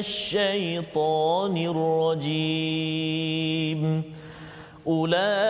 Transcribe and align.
الشيطان 0.00 1.56
الرجيم. 2.16 3.80
أولئك 4.86 5.49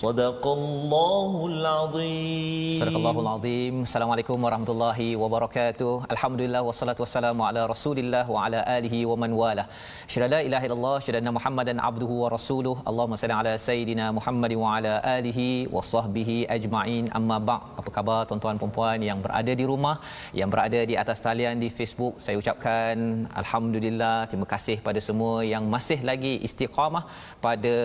Sadaqallahul 0.00 1.64
Azim. 1.70 2.76
Sadaqallahul 2.80 3.28
Azim. 3.32 3.74
Assalamualaikum 3.86 4.38
warahmatullahi 4.46 5.08
wabarakatuh. 5.22 5.90
Alhamdulillah 6.14 6.62
wassalatu 6.68 7.02
wassalamu 7.04 7.44
ala 7.48 7.62
Rasulillah 7.72 8.22
wa 8.34 8.44
ala 8.44 8.60
alihi 8.76 9.00
wa 9.10 9.16
man 9.22 9.32
walah. 9.40 9.66
Syada 10.12 10.28
la 10.34 10.38
ilaha 10.46 10.64
illallah, 10.68 10.94
syada 11.06 11.18
anna 11.22 11.32
Muhammadan 11.38 11.82
abduhu 11.88 12.14
wa 12.22 12.30
rasuluh. 12.36 12.76
Allahumma 12.92 13.18
salli 13.22 13.36
ala 13.40 13.52
sayidina 13.66 14.06
Muhammad 14.18 14.54
wa 14.62 14.70
ala 14.76 14.94
alihi 15.16 15.48
wa 15.74 15.82
sahbihi 15.90 16.38
ajma'in. 16.56 17.04
Amma 17.20 17.38
ba'd. 17.50 17.60
Apa 17.82 17.92
khabar 17.96 18.20
tuan-tuan 18.30 18.56
puan-puan 18.62 18.98
yang 19.10 19.20
berada 19.26 19.52
di 19.60 19.66
rumah, 19.72 19.96
yang 20.40 20.48
berada 20.54 20.80
di 20.92 20.96
atas 21.02 21.20
talian 21.28 21.60
di 21.64 21.68
Facebook? 21.80 22.16
Saya 22.24 22.38
ucapkan 22.42 22.96
alhamdulillah, 23.42 24.16
terima 24.32 24.48
kasih 24.54 24.78
pada 24.88 25.02
semua 25.10 25.36
yang 25.52 25.66
masih 25.76 26.00
lagi 26.12 26.34
istiqamah 26.48 27.04
pada 27.46 27.76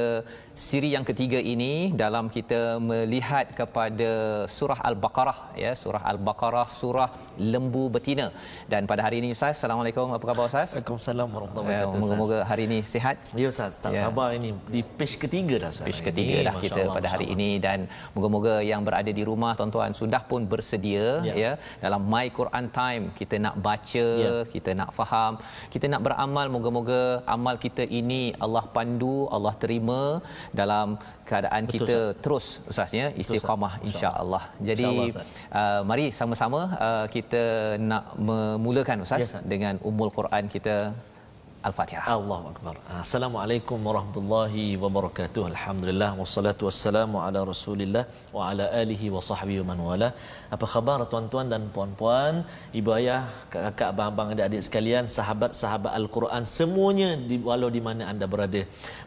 siri 0.70 0.92
yang 0.96 1.08
ketiga 1.12 1.42
ini. 1.56 1.74
Dan 1.92 2.04
dalam 2.06 2.26
kita 2.36 2.60
melihat 2.90 3.46
kepada 3.60 4.10
surah 4.58 4.80
Al-Baqarah 4.90 5.38
ya 5.64 5.72
surah 5.84 6.02
Al-Baqarah 6.12 6.68
surah 6.82 7.10
lembu 7.54 7.84
betina 7.96 8.28
dan 8.74 8.82
pada 8.92 9.02
hari 9.06 9.18
ini 9.22 9.30
Ustaz 9.36 9.54
Assalamualaikum 9.58 10.14
apa 10.18 10.26
khabar 10.30 10.46
Ustaz 10.52 10.70
Waalaikumsalam 10.76 11.28
warahmatullahi 11.36 11.74
Ya, 11.76 11.80
wabarakatuh. 11.82 12.02
Moga-moga 12.04 12.38
hari 12.52 12.64
ini 12.70 12.80
sihat 12.94 13.16
Ya 13.42 13.48
Ustaz, 13.54 13.74
tak 13.84 13.92
Ya. 13.96 14.02
sabar 14.06 14.28
ini 14.40 14.50
di 14.76 14.82
page 15.00 15.16
ketiga 15.24 15.56
dah 15.64 15.70
Ustaz. 15.74 15.88
Page 15.90 16.02
ketiga 16.08 16.36
dah 16.48 16.54
Masya 16.58 16.66
kita 16.66 16.82
Allah, 16.84 16.96
pada 16.98 17.08
hari 17.14 17.28
ini 17.36 17.50
dan 17.66 17.80
moga-moga 18.16 18.56
yang 18.72 18.82
berada 18.88 19.12
di 19.20 19.24
rumah 19.30 19.52
tuan-tuan 19.60 19.92
sudah 20.02 20.22
pun 20.32 20.42
bersedia 20.54 21.06
ya, 21.30 21.34
Ya. 21.44 21.52
dalam 21.86 22.02
My 22.14 22.26
Quran 22.40 22.66
Time 22.80 23.04
kita 23.20 23.36
nak 23.46 23.56
baca, 23.68 24.06
Ya. 24.26 24.34
kita 24.54 24.72
nak 24.82 24.92
faham, 25.00 25.34
kita 25.74 25.86
nak 25.94 26.02
beramal 26.08 26.46
moga-moga 26.56 27.02
amal 27.36 27.56
kita 27.66 27.84
ini 28.02 28.22
Allah 28.46 28.66
pandu, 28.78 29.16
Allah 29.36 29.54
terima 29.64 30.00
dalam 30.62 30.88
keadaan 31.30 31.64
Betul, 31.66 31.74
kita 31.76 31.95
terus 32.26 32.46
Ustaz 32.72 32.92
ya 33.00 33.08
istiqamah 33.22 33.74
Ustaz. 33.76 33.88
insya-Allah. 33.90 34.44
Jadi 34.70 34.86
InsyaAllah, 34.92 35.26
uh, 35.62 35.82
mari 35.90 36.06
sama-sama 36.20 36.62
uh, 36.88 37.06
kita 37.16 37.44
nak 37.92 38.06
memulakan 38.30 38.98
Ustaz 39.08 39.20
Ya, 39.22 39.28
Ustaz. 39.30 39.44
dengan 39.54 39.74
Ummul 39.90 40.12
Quran 40.20 40.46
kita 40.56 40.76
Al-Fatihah. 41.68 42.04
Allahu 42.16 42.46
akbar. 42.54 42.74
Assalamualaikum 43.04 43.78
warahmatullahi 43.90 44.66
wabarakatuh. 44.84 45.44
Alhamdulillah 45.52 46.10
wassalatu 46.20 46.68
wassalamu 46.68 47.18
ala 47.26 47.40
Rasulillah 47.52 48.04
wa 48.36 48.42
ala 48.50 48.66
alihi 48.82 49.08
wa 49.16 49.22
sahbihi 49.30 49.64
man 49.70 49.80
wala. 49.88 50.10
Apa 50.54 50.66
khabar 50.66 50.98
tuan-tuan 51.12 51.46
dan 51.54 51.70
puan-puan, 51.76 52.44
ibu 52.74 52.90
ayah, 52.98 53.30
kakak, 53.54 53.90
abang-abang, 53.94 54.34
adik-adik 54.34 54.62
sekalian, 54.68 55.04
sahabat-sahabat 55.06 55.92
Al-Quran 56.00 56.44
semuanya 56.46 57.10
di 57.30 57.38
walau 57.42 57.70
di 57.70 57.82
mana 57.88 58.10
anda 58.12 58.26
berada. 58.26 58.62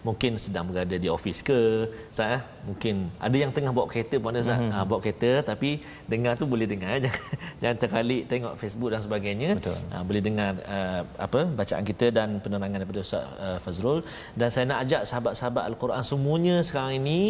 Mungkin 0.07 0.39
sedang 0.45 0.67
berada 0.71 0.97
di 0.99 1.09
ofis 1.11 1.41
ke, 1.43 1.89
saya 2.11 2.43
mungkin 2.69 3.09
ada 3.27 3.37
yang 3.43 3.53
tengah 3.57 3.73
bawa 3.77 3.87
kereta 3.93 4.17
pun 4.21 4.33
ada. 4.35 4.43
Mm-hmm. 4.45 4.71
Ha, 4.75 4.85
bawa 4.89 5.01
kereta 5.05 5.31
tapi 5.51 5.71
dengar 6.13 6.33
tu 6.41 6.45
boleh 6.45 6.67
dengar 6.73 6.95
jangan 7.05 7.23
jangan 7.63 7.77
terkalik 7.83 8.23
tengok 8.33 8.55
Facebook 8.61 8.91
dan 8.95 9.01
sebagainya. 9.07 9.51
Betul. 9.61 9.79
Ha, 9.93 9.97
boleh 10.09 10.23
dengar 10.29 10.53
uh, 10.77 11.03
apa 11.27 11.41
bacaan 11.61 11.85
kita 11.91 12.07
dan 12.19 12.29
penerangan 12.45 12.79
daripada 12.83 13.01
Ustaz 13.07 13.25
uh, 13.47 13.59
Fazrul 13.65 14.01
dan 14.39 14.49
saya 14.55 14.65
nak 14.71 14.79
ajak 14.85 15.03
sahabat-sahabat 15.11 15.65
Al-Quran 15.71 16.03
semuanya 16.05 16.57
sekarang 16.69 16.95
ini 17.03 17.21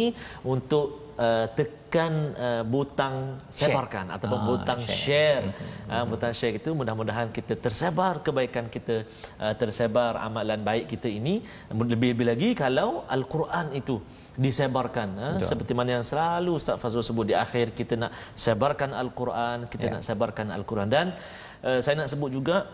untuk 0.43 1.13
uh, 1.19 1.45
tekan 1.89 2.13
uh, 2.37 2.61
butang 2.61 3.41
Share. 3.49 3.73
sebarkan 3.73 4.13
ataupun 4.13 4.37
Ah, 4.37 4.45
butang 4.45 4.79
share. 4.85 4.93
share. 4.93 5.45
Uh, 5.89 6.05
butang 6.05 6.33
share 6.37 6.53
itu 6.53 6.69
mudah-mudahan 6.71 7.33
kita 7.33 7.57
tersebar 7.57 8.21
kebaikan 8.21 8.69
kita 8.69 9.09
uh, 9.41 9.53
tersebar 9.57 10.21
amalan 10.21 10.61
baik 10.61 10.85
kita 10.85 11.09
ini 11.09 11.41
lebih-lebih 11.73 12.29
lagi 12.29 12.49
kalau 12.53 13.09
Al-Quran 13.09 13.73
itu 13.73 13.97
disebarkan 14.37 15.09
ha? 15.17 15.29
Betul. 15.35 15.49
seperti 15.49 15.73
mana 15.73 15.99
yang 15.99 16.05
selalu 16.05 16.55
Ustaz 16.55 16.77
Fazrul 16.77 17.01
sebut 17.01 17.25
di 17.25 17.35
akhir 17.35 17.73
kita 17.73 17.97
nak 17.97 18.13
sebarkan 18.37 18.93
Al-Quran 18.93 19.65
kita 19.65 19.83
Ya. 19.83 19.91
nak 19.97 20.03
sebarkan 20.05 20.53
Al-Quran 20.53 20.87
dan 20.87 21.17
uh, 21.65 21.81
saya 21.81 21.97
nak 21.97 22.07
sebut 22.07 22.29
juga 22.29 22.69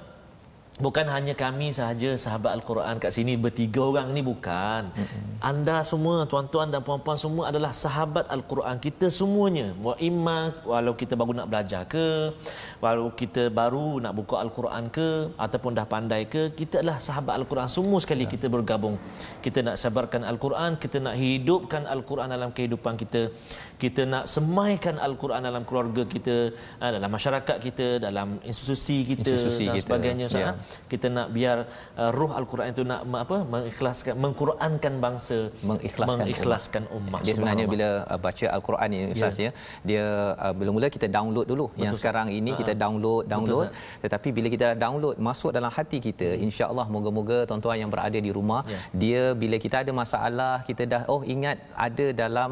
bukan 0.75 1.07
hanya 1.07 1.31
kami 1.31 1.71
sahaja 1.71 2.19
sahabat 2.19 2.51
Al-Quran 2.57 2.99
kat 3.03 3.11
sini 3.15 3.33
bertiga 3.39 3.81
orang 3.89 4.11
ni 4.15 4.21
bukan. 4.29 4.91
Anda 5.39 5.77
semua 5.91 6.27
tuan-tuan 6.31 6.67
dan 6.73 6.81
puan-puan 6.87 7.15
semua 7.15 7.43
adalah 7.51 7.71
sahabat 7.71 8.25
Al-Quran. 8.35 8.75
Kita 8.83 9.07
semuanya 9.07 9.71
wa 9.87 9.95
imma 10.09 10.51
walau 10.67 10.93
kita 11.01 11.15
baru 11.19 11.31
nak 11.39 11.47
belajar 11.51 11.81
ke 11.93 12.35
walau 12.83 13.07
kita 13.21 13.47
baru 13.59 14.03
nak 14.03 14.13
buka 14.19 14.35
Al-Quran 14.43 14.83
ke 14.97 15.09
ataupun 15.45 15.71
dah 15.79 15.87
pandai 15.93 16.27
ke 16.33 16.51
kita 16.59 16.83
adalah 16.83 16.99
sahabat 17.07 17.33
Al-Quran. 17.39 17.67
Semua 17.71 17.99
sekali 18.03 18.27
kita 18.27 18.51
bergabung. 18.51 18.97
Kita 19.45 19.63
nak 19.67 19.79
sebarkan 19.79 20.27
Al-Quran 20.27 20.75
kita 20.83 20.97
nak 20.99 21.15
hidupkan 21.15 21.87
Al-Quran 21.95 22.27
dalam 22.35 22.51
kehidupan 22.51 22.99
kita. 22.99 23.31
Kita 23.79 24.01
nak 24.07 24.27
semaikan 24.27 24.95
Al-Quran 25.07 25.41
dalam 25.43 25.63
keluarga 25.67 26.03
kita 26.03 26.35
ah, 26.83 26.91
dalam 26.95 27.11
masyarakat 27.11 27.57
kita 27.63 27.87
dalam 28.03 28.39
institusi 28.43 29.03
kita 29.07 29.23
Institusi 29.23 29.65
dan 29.67 29.75
kita. 29.75 29.83
sebagainya 29.87 30.27
Ya. 30.35 30.51
Kita 30.91 31.07
nak 31.17 31.27
biar 31.37 31.57
uh, 32.01 32.11
ruh 32.17 32.31
Al-Quran 32.39 32.67
itu 32.73 32.83
nak 32.91 33.01
apa 33.23 33.37
mengikhlaskan 33.53 34.13
mengqurankan 34.25 34.93
bangsa 35.05 35.37
mengikhlaskan, 35.69 36.19
mengikhlaskan 36.21 36.83
ummah, 36.97 37.19
Dia 37.25 37.33
sebenarnya 37.37 37.65
bila 37.73 37.89
uh, 38.11 38.19
baca 38.25 38.45
al-Quran 38.57 38.89
ini 38.95 39.05
Ustaz 39.15 39.37
ya, 39.45 39.51
dia 39.89 40.05
uh, 40.45 40.53
mula-mula 40.57 40.87
kita 40.97 41.07
download 41.17 41.47
dulu. 41.51 41.65
Yang 41.75 41.93
Ustaz. 41.93 42.01
sekarang 42.01 42.27
ini 42.39 42.51
kita 42.61 42.73
download 42.83 43.23
download. 43.33 43.67
Tetapi 44.03 44.29
bila 44.37 44.47
kita 44.55 44.67
download 44.85 45.15
masuk 45.29 45.51
dalam 45.57 45.71
hati 45.77 45.97
kita 46.07 46.27
insya-Allah 46.47 46.87
moga-moga 46.95 47.37
tuan-tuan 47.49 47.77
yang 47.83 47.91
berada 47.95 48.19
di 48.27 48.33
rumah 48.39 48.61
Ya. 48.65 48.79
dia 49.01 49.23
bila 49.41 49.55
kita 49.65 49.77
ada 49.83 49.91
masalah 50.01 50.53
kita 50.67 50.83
dah 50.91 51.01
oh 51.13 51.21
ingat 51.33 51.57
ada 51.85 52.05
dalam 52.23 52.51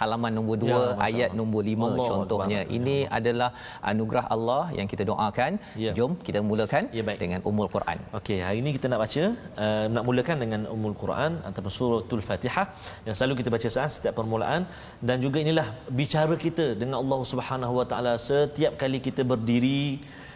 halaman 0.00 0.32
nombor 0.38 0.56
2 0.62 0.68
Ya, 0.72 0.80
ayat 1.08 1.30
Allah. 1.30 1.38
nombor 1.40 1.62
5 1.68 1.76
Allahu 1.88 2.08
contohnya 2.12 2.60
Akbar. 2.64 2.76
ini 2.78 2.96
adalah 3.18 3.50
anugerah 3.90 4.24
Allah 4.34 4.62
yang 4.78 4.88
kita 4.92 5.04
doakan 5.10 5.52
Ya. 5.84 5.92
jom 5.98 6.12
kita 6.26 6.40
mulakan 6.50 6.84
Ya, 6.98 7.02
baik. 7.08 7.18
dengan 7.24 7.40
Ummul 7.50 7.68
Quran 7.74 7.98
Okey, 8.18 8.38
hari 8.46 8.58
ini 8.62 8.70
kita 8.76 8.86
nak 8.92 9.00
baca 9.04 9.24
uh, 9.64 9.84
nak 9.94 10.04
mulakan 10.08 10.36
dengan 10.44 10.60
Ummul 10.74 10.96
Quran 11.02 11.32
ataupun 11.48 11.72
suratul 11.78 12.22
Fatihah 12.28 12.66
yang 13.06 13.14
selalu 13.18 13.34
kita 13.42 13.50
baca 13.56 13.68
saat 13.76 13.90
setiap 13.96 14.14
permulaan 14.20 14.62
dan 15.08 15.16
juga 15.24 15.38
inilah 15.44 15.68
bicara 16.00 16.34
kita 16.46 16.66
dengan 16.80 16.96
Allah 17.02 17.20
Subhanahu 17.32 17.74
Wa 17.80 17.86
Taala 17.92 18.12
setiap 18.30 18.74
kali 18.82 18.98
kita 19.06 19.22
berdiri, 19.24 19.84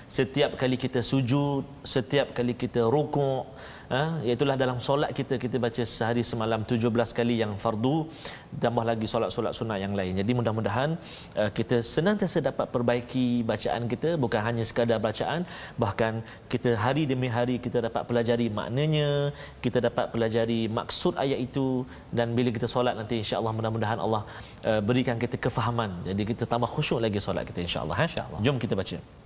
setiap 0.08 0.50
kali 0.61 0.76
kita 0.85 1.00
sujud, 1.03 1.62
setiap 1.82 2.31
kali 2.37 2.55
kita 2.55 2.81
rukuk 2.94 3.44
Ha, 3.94 4.19
iaitulah 4.27 4.56
dalam 4.62 4.79
solat 4.87 5.11
kita 5.19 5.35
kita 5.43 5.56
baca 5.65 5.83
sehari 5.87 6.23
semalam 6.31 6.61
17 6.67 6.91
kali 7.19 7.35
yang 7.43 7.53
fardu 7.65 8.11
tambah 8.65 8.83
lagi 8.88 9.06
solat-solat 9.12 9.53
sunat 9.59 9.79
yang 9.85 9.94
lain. 9.99 10.19
Jadi 10.21 10.33
mudah-mudahan 10.38 10.91
uh, 11.41 11.50
kita 11.59 11.77
senantiasa 11.94 12.43
dapat 12.49 12.67
perbaiki 12.75 13.27
bacaan 13.50 13.87
kita 13.93 14.19
bukan 14.25 14.43
hanya 14.43 14.65
sekadar 14.71 14.99
bacaan 14.99 15.47
bahkan 15.79 16.19
kita 16.53 16.75
hari 16.85 17.06
demi 17.12 17.31
hari 17.37 17.62
kita 17.67 17.79
dapat 17.87 18.03
pelajari 18.11 18.49
maknanya, 18.59 19.31
kita 19.62 19.79
dapat 19.89 20.11
pelajari 20.15 20.61
maksud 20.79 21.15
ayat 21.25 21.39
itu 21.47 21.87
dan 22.11 22.35
bila 22.39 22.50
kita 22.50 22.67
solat 22.67 22.99
nanti 22.99 23.23
insya-Allah 23.23 23.55
mudah-mudahan 23.59 24.03
Allah 24.03 24.23
uh, 24.67 24.82
berikan 24.82 25.15
kita 25.15 25.39
kefahaman. 25.39 26.03
Jadi 26.11 26.23
kita 26.35 26.43
tambah 26.43 26.71
khusyuk 26.75 26.99
lagi 27.06 27.23
solat 27.23 27.47
kita 27.47 27.62
insya-Allah. 27.62 27.97
Eh? 28.03 28.09
Insya-Allah. 28.11 28.41
Jom 28.43 28.59
kita 28.59 28.75
baca. 28.82 29.25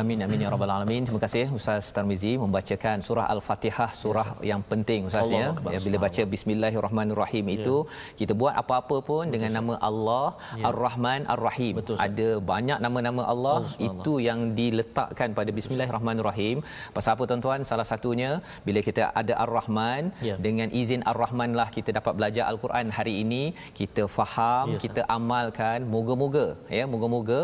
Amin 0.00 0.20
amin 0.24 0.40
ya 0.44 0.48
rabbal 0.52 0.72
alamin. 0.74 1.02
Terima 1.08 1.20
kasih 1.24 1.44
Ustaz 1.58 1.84
Tarmizi 1.96 2.32
membacakan 2.42 2.96
surah 3.06 3.26
Al-Fatihah, 3.34 3.90
surah 4.00 4.26
yes, 4.30 4.42
yang 4.50 4.60
penting 4.70 5.00
Ustaz 5.08 5.30
ya. 5.36 5.46
ya. 5.74 5.80
Bila 5.84 5.96
baca 6.04 6.22
bismillahirrahmanirrahim 6.32 7.46
itu 7.54 7.76
ya. 7.84 8.16
kita 8.20 8.32
buat 8.40 8.54
apa-apa 8.62 8.96
pun 9.08 9.22
Betul, 9.24 9.32
dengan 9.34 9.50
nama 9.58 9.74
Allah 9.88 10.26
ya. 10.60 10.64
Ar-Rahman 10.70 11.22
Ar-Rahim. 11.34 11.74
Betul, 11.80 11.96
Ada 12.06 12.28
banyak 12.52 12.78
nama-nama 12.86 13.24
Allah 13.32 13.56
oh, 13.64 13.86
itu 13.88 14.12
yang 14.28 14.40
diletakkan 14.60 15.32
pada 15.38 15.50
bismillahirrahmanirrahim. 15.58 16.60
Pasal 16.98 17.12
apa 17.16 17.24
tuan-tuan? 17.30 17.64
Salah 17.70 17.86
satunya 17.92 18.30
bila 18.68 18.82
kita 18.88 19.04
ada 19.22 19.34
Ar-Rahman 19.46 20.12
ya. 20.28 20.36
dengan 20.48 20.68
izin 20.82 21.04
Ar-Rahman 21.12 21.56
lah 21.60 21.68
kita 21.78 21.96
dapat 22.00 22.12
belajar 22.20 22.44
Al-Quran 22.52 22.92
hari 22.98 23.16
ini, 23.24 23.42
kita 23.80 24.04
faham, 24.18 24.76
ya, 24.76 24.82
kita 24.84 25.04
amalkan. 25.18 25.88
Moga-moga 25.96 26.46
ya, 26.78 26.84
moga-moga 26.94 27.40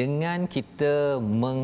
dengan 0.00 0.40
kita 0.56 0.94
meng 1.42 1.60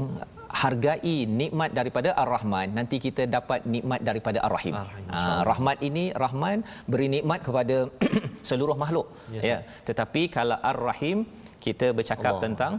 hargai 0.60 1.16
nikmat 1.40 1.70
daripada 1.78 2.10
Ar-Rahman 2.22 2.69
nanti 2.78 2.96
kita 3.06 3.25
dapat 3.37 3.60
nikmat 3.75 4.00
daripada 4.08 4.38
Ar-Rahim. 4.46 4.75
Uh, 4.76 5.40
rahmat 5.50 5.76
ini 5.88 6.04
Rahman 6.25 6.58
beri 6.93 7.08
nikmat 7.16 7.40
kepada 7.46 7.76
seluruh 8.49 8.76
makhluk 8.82 9.06
yes, 9.34 9.43
ya. 9.50 9.58
Tetapi 9.88 10.22
kalau 10.37 10.58
Ar-Rahim 10.72 11.19
kita 11.66 11.88
bercakap 11.99 12.34
Allah. 12.37 12.44
tentang 12.46 12.72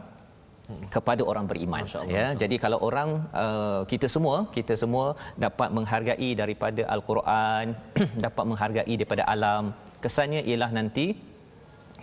kepada 0.95 1.21
orang 1.31 1.45
beriman 1.49 1.83
ya 2.17 2.25
jadi 2.41 2.55
kalau 2.63 2.79
orang 2.87 3.09
uh, 3.43 3.81
kita 3.91 4.07
semua 4.15 4.47
kita 4.57 4.73
semua 4.83 5.05
dapat 5.45 5.69
menghargai 5.77 6.29
daripada 6.41 6.87
al-Quran 6.95 7.75
dapat 8.25 8.43
menghargai 8.51 8.95
daripada 8.99 9.23
alam 9.33 9.75
kesannya 10.03 10.41
ialah 10.49 10.71
nanti 10.79 11.07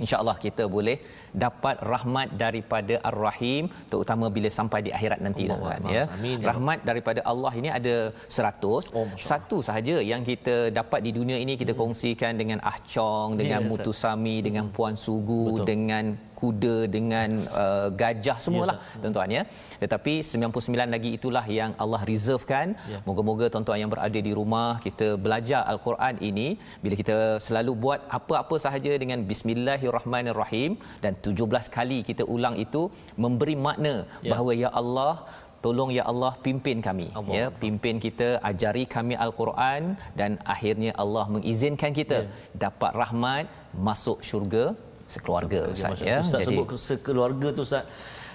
insyaallah 0.04 0.36
kita 0.44 0.64
boleh 0.76 0.96
dapat 1.44 1.76
rahmat 1.92 2.28
daripada 2.44 2.94
ar-rahim 3.10 3.64
terutama 3.92 4.26
bila 4.36 4.48
sampai 4.58 4.80
di 4.86 4.90
akhirat 4.98 5.20
nanti 5.26 5.44
Allah 5.54 5.70
kan 5.74 5.90
ya 5.96 6.04
Amin, 6.16 6.36
ya. 6.42 6.46
rahmat 6.50 6.78
daripada 6.90 7.20
Allah 7.32 7.52
ini 7.60 7.70
ada 7.78 7.94
100 8.40 8.98
oh, 8.98 9.06
satu 9.30 9.58
sahaja 9.68 9.96
yang 10.12 10.24
kita 10.30 10.56
dapat 10.80 11.00
di 11.06 11.12
dunia 11.18 11.38
ini 11.44 11.54
kita 11.62 11.74
hmm. 11.74 11.82
kongsikan 11.82 12.34
dengan 12.42 12.58
Ah 12.70 12.78
Chong 12.92 13.30
dengan 13.42 13.60
ya, 13.62 13.68
Mutusami 13.70 14.36
hmm. 14.38 14.44
dengan 14.46 14.66
Puan 14.76 14.96
Sugu 15.04 15.44
Betul. 15.46 15.68
dengan 15.72 16.04
kuda 16.42 16.74
dengan 16.96 17.30
uh, 17.62 17.88
gajah 18.00 18.38
semualah 18.44 18.76
yes, 18.78 19.00
tuan-tuan 19.02 19.30
ya 19.36 19.42
tetapi 19.82 20.14
99 20.30 20.94
lagi 20.94 21.10
itulah 21.18 21.44
yang 21.58 21.72
Allah 21.82 22.00
reservekan 22.10 22.66
yeah. 22.92 23.02
moga-moga 23.08 23.46
tuan-tuan 23.54 23.80
yang 23.82 23.92
berada 23.94 24.20
di 24.28 24.32
rumah 24.40 24.70
kita 24.86 25.08
belajar 25.26 25.62
al-Quran 25.72 26.16
ini 26.30 26.48
bila 26.84 26.94
kita 27.02 27.18
selalu 27.46 27.74
buat 27.84 28.00
apa-apa 28.18 28.56
sahaja 28.64 28.94
dengan 29.02 29.20
bismillahirrahmanirrahim 29.30 30.72
dan 31.04 31.12
17 31.28 31.76
kali 31.76 32.00
kita 32.10 32.24
ulang 32.34 32.56
itu 32.66 32.82
memberi 33.24 33.56
makna 33.68 33.94
yeah. 34.02 34.32
bahawa 34.32 34.52
ya 34.64 34.70
Allah 34.82 35.14
tolong 35.64 35.90
ya 35.96 36.04
Allah 36.10 36.32
pimpin 36.44 36.78
kami 36.88 37.06
Allah. 37.18 37.34
ya 37.38 37.46
pimpin 37.62 37.96
kita 38.06 38.28
ajari 38.50 38.84
kami 38.94 39.14
al-Quran 39.24 39.82
dan 40.20 40.40
akhirnya 40.54 40.92
Allah 41.02 41.24
mengizinkan 41.34 41.92
kita 42.00 42.18
yeah. 42.24 42.60
dapat 42.64 42.92
rahmat 43.02 43.44
masuk 43.88 44.18
syurga 44.30 44.64
sekeluarga 45.14 45.60
Ustaz 45.74 45.98
ya. 45.98 46.22
Ustaz 46.22 46.40
Jadi, 46.40 46.54
sebut 46.54 46.66
sekeluarga 46.78 47.48
tu 47.58 47.62
Ustaz. 47.66 47.84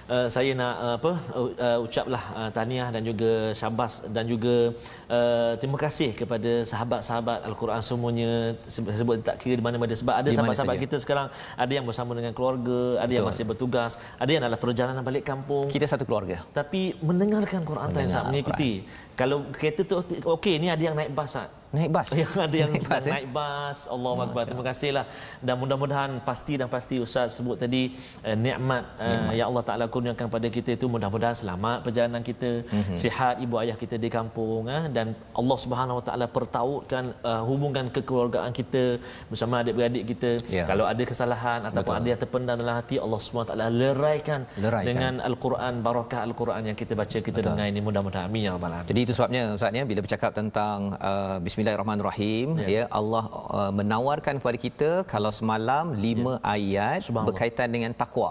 Uh, 0.06 0.30
saya 0.30 0.54
nak 0.54 0.74
uh, 0.86 0.94
apa 1.02 1.12
uh, 1.34 1.78
ucaplah 1.82 2.24
uh, 2.38 2.50
tahniah 2.54 2.94
dan 2.94 3.02
juga 3.02 3.50
syabas 3.58 4.06
dan 4.06 4.22
juga 4.30 4.70
uh, 5.10 5.58
terima 5.58 5.74
kasih 5.82 6.14
kepada 6.14 6.62
sahabat-sahabat 6.62 7.42
al-Quran 7.42 7.82
semuanya. 7.82 8.54
Sebut 8.70 9.18
tak 9.26 9.42
kira 9.42 9.58
di 9.58 9.64
mana-mana. 9.66 9.98
Sebab 9.98 10.14
ada 10.14 10.30
sahabat-sahabat 10.30 10.78
kita 10.78 11.02
sekarang 11.02 11.26
ada 11.58 11.72
yang 11.74 11.82
bersama 11.82 12.14
dengan 12.14 12.30
keluarga 12.38 13.02
ada 13.02 13.10
Betul. 13.10 13.16
yang 13.18 13.26
masih 13.26 13.44
bertugas 13.50 13.98
ada 14.22 14.30
yang 14.30 14.42
dalam 14.46 14.58
perjalanan 14.62 15.02
balik 15.02 15.26
kampung. 15.26 15.66
Kita 15.66 15.90
satu 15.90 16.06
keluarga. 16.06 16.38
Tapi 16.54 16.94
mendengarkan 17.02 17.66
Quran 17.66 17.90
Mendengar, 17.90 18.22
time 18.22 18.30
mengikuti 18.30 18.72
kalau 19.16 19.38
kereta 19.58 19.80
tu 19.90 19.94
okey 20.36 20.54
ni 20.62 20.68
ada 20.68 20.82
yang 20.88 20.96
naik 20.98 21.12
bas 21.16 21.32
Ustaz. 21.36 21.48
Naik 21.76 21.90
bas? 21.96 22.08
Yang 22.20 22.32
ada 22.46 22.56
yang 22.62 22.70
naik 22.74 22.86
bas, 22.92 23.02
ya? 23.04 23.12
naik 23.14 23.28
bas 23.36 23.78
Allah 23.94 24.12
oh, 24.16 24.24
Akbar 24.24 24.42
terima 24.48 24.64
kasihlah 24.70 25.04
dan 25.46 25.54
mudah-mudahan 25.62 26.10
pasti 26.28 26.54
dan 26.60 26.68
pasti 26.74 26.94
Ustaz 27.06 27.28
sebut 27.36 27.56
tadi 27.62 27.82
uh, 28.28 28.36
nikmat 28.44 28.84
uh, 29.02 29.32
yang 29.38 29.46
Allah 29.50 29.64
Taala 29.68 29.84
kurniakan 29.94 30.26
pada 30.34 30.48
kita 30.56 30.70
itu. 30.78 30.86
Mudah-mudahan 30.94 31.36
selamat 31.42 31.78
perjalanan 31.86 32.22
kita. 32.30 32.50
Mm-hmm. 32.66 32.96
sihat 33.02 33.34
ibu 33.44 33.54
ayah 33.62 33.76
kita 33.82 33.96
di 34.04 34.08
kampung 34.16 34.70
uh, 34.76 34.84
dan 34.96 35.06
Allah 35.40 35.58
Subhanahu 35.64 35.98
Wa 36.00 36.04
Taala 36.08 36.26
pertautkan 36.36 37.04
uh, 37.30 37.42
hubungan 37.48 37.86
kekeluargaan 37.96 38.52
kita 38.60 38.84
bersama 39.30 39.60
adik-beradik 39.62 40.04
kita. 40.12 40.30
Yeah. 40.56 40.66
kalau 40.70 40.86
ada 40.92 41.02
kesalahan 41.10 41.60
ataupun 41.68 41.92
Betul. 41.92 42.02
ada 42.04 42.08
yang 42.12 42.20
terpendam 42.22 42.56
dalam 42.62 42.76
hati 42.80 42.96
Allah 43.04 43.20
Subhanahu 43.20 43.46
Wa 43.46 43.52
Taala 43.52 43.66
leraikan, 43.82 44.40
leraikan. 44.64 44.86
dengan 44.88 45.12
al-Quran 45.28 45.74
barakah 45.86 46.20
al-Quran 46.28 46.62
yang 46.70 46.78
kita 46.78 46.94
baca 47.02 47.18
kita 47.28 47.38
Betul. 47.42 47.50
dengar 47.52 47.66
ini. 47.74 47.80
Mudah-mudahan. 47.88 48.24
Amin 48.30 48.42
ya 48.46 48.52
rabbal 48.56 48.72
alamin. 48.72 48.90
Jadi 48.94 49.02
itu 49.06 49.14
sebabnya 49.16 49.42
ustaz 49.56 49.78
ya 49.78 49.82
bila 49.90 50.00
bercakap 50.04 50.30
tentang 50.38 50.78
uh, 51.08 51.36
bismillah 51.44 51.74
Bismillahirrahmanirrahim 51.76 52.48
ya, 52.62 52.68
ya 52.74 52.82
Allah 52.98 53.24
uh, 53.58 53.72
menawarkan 53.78 54.34
kepada 54.40 54.58
kita 54.64 54.88
kalau 55.12 55.30
semalam 55.38 55.86
lima 56.04 56.32
ya. 56.34 56.54
ayat 56.54 57.08
berkaitan 57.28 57.68
dengan 57.74 57.92
takwa 58.00 58.30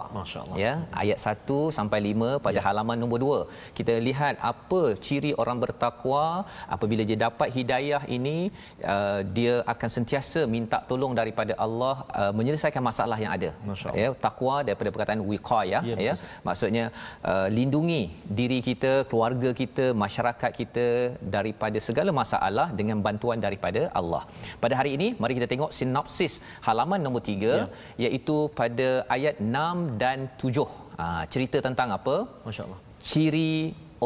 ya. 0.63 0.73
Ayat 1.01 1.19
1 1.33 1.59
sampai 1.77 1.99
5 2.07 2.43
pada 2.45 2.59
ya. 2.59 2.63
halaman 2.67 2.97
nombor 3.03 3.19
2 3.23 3.77
kita 3.77 3.93
lihat 4.07 4.35
apa 4.51 4.81
ciri 5.05 5.31
orang 5.43 5.59
bertakwa 5.63 6.23
apabila 6.75 7.05
dia 7.09 7.17
dapat 7.27 7.47
hidayah 7.57 8.01
ini 8.17 8.37
uh, 8.93 9.19
dia 9.37 9.55
akan 9.73 9.89
sentiasa 9.97 10.43
minta 10.55 10.79
tolong 10.91 11.15
daripada 11.21 11.55
Allah 11.65 11.95
uh, 12.21 12.31
menyelesaikan 12.39 12.83
masalah 12.89 13.19
yang 13.23 13.33
ada. 13.37 13.51
Ya 14.03 14.09
takwa 14.25 14.55
daripada 14.67 14.89
perkataan 14.95 15.23
wiqayah 15.31 15.81
ya, 15.91 15.97
ya. 16.07 16.13
maksudnya 16.47 16.85
uh, 17.31 17.47
lindungi 17.57 18.03
diri 18.39 18.59
kita 18.69 18.93
keluarga 19.11 19.51
kita 19.63 19.87
masyarakat 20.05 20.51
kita 20.59 20.64
daripada 21.35 21.79
segala 21.87 22.13
masalah 22.21 22.67
dengan 22.79 22.97
bantuan 23.07 23.25
bantuan 23.25 23.39
daripada 23.45 23.81
Allah. 23.99 24.23
Pada 24.63 24.73
hari 24.79 24.91
ini 24.97 25.07
mari 25.21 25.33
kita 25.37 25.47
tengok 25.53 25.71
sinopsis 25.77 26.33
halaman 26.67 26.99
nombor 27.05 27.21
3 27.29 27.39
ya. 27.41 27.65
iaitu 28.05 28.37
pada 28.59 28.87
ayat 29.15 29.35
6 29.39 30.01
dan 30.03 30.17
7. 30.43 30.67
Ha, 30.99 31.05
cerita 31.33 31.57
tentang 31.67 31.89
apa? 31.97 32.15
Masya-Allah. 32.47 32.79
Ciri 33.11 33.55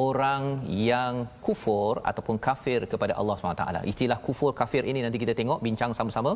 orang 0.07 0.43
yang 0.91 1.13
kufur 1.45 1.93
ataupun 2.09 2.35
kafir 2.47 2.79
kepada 2.91 3.13
Allah 3.19 3.35
SWT. 3.35 3.65
Istilah 3.91 4.17
kufur 4.27 4.51
kafir 4.61 4.83
ini 4.91 4.99
nanti 5.05 5.19
kita 5.23 5.33
tengok 5.39 5.59
bincang 5.67 5.91
sama-sama 5.97 6.31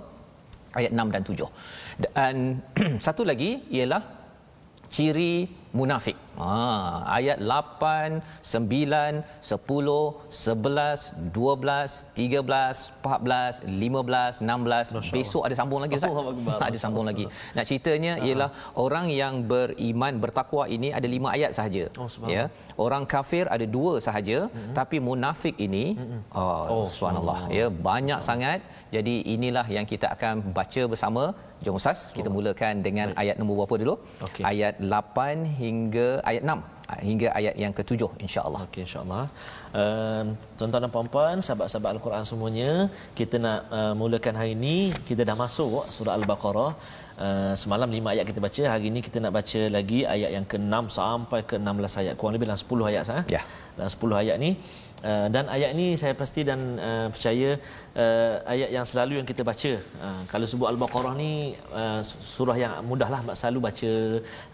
ayat 0.80 0.92
6 0.92 1.16
dan 1.16 1.24
7. 1.24 1.50
Dan 2.06 2.36
satu 3.06 3.24
lagi 3.32 3.52
ialah 3.78 4.02
ciri 4.96 5.34
munafik. 5.80 6.18
Ha, 6.38 6.54
ayat 7.18 7.38
8, 7.42 8.22
9, 8.42 9.22
10, 9.42 10.26
11, 10.30 11.14
12, 11.34 11.94
13, 12.18 12.94
14, 13.06 13.62
15, 13.86 14.42
16. 14.42 15.14
Besok 15.18 15.44
ada 15.48 15.56
sambung 15.60 15.82
lagi 15.84 15.94
Ustaz. 16.00 16.14
Ada 16.70 16.78
sambung 16.84 17.06
lagi. 17.10 17.26
Nak 17.58 17.66
ceritanya 17.70 18.14
uh 18.18 18.22
ialah 18.24 18.50
orang 18.84 19.08
yang 19.22 19.34
beriman 19.52 20.14
bertakwa 20.24 20.64
ini 20.76 20.90
ada 20.98 21.08
lima 21.14 21.30
ayat 21.36 21.52
sahaja. 21.58 21.84
Oh, 22.02 22.08
ya. 22.34 22.44
Orang 22.86 23.04
kafir 23.14 23.46
ada 23.56 23.66
dua 23.76 23.94
sahaja 24.06 24.38
tapi 24.78 24.98
munafik 25.08 25.56
ini 25.68 25.86
oh, 26.42 26.64
oh 26.76 26.86
subhanallah 26.96 27.40
ya 27.58 27.66
banyak 27.90 28.20
sangat. 28.30 28.60
Jadi 28.96 29.16
inilah 29.36 29.66
yang 29.78 29.88
kita 29.94 30.10
akan 30.16 30.56
baca 30.58 30.84
bersama. 30.94 31.26
Jom 31.64 31.80
Ustaz, 31.80 32.00
kita 32.16 32.28
mulakan 32.36 32.84
dengan 32.88 33.08
ayat 33.22 33.36
nombor 33.40 33.56
berapa 33.64 33.76
dulu? 33.82 33.96
Okay. 34.28 34.44
Ayat 34.52 34.76
8 34.84 35.63
hingga 35.64 36.08
ayat 36.30 36.44
6 36.46 36.92
ah, 36.92 37.00
hingga 37.10 37.28
ayat 37.40 37.56
yang 37.64 37.74
ketujuh 37.80 38.12
insya-Allah. 38.26 38.62
Okey 38.68 38.82
insya-Allah. 38.88 39.24
Uh, 39.82 40.24
tuan-tuan 40.58 40.84
dan 40.86 40.92
puan-puan, 40.96 41.38
sahabat-sahabat 41.46 41.90
Al-Quran 41.96 42.24
semuanya, 42.32 42.72
kita 43.20 43.36
nak 43.46 43.60
uh, 43.78 43.94
mulakan 44.02 44.36
hari 44.40 44.54
ini 44.60 44.76
kita 45.10 45.22
dah 45.30 45.36
masuk 45.44 45.86
surah 45.96 46.16
Al-Baqarah. 46.20 46.72
Uh, 47.26 47.54
semalam 47.62 47.90
lima 47.96 48.10
ayat 48.14 48.26
kita 48.30 48.40
baca, 48.46 48.64
hari 48.74 48.86
ini 48.92 49.00
kita 49.08 49.18
nak 49.24 49.34
baca 49.38 49.62
lagi 49.78 50.00
ayat 50.16 50.32
yang 50.38 50.46
ke-6 50.52 50.76
sampai 51.00 51.42
ke-16 51.50 51.94
ayat. 52.02 52.14
Kurang 52.20 52.36
lebih 52.38 52.50
dalam 52.50 52.62
10 52.66 52.90
ayat 52.92 53.04
sah. 53.10 53.24
Ya. 53.36 53.42
Dalam 53.78 53.92
10 53.96 54.22
ayat 54.22 54.38
ni 54.46 54.52
Uh, 55.04 55.28
dan 55.36 55.46
ayat 55.56 55.70
ini 55.76 55.88
saya 56.02 56.14
pasti 56.22 56.42
dan 56.50 56.60
uh, 56.90 57.08
percaya 57.14 57.50
uh, 58.04 58.36
ayat 58.54 58.70
yang 58.76 58.86
selalu 58.92 59.14
yang 59.20 59.28
kita 59.32 59.44
baca. 59.50 59.72
Uh, 60.08 60.22
kalau 60.32 60.48
sebut 60.52 60.68
al-baqarah 60.72 61.14
ni 61.22 61.32
uh, 61.82 62.00
surah 62.34 62.58
yang 62.64 62.74
mudahlah 62.90 63.20
selalu 63.40 63.60
baca. 63.68 63.92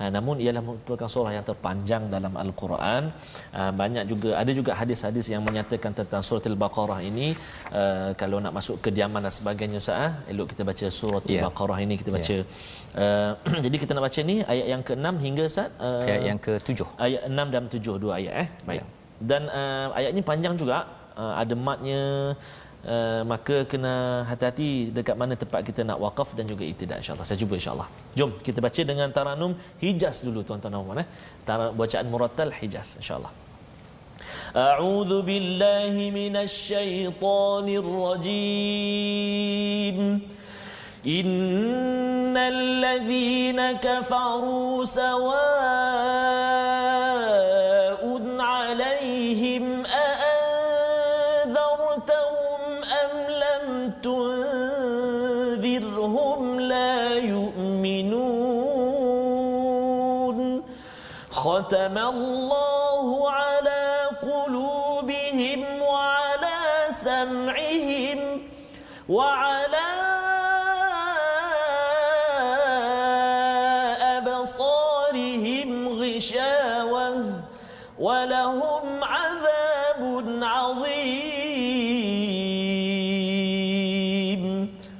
Uh, 0.01 0.09
namun 0.15 0.41
ialah 0.43 0.63
merupakan 0.67 1.09
surah 1.15 1.33
yang 1.37 1.45
terpanjang 1.49 2.03
dalam 2.15 2.33
al-Quran. 2.43 3.13
Uh, 3.59 3.71
banyak 3.81 4.05
juga 4.11 4.29
ada 4.41 4.51
juga 4.59 4.73
hadis-hadis 4.81 5.29
yang 5.33 5.45
menyatakan 5.49 5.93
tentang 5.99 6.25
surah 6.25 6.45
al-baqarah 6.53 6.99
ini. 7.09 7.27
Uh, 7.69 8.09
kalau 8.21 8.41
nak 8.45 8.55
masuk 8.59 8.81
ke 8.81 8.89
diaman 8.89 9.21
dan 9.27 9.33
sebagainya 9.39 9.81
sah 9.87 10.11
elok 10.33 10.49
kita 10.53 10.65
baca 10.71 10.85
surah 10.99 11.21
yeah. 11.23 11.45
al-baqarah 11.45 11.79
ini 11.85 11.95
kita 12.01 12.13
baca. 12.19 12.37
Yeah. 12.41 12.47
Uh, 12.89 13.37
jadi 13.65 13.77
kita 13.81 13.91
nak 13.95 14.03
baca 14.09 14.19
ni 14.29 14.35
ayat 14.51 14.67
yang 14.73 14.81
ke-6 14.87 15.07
hingga 15.25 15.43
Ustaz? 15.45 15.69
Uh, 15.77 16.09
ayat 16.09 16.23
yang 16.29 16.39
ke-7 16.45 16.89
ayat 16.97 17.21
6 17.29 17.53
dan 17.53 17.63
7 17.69 18.01
dua 18.01 18.13
ayat 18.17 18.33
eh? 18.43 18.47
Baik. 18.65 18.81
Yeah 18.81 18.98
dan 19.30 19.42
uh, 19.60 19.86
ayat 19.98 20.10
ini 20.14 20.22
panjang 20.30 20.54
juga 20.62 20.76
uh, 21.22 21.34
ada 21.42 21.54
matnya 21.66 22.02
uh, 22.92 23.22
maka 23.32 23.56
kena 23.70 23.94
hati-hati 24.30 24.70
dekat 24.96 25.16
mana 25.22 25.34
tempat 25.42 25.60
kita 25.68 25.80
nak 25.88 25.98
wakaf 26.04 26.28
dan 26.38 26.44
juga 26.52 26.64
iktidak 26.72 26.98
insyaallah 27.02 27.26
saya 27.28 27.38
cuba 27.42 27.54
insyaallah 27.60 27.88
jom 28.18 28.30
kita 28.46 28.58
baca 28.66 28.80
dengan 28.90 29.08
taranum 29.16 29.52
hijaz 29.84 30.16
dulu 30.26 30.40
tuan-tuan 30.48 30.72
dan 30.74 30.82
puan 30.88 30.98
eh 31.04 31.08
Tar- 31.48 31.72
bacaan 31.80 32.06
murattal 32.14 32.50
hijaz 32.60 32.90
insyaallah 33.02 33.32
أعوذ 34.54 35.12
بالله 35.28 35.94
من 36.20 36.34
الشيطان 36.46 37.66
الرجيم 37.82 39.98
إن 41.18 42.34
الذين 42.54 43.60
كفروا 43.86 44.74
سواء 45.02 46.34
ختم 61.69 61.97
الله 61.97 63.29
على 63.29 64.09
قلوبهم 64.25 65.81
وعلى 65.81 66.89
سمعهم 66.89 68.41
وعلى 69.09 69.89
أبصارهم 74.17 75.69
غشاوة 76.01 77.17
ولهم 77.99 79.03
عذاب 79.03 80.01
عظيم. 80.41 81.29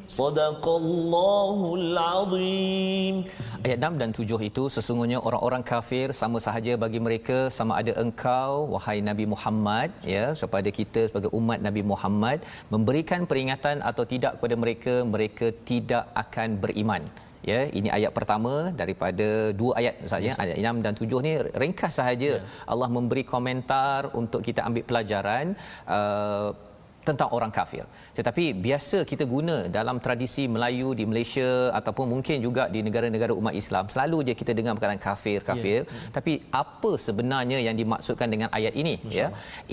صدق 0.07 0.65
الله 0.69 1.75
العظيم. 1.75 3.25
Ayat 3.67 3.79
6 3.87 4.01
dan 4.01 4.11
7 4.17 4.47
itu 4.49 4.63
sesungguhnya 4.75 5.19
orang-orang 5.27 5.63
kafir 5.71 6.07
sama 6.21 6.37
sahaja 6.45 6.73
bagi 6.83 6.99
mereka 7.07 7.37
sama 7.57 7.73
ada 7.81 7.93
engkau 8.03 8.51
wahai 8.73 8.97
Nabi 9.09 9.25
Muhammad 9.33 9.89
ya 10.15 10.25
kepada 10.41 10.69
kita 10.79 11.01
sebagai 11.09 11.31
umat 11.39 11.59
Nabi 11.67 11.83
Muhammad 11.91 12.39
memberikan 12.73 13.23
peringatan 13.31 13.79
atau 13.89 14.05
tidak 14.13 14.33
kepada 14.37 14.57
mereka 14.63 14.93
mereka 15.15 15.49
tidak 15.71 16.05
akan 16.23 16.49
beriman. 16.63 17.03
Ya 17.49 17.59
ini 17.79 17.89
ayat 17.97 18.11
pertama 18.17 18.53
daripada 18.81 19.27
dua 19.59 19.71
ayat 19.79 19.95
saja 20.11 20.31
ayat 20.43 20.57
6 20.71 20.85
dan 20.85 20.93
7 21.03 21.25
ni 21.27 21.33
ringkas 21.61 21.93
sahaja. 21.99 22.31
Ya. 22.35 22.41
Allah 22.71 22.89
memberi 22.97 23.23
komentar 23.33 24.11
untuk 24.21 24.41
kita 24.47 24.61
ambil 24.67 24.83
pelajaran 24.89 25.55
uh, 25.97 26.49
tentang 27.09 27.29
orang 27.37 27.51
kafir. 27.57 27.83
Tetapi 28.17 28.45
biasa 28.65 28.97
kita 29.11 29.25
guna 29.33 29.57
dalam 29.77 29.97
tradisi 30.05 30.43
Melayu 30.55 30.89
di 30.99 31.03
Malaysia 31.11 31.49
ataupun 31.79 32.05
mungkin 32.13 32.37
juga 32.45 32.63
di 32.75 32.79
negara-negara 32.87 33.33
umat 33.39 33.55
Islam 33.61 33.85
selalu 33.93 34.17
je 34.27 34.33
kita 34.41 34.51
dengar 34.57 34.73
perkataan 34.77 35.01
kafir 35.07 35.39
kafir. 35.49 35.79
Ya. 35.85 36.11
Tapi 36.17 36.33
apa 36.61 36.91
sebenarnya 37.07 37.59
yang 37.67 37.75
dimaksudkan 37.81 38.29
dengan 38.33 38.49
ayat 38.59 38.73
ini 38.81 38.95
ya? 39.19 39.27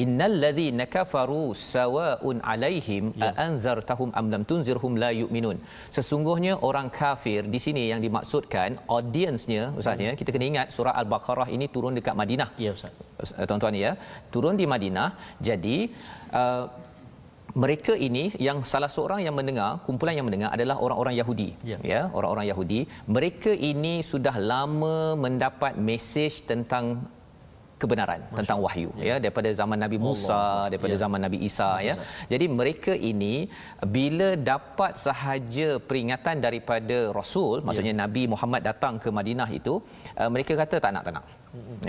Innal 0.04 0.36
ladzina 0.44 0.86
kafaru 0.96 1.44
sawaun 1.72 2.38
alaihim 2.52 3.04
ya. 3.22 3.30
anzartahum 3.46 4.10
am 4.20 4.26
lam 4.34 4.44
tunzirhum 4.50 4.94
la 5.04 5.10
yu'minun. 5.20 5.58
Sesungguhnya 5.96 6.54
orang 6.68 6.88
kafir 7.00 7.42
di 7.54 7.60
sini 7.66 7.84
yang 7.92 8.00
dimaksudkan 8.06 8.80
audiensnya 8.96 9.62
ustaz 9.80 10.06
ya 10.08 10.12
kita 10.20 10.30
kena 10.34 10.46
ingat 10.52 10.68
surah 10.76 10.94
al-baqarah 11.02 11.48
ini 11.56 11.68
turun 11.76 11.94
dekat 11.98 12.16
Madinah. 12.22 12.48
Ya 12.66 12.72
ustaz. 12.76 12.92
Tuan-tuan 13.48 13.74
ya, 13.84 13.92
turun 14.34 14.54
di 14.60 14.66
Madinah. 14.72 15.08
Jadi 15.48 15.76
uh, 16.40 16.64
mereka 17.62 17.92
ini 18.06 18.24
yang 18.46 18.58
salah 18.72 18.90
seorang 18.94 19.20
yang 19.26 19.34
mendengar 19.38 19.70
kumpulan 19.86 20.16
yang 20.18 20.26
mendengar 20.28 20.50
adalah 20.56 20.76
orang-orang 20.86 21.14
Yahudi 21.20 21.50
ya. 21.72 21.78
ya 21.92 22.00
orang-orang 22.18 22.46
Yahudi 22.52 22.80
mereka 23.16 23.52
ini 23.70 23.94
sudah 24.12 24.34
lama 24.52 24.96
mendapat 25.24 25.74
mesej 25.88 26.34
tentang 26.50 26.86
kebenaran 27.82 28.20
Masya 28.24 28.38
tentang 28.40 28.58
wahyu 28.64 28.90
ya. 28.98 29.04
ya 29.08 29.14
daripada 29.24 29.48
zaman 29.60 29.78
Nabi 29.84 29.98
Musa 30.06 30.32
Allah. 30.32 30.68
daripada 30.72 30.94
ya. 30.96 31.00
zaman 31.02 31.20
Nabi 31.26 31.38
Isa 31.48 31.70
ya 31.88 31.94
jadi 32.32 32.46
mereka 32.58 32.92
ini 33.10 33.34
bila 33.96 34.28
dapat 34.52 34.92
sahaja 35.06 35.68
peringatan 35.88 36.36
daripada 36.46 36.98
rasul 37.18 37.56
maksudnya 37.66 37.94
ya. 37.96 38.00
Nabi 38.04 38.22
Muhammad 38.34 38.62
datang 38.70 38.96
ke 39.04 39.10
Madinah 39.18 39.48
itu 39.60 39.74
uh, 40.20 40.30
mereka 40.36 40.52
kata 40.62 40.78
tak 40.84 40.92
nak 40.96 41.04
tak 41.08 41.14
nak 41.18 41.26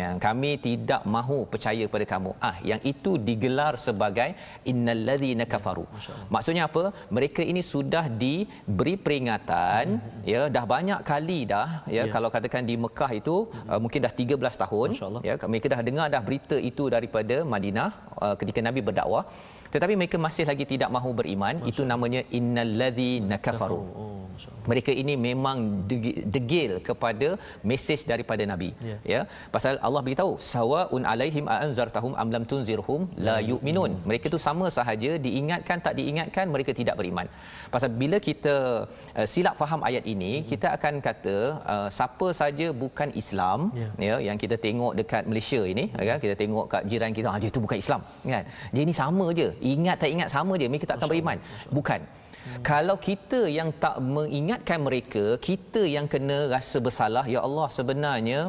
yang 0.01 0.15
kami 0.25 0.51
tidak 0.67 1.01
mahu 1.15 1.37
percaya 1.53 1.85
pada 1.93 2.05
kamu. 2.13 2.31
Ah 2.49 2.55
yang 2.69 2.81
itu 2.91 3.11
digelar 3.29 3.73
sebagai 3.85 4.29
innallazina 4.71 5.45
kafaru. 5.53 5.85
Maksudnya 6.35 6.63
apa? 6.69 6.83
Mereka 7.17 7.41
ini 7.51 7.61
sudah 7.73 8.05
diberi 8.23 8.95
peringatan 9.05 9.85
hmm. 9.97 10.27
ya 10.33 10.41
dah 10.55 10.65
banyak 10.73 10.99
kali 11.11 11.39
dah 11.53 11.67
ya 11.87 11.95
yeah. 11.97 12.05
kalau 12.15 12.29
katakan 12.35 12.63
di 12.69 12.75
Mekah 12.85 13.11
itu 13.21 13.35
hmm. 13.47 13.69
uh, 13.71 13.79
mungkin 13.83 13.99
dah 14.07 14.13
13 14.23 14.63
tahun 14.63 14.89
ya 15.27 15.33
mereka 15.51 15.67
dah 15.73 15.81
dengar 15.89 16.07
dah 16.15 16.21
berita 16.27 16.57
itu 16.71 16.85
daripada 16.95 17.37
Madinah 17.53 17.89
uh, 18.25 18.35
ketika 18.41 18.61
nabi 18.67 18.83
berdakwah. 18.89 19.25
Tetapi 19.73 19.93
mereka 19.99 20.17
masih 20.27 20.43
lagi 20.49 20.65
tidak 20.73 20.89
mahu 20.95 21.09
beriman. 21.19 21.55
Itu 21.71 21.83
namanya 21.91 22.21
innallazina 22.39 23.35
kafaru. 23.47 23.81
Oh 24.03 24.16
mereka 24.71 24.91
ini 25.01 25.13
memang 25.27 25.57
degil 26.35 26.71
kepada 26.87 27.27
mesej 27.69 28.01
daripada 28.11 28.43
nabi. 28.51 28.69
Yeah. 28.89 28.99
ya? 29.13 29.21
Pasal 29.55 29.73
Allah 29.87 30.01
beritahu 30.07 30.31
sawaun 30.53 31.03
alaihim 31.11 31.45
anzartahum 31.65 32.13
am 32.21 32.29
lam 32.35 32.43
tunzirhum 32.51 33.01
la 33.27 33.37
ya. 33.39 33.47
yu'minun. 33.51 33.91
Mereka 34.09 34.25
itu 34.31 34.39
sama 34.47 34.65
sahaja 34.77 35.11
diingatkan 35.25 35.77
tak 35.85 35.95
diingatkan 35.99 36.45
mereka 36.55 36.73
tidak 36.79 36.95
beriman. 36.99 37.27
Pasal 37.73 37.89
bila 38.01 38.19
kita 38.29 38.55
uh, 39.19 39.27
silap 39.33 39.55
faham 39.61 39.81
ayat 39.89 40.03
ini 40.13 40.31
hmm. 40.33 40.47
kita 40.51 40.67
akan 40.77 40.93
kata 41.07 41.37
uh, 41.73 41.87
siapa 41.97 42.27
saja 42.41 42.67
bukan 42.83 43.09
Islam 43.23 43.59
yeah. 43.81 43.91
ya 44.09 44.15
yang 44.27 44.37
kita 44.43 44.55
tengok 44.67 44.93
dekat 44.99 45.23
Malaysia 45.31 45.61
ini 45.73 45.85
ya 46.09 46.15
kita 46.23 46.35
tengok 46.43 46.65
kat 46.73 46.83
jiran 46.91 47.11
kita 47.17 47.27
ah 47.33 47.39
dia 47.41 47.49
itu 47.53 47.63
bukan 47.65 47.79
Islam. 47.83 48.01
Kan? 48.33 48.45
Dia 48.73 48.81
ini 48.87 48.95
sama 49.01 49.25
je. 49.39 49.49
Ingat 49.73 49.97
tak 50.03 50.09
ingat 50.15 50.29
sama 50.37 50.53
je. 50.61 50.67
Mereka 50.71 50.85
tak 50.89 50.97
akan 50.99 51.09
beriman. 51.13 51.37
Bukan 51.79 52.01
Hmm. 52.47 52.63
Kalau 52.71 52.95
kita 53.07 53.39
yang 53.57 53.69
tak 53.83 53.95
mengingatkan 54.15 54.79
mereka, 54.87 55.23
kita 55.49 55.83
yang 55.95 56.07
kena 56.13 56.39
rasa 56.55 56.77
bersalah, 56.87 57.25
ya 57.33 57.39
Allah 57.47 57.67
sebenarnya 57.77 58.39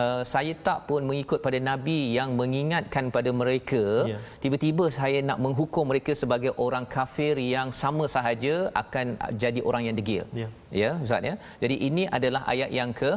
uh, 0.00 0.22
saya 0.32 0.52
tak 0.68 0.78
pun 0.88 1.00
mengikut 1.10 1.38
pada 1.46 1.58
nabi 1.70 1.98
yang 2.18 2.30
mengingatkan 2.40 3.06
pada 3.16 3.30
mereka, 3.42 3.84
yeah. 4.10 4.20
tiba-tiba 4.42 4.84
saya 4.98 5.20
nak 5.28 5.38
menghukum 5.44 5.86
mereka 5.92 6.12
sebagai 6.22 6.52
orang 6.66 6.86
kafir 6.96 7.34
yang 7.54 7.70
sama 7.82 8.06
sahaja 8.16 8.54
akan 8.82 9.06
jadi 9.42 9.62
orang 9.68 9.84
yang 9.88 9.96
degil. 10.00 10.24
Yeah. 10.42 10.50
Ya, 10.82 10.90
Ustaz 11.06 11.30
ya. 11.30 11.34
Jadi 11.62 11.76
ini 11.88 12.04
adalah 12.18 12.42
ayat 12.54 12.70
yang 12.80 12.90
ke 13.00 13.12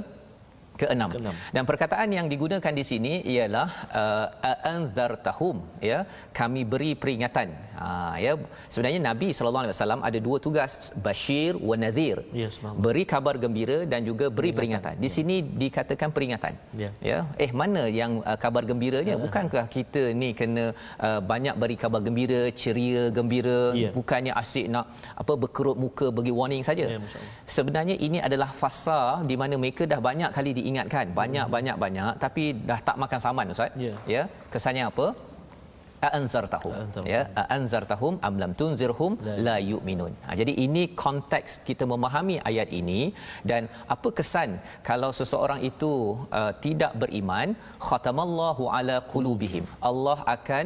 keenam. 0.81 1.09
keenam. 1.15 1.35
Dan 1.55 1.63
perkataan 1.69 2.09
yang 2.17 2.27
digunakan 2.33 2.73
di 2.79 2.83
sini 2.91 3.13
ialah 3.33 3.67
uh, 4.01 4.27
anzartahum 4.73 5.57
ya 5.91 5.99
kami 6.39 6.61
beri 6.71 6.91
peringatan. 7.01 7.49
Ha 7.79 7.87
ya 8.25 8.33
sebenarnya 8.73 9.01
Nabi 9.09 9.27
sallallahu 9.35 9.63
alaihi 9.65 9.75
wasallam 9.77 10.01
ada 10.09 10.19
dua 10.27 10.37
tugas 10.45 10.71
bashir 11.05 11.53
wa 11.69 11.75
nadhir. 11.83 12.17
Yes, 12.41 12.55
beri 12.85 13.03
kabar 13.13 13.35
gembira 13.43 13.79
dan 13.91 14.01
juga 14.09 14.27
beri 14.37 14.51
peringatan. 14.57 14.95
Di 15.03 15.09
sini 15.15 15.35
dikatakan 15.63 16.09
peringatan. 16.15 16.53
Ya. 16.83 16.91
ya. 17.09 17.19
Eh 17.45 17.51
mana 17.61 17.83
yang 18.01 18.21
uh, 18.31 18.37
kabar 18.45 18.63
gembiranya? 18.71 19.15
Ya. 19.17 19.21
Bukankah 19.25 19.65
kita 19.75 20.03
ni 20.21 20.31
kena 20.39 20.65
uh, 21.07 21.19
banyak 21.31 21.55
beri 21.61 21.77
kabar 21.83 22.01
gembira, 22.07 22.41
ceria, 22.61 23.03
gembira, 23.17 23.61
ya. 23.83 23.91
bukannya 23.97 24.33
asyik 24.41 24.67
nak 24.73 24.85
apa 25.21 25.33
berkerut 25.43 25.77
muka 25.85 26.07
bagi 26.17 26.33
warning 26.39 26.63
saja. 26.69 26.85
Ya, 26.95 26.99
Sebenarnya 27.57 27.95
ini 28.07 28.19
adalah 28.27 28.49
fasa 28.61 28.99
di 29.29 29.35
mana 29.41 29.55
mereka 29.63 29.83
dah 29.91 29.99
banyak 30.09 30.31
kali 30.37 30.51
di 30.57 30.63
ingatkan 30.69 31.07
banyak 31.21 31.45
hmm. 31.45 31.55
banyak 31.55 31.77
banyak 31.83 32.11
tapi 32.23 32.43
dah 32.69 32.79
tak 32.87 32.97
makan 33.03 33.19
saman 33.25 33.53
ustaz. 33.55 33.71
Yeah. 33.85 33.97
ya 34.13 34.23
kesannya 34.53 34.85
apa? 34.91 35.07
Anzartahum 36.17 36.75
ya 37.13 37.21
anzartahum 37.55 38.13
am 38.27 38.35
lam 38.41 38.51
tunzirhum 38.59 39.13
la 39.47 39.55
yu'minun. 39.71 40.13
Ha, 40.25 40.35
jadi 40.41 40.53
ini 40.65 40.83
konteks 41.03 41.59
kita 41.69 41.83
memahami 41.91 42.35
ayat 42.49 42.69
ini. 42.79 43.01
Dan 43.51 43.67
apa 43.95 44.09
kesan 44.19 44.51
kalau 44.89 45.11
seseorang 45.19 45.59
itu 45.71 45.91
uh, 46.39 46.53
tidak 46.65 46.93
beriman? 47.01 47.51
Khatamallahu 47.87 48.65
ala 48.77 48.97
qulubihim. 49.13 49.67
Allah 49.91 50.17
akan 50.35 50.65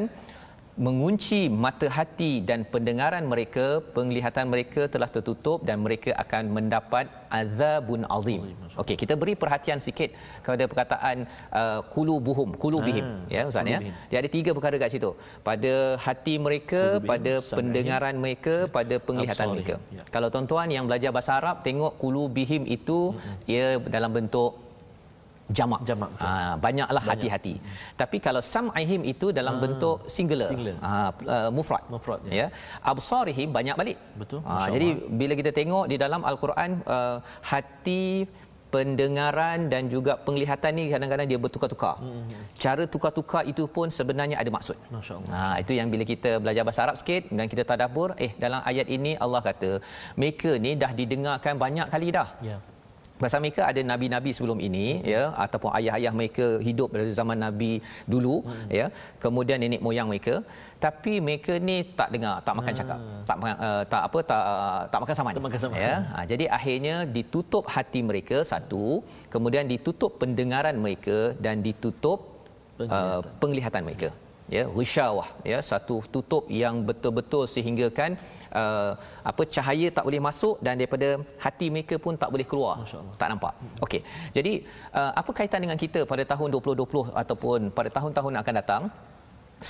mengunci 0.73 1.53
mata 1.63 1.85
hati 1.85 2.41
dan 2.49 2.65
pendengaran 2.73 3.25
mereka 3.31 3.65
penglihatan 3.95 4.49
mereka 4.49 4.89
telah 4.93 5.05
tertutup 5.05 5.61
dan 5.61 5.85
mereka 5.85 6.17
akan 6.23 6.49
mendapat 6.49 7.05
azabun 7.29 8.01
azim. 8.09 8.41
Okey 8.81 8.97
kita 8.97 9.13
beri 9.13 9.33
perhatian 9.37 9.77
sikit 9.77 10.09
kepada 10.41 10.65
perkataan 10.71 11.17
uh, 11.53 11.79
kulu 11.93 12.17
buhum 12.17 12.49
kulu 12.63 12.81
bihim. 12.87 13.05
Ha, 13.05 13.33
ya 13.35 13.41
ustaz 13.49 13.69
ya? 13.73 13.79
dia 14.09 14.17
ada 14.21 14.29
tiga 14.37 14.51
perkara 14.57 14.81
kat 14.81 14.89
situ. 14.95 15.11
Pada 15.45 15.73
hati 16.05 16.35
mereka 16.41 16.97
pada 17.11 17.33
pendengaran 17.57 18.17
mereka 18.17 18.55
pada 18.77 18.97
penglihatan 18.97 19.47
mereka. 19.53 19.75
Ya. 19.93 20.03
kalau 20.09 20.29
tuan-tuan 20.33 20.73
yang 20.73 20.89
belajar 20.89 21.13
bahasa 21.13 21.37
Arab 21.37 21.61
tengok 21.61 22.01
kulu 22.01 22.25
bihim 22.33 22.65
itu 22.65 23.13
hmm. 23.13 23.37
ia 23.45 23.77
dalam 23.93 24.09
bentuk 24.09 24.62
jamak. 25.57 25.81
Jamak. 25.89 26.11
Ha, 26.23 26.55
banyaklah 26.65 27.03
Banyak. 27.03 27.19
hati-hati. 27.19 27.53
Hmm. 27.59 27.67
Tapi 28.01 28.17
kalau 28.25 28.41
sam'ihim 28.53 29.01
itu 29.13 29.35
dalam 29.39 29.55
ha, 29.59 29.61
bentuk 29.63 29.97
singular. 30.15 30.49
singular. 30.51 30.75
Ha, 30.79 31.11
uh, 31.35 31.49
mufrad. 31.57 31.83
Mufrad. 31.93 32.21
Ya. 32.27 32.33
ya. 32.39 32.47
Absarihim 32.91 33.49
banyak 33.57 33.75
balik. 33.81 33.97
Betul. 34.21 34.39
Ha, 34.47 34.71
jadi 34.75 34.87
bila 35.19 35.33
kita 35.35 35.51
tengok 35.51 35.85
di 35.91 35.97
dalam 35.99 36.23
al-Quran 36.23 36.79
uh, 36.87 37.17
hati 37.51 38.03
pendengaran 38.73 39.69
dan 39.73 39.85
juga 39.93 40.13
penglihatan 40.25 40.71
ni 40.77 40.83
kadang-kadang 40.93 41.27
dia 41.31 41.39
bertukar-tukar. 41.43 41.95
Hmm. 42.01 42.25
Cara 42.63 42.83
tukar-tukar 42.93 43.43
itu 43.51 43.63
pun 43.75 43.87
sebenarnya 43.97 44.37
ada 44.41 44.49
maksud. 44.57 44.77
Masya-Allah. 44.95 45.33
Ha 45.37 45.55
itu 45.63 45.73
yang 45.79 45.87
bila 45.93 46.03
kita 46.13 46.31
belajar 46.43 46.63
bahasa 46.67 46.81
Arab 46.85 46.97
sikit 47.01 47.29
dan 47.37 47.45
kita 47.51 47.63
tadabbur, 47.71 48.09
eh 48.25 48.31
dalam 48.43 48.61
ayat 48.71 48.89
ini 48.97 49.13
Allah 49.25 49.41
kata, 49.49 49.71
mereka 50.21 50.57
ni 50.65 50.73
dah 50.83 50.91
didengarkan 50.99 51.53
banyak 51.65 51.87
kali 51.93 52.09
dah. 52.17 52.29
Ya. 52.49 52.57
Pasal 53.21 53.39
mereka 53.43 53.61
ada 53.69 53.81
nabi-nabi 53.91 54.31
sebelum 54.37 54.59
ini 54.67 54.85
ya 55.13 55.21
ataupun 55.43 55.69
ayah-ayah 55.77 56.13
mereka 56.19 56.45
hidup 56.67 56.87
pada 56.93 57.05
zaman 57.19 57.37
nabi 57.45 57.73
dulu 58.13 58.35
hmm. 58.41 58.67
ya 58.77 58.85
kemudian 59.23 59.61
nenek 59.63 59.83
moyang 59.85 60.07
mereka. 60.11 60.35
Tapi 60.85 61.13
mereka 61.27 61.53
ni 61.67 61.77
tak 61.99 62.09
dengar 62.15 62.35
tak 62.47 62.55
makan 62.59 62.73
cakap. 62.79 62.97
Hmm. 62.99 63.21
tak 63.29 63.37
makan 63.41 63.55
uh, 63.67 63.83
tak 63.93 64.01
apa 64.07 64.19
tak 64.31 64.43
uh, 64.53 64.81
tak 64.91 64.99
makan 65.03 65.15
saman 65.19 65.33
tak 65.37 65.45
makan 65.47 65.61
saman. 65.63 65.77
ya. 65.85 65.93
Ha, 66.13 66.17
jadi 66.31 66.45
akhirnya 66.57 66.95
ditutup 67.17 67.63
hati 67.75 68.01
mereka 68.09 68.39
satu. 68.53 68.85
Kemudian 69.33 69.65
ditutup 69.73 70.11
pendengaran 70.23 70.75
mereka 70.85 71.19
dan 71.45 71.61
ditutup 71.67 72.19
penglihatan, 72.77 73.21
uh, 73.21 73.39
penglihatan 73.41 73.81
mereka 73.87 74.09
ya. 74.55 74.63
Risyawah 74.79 75.27
ya 75.51 75.59
satu 75.71 75.95
tutup 76.15 76.43
yang 76.61 76.75
betul-betul 76.89 77.43
sehingga 77.55 77.87
kan 77.99 78.11
uh, 78.61 78.91
apa 79.31 79.41
cahaya 79.55 79.87
tak 79.97 80.05
boleh 80.07 80.21
masuk 80.27 80.55
dan 80.65 80.73
daripada 80.79 81.09
hati 81.45 81.67
mereka 81.75 81.95
pun 82.05 82.13
tak 82.23 82.29
boleh 82.33 82.47
keluar. 82.51 82.75
Tak 83.21 83.27
nampak. 83.33 83.53
Okey. 83.85 84.01
Jadi 84.37 84.53
uh, 84.99 85.11
apa 85.21 85.31
kaitan 85.39 85.61
dengan 85.65 85.77
kita 85.83 86.01
pada 86.11 86.23
tahun 86.33 86.47
2020 86.55 87.13
ataupun 87.23 87.59
pada 87.77 87.89
tahun-tahun 87.97 88.33
akan 88.41 88.55
datang 88.61 88.83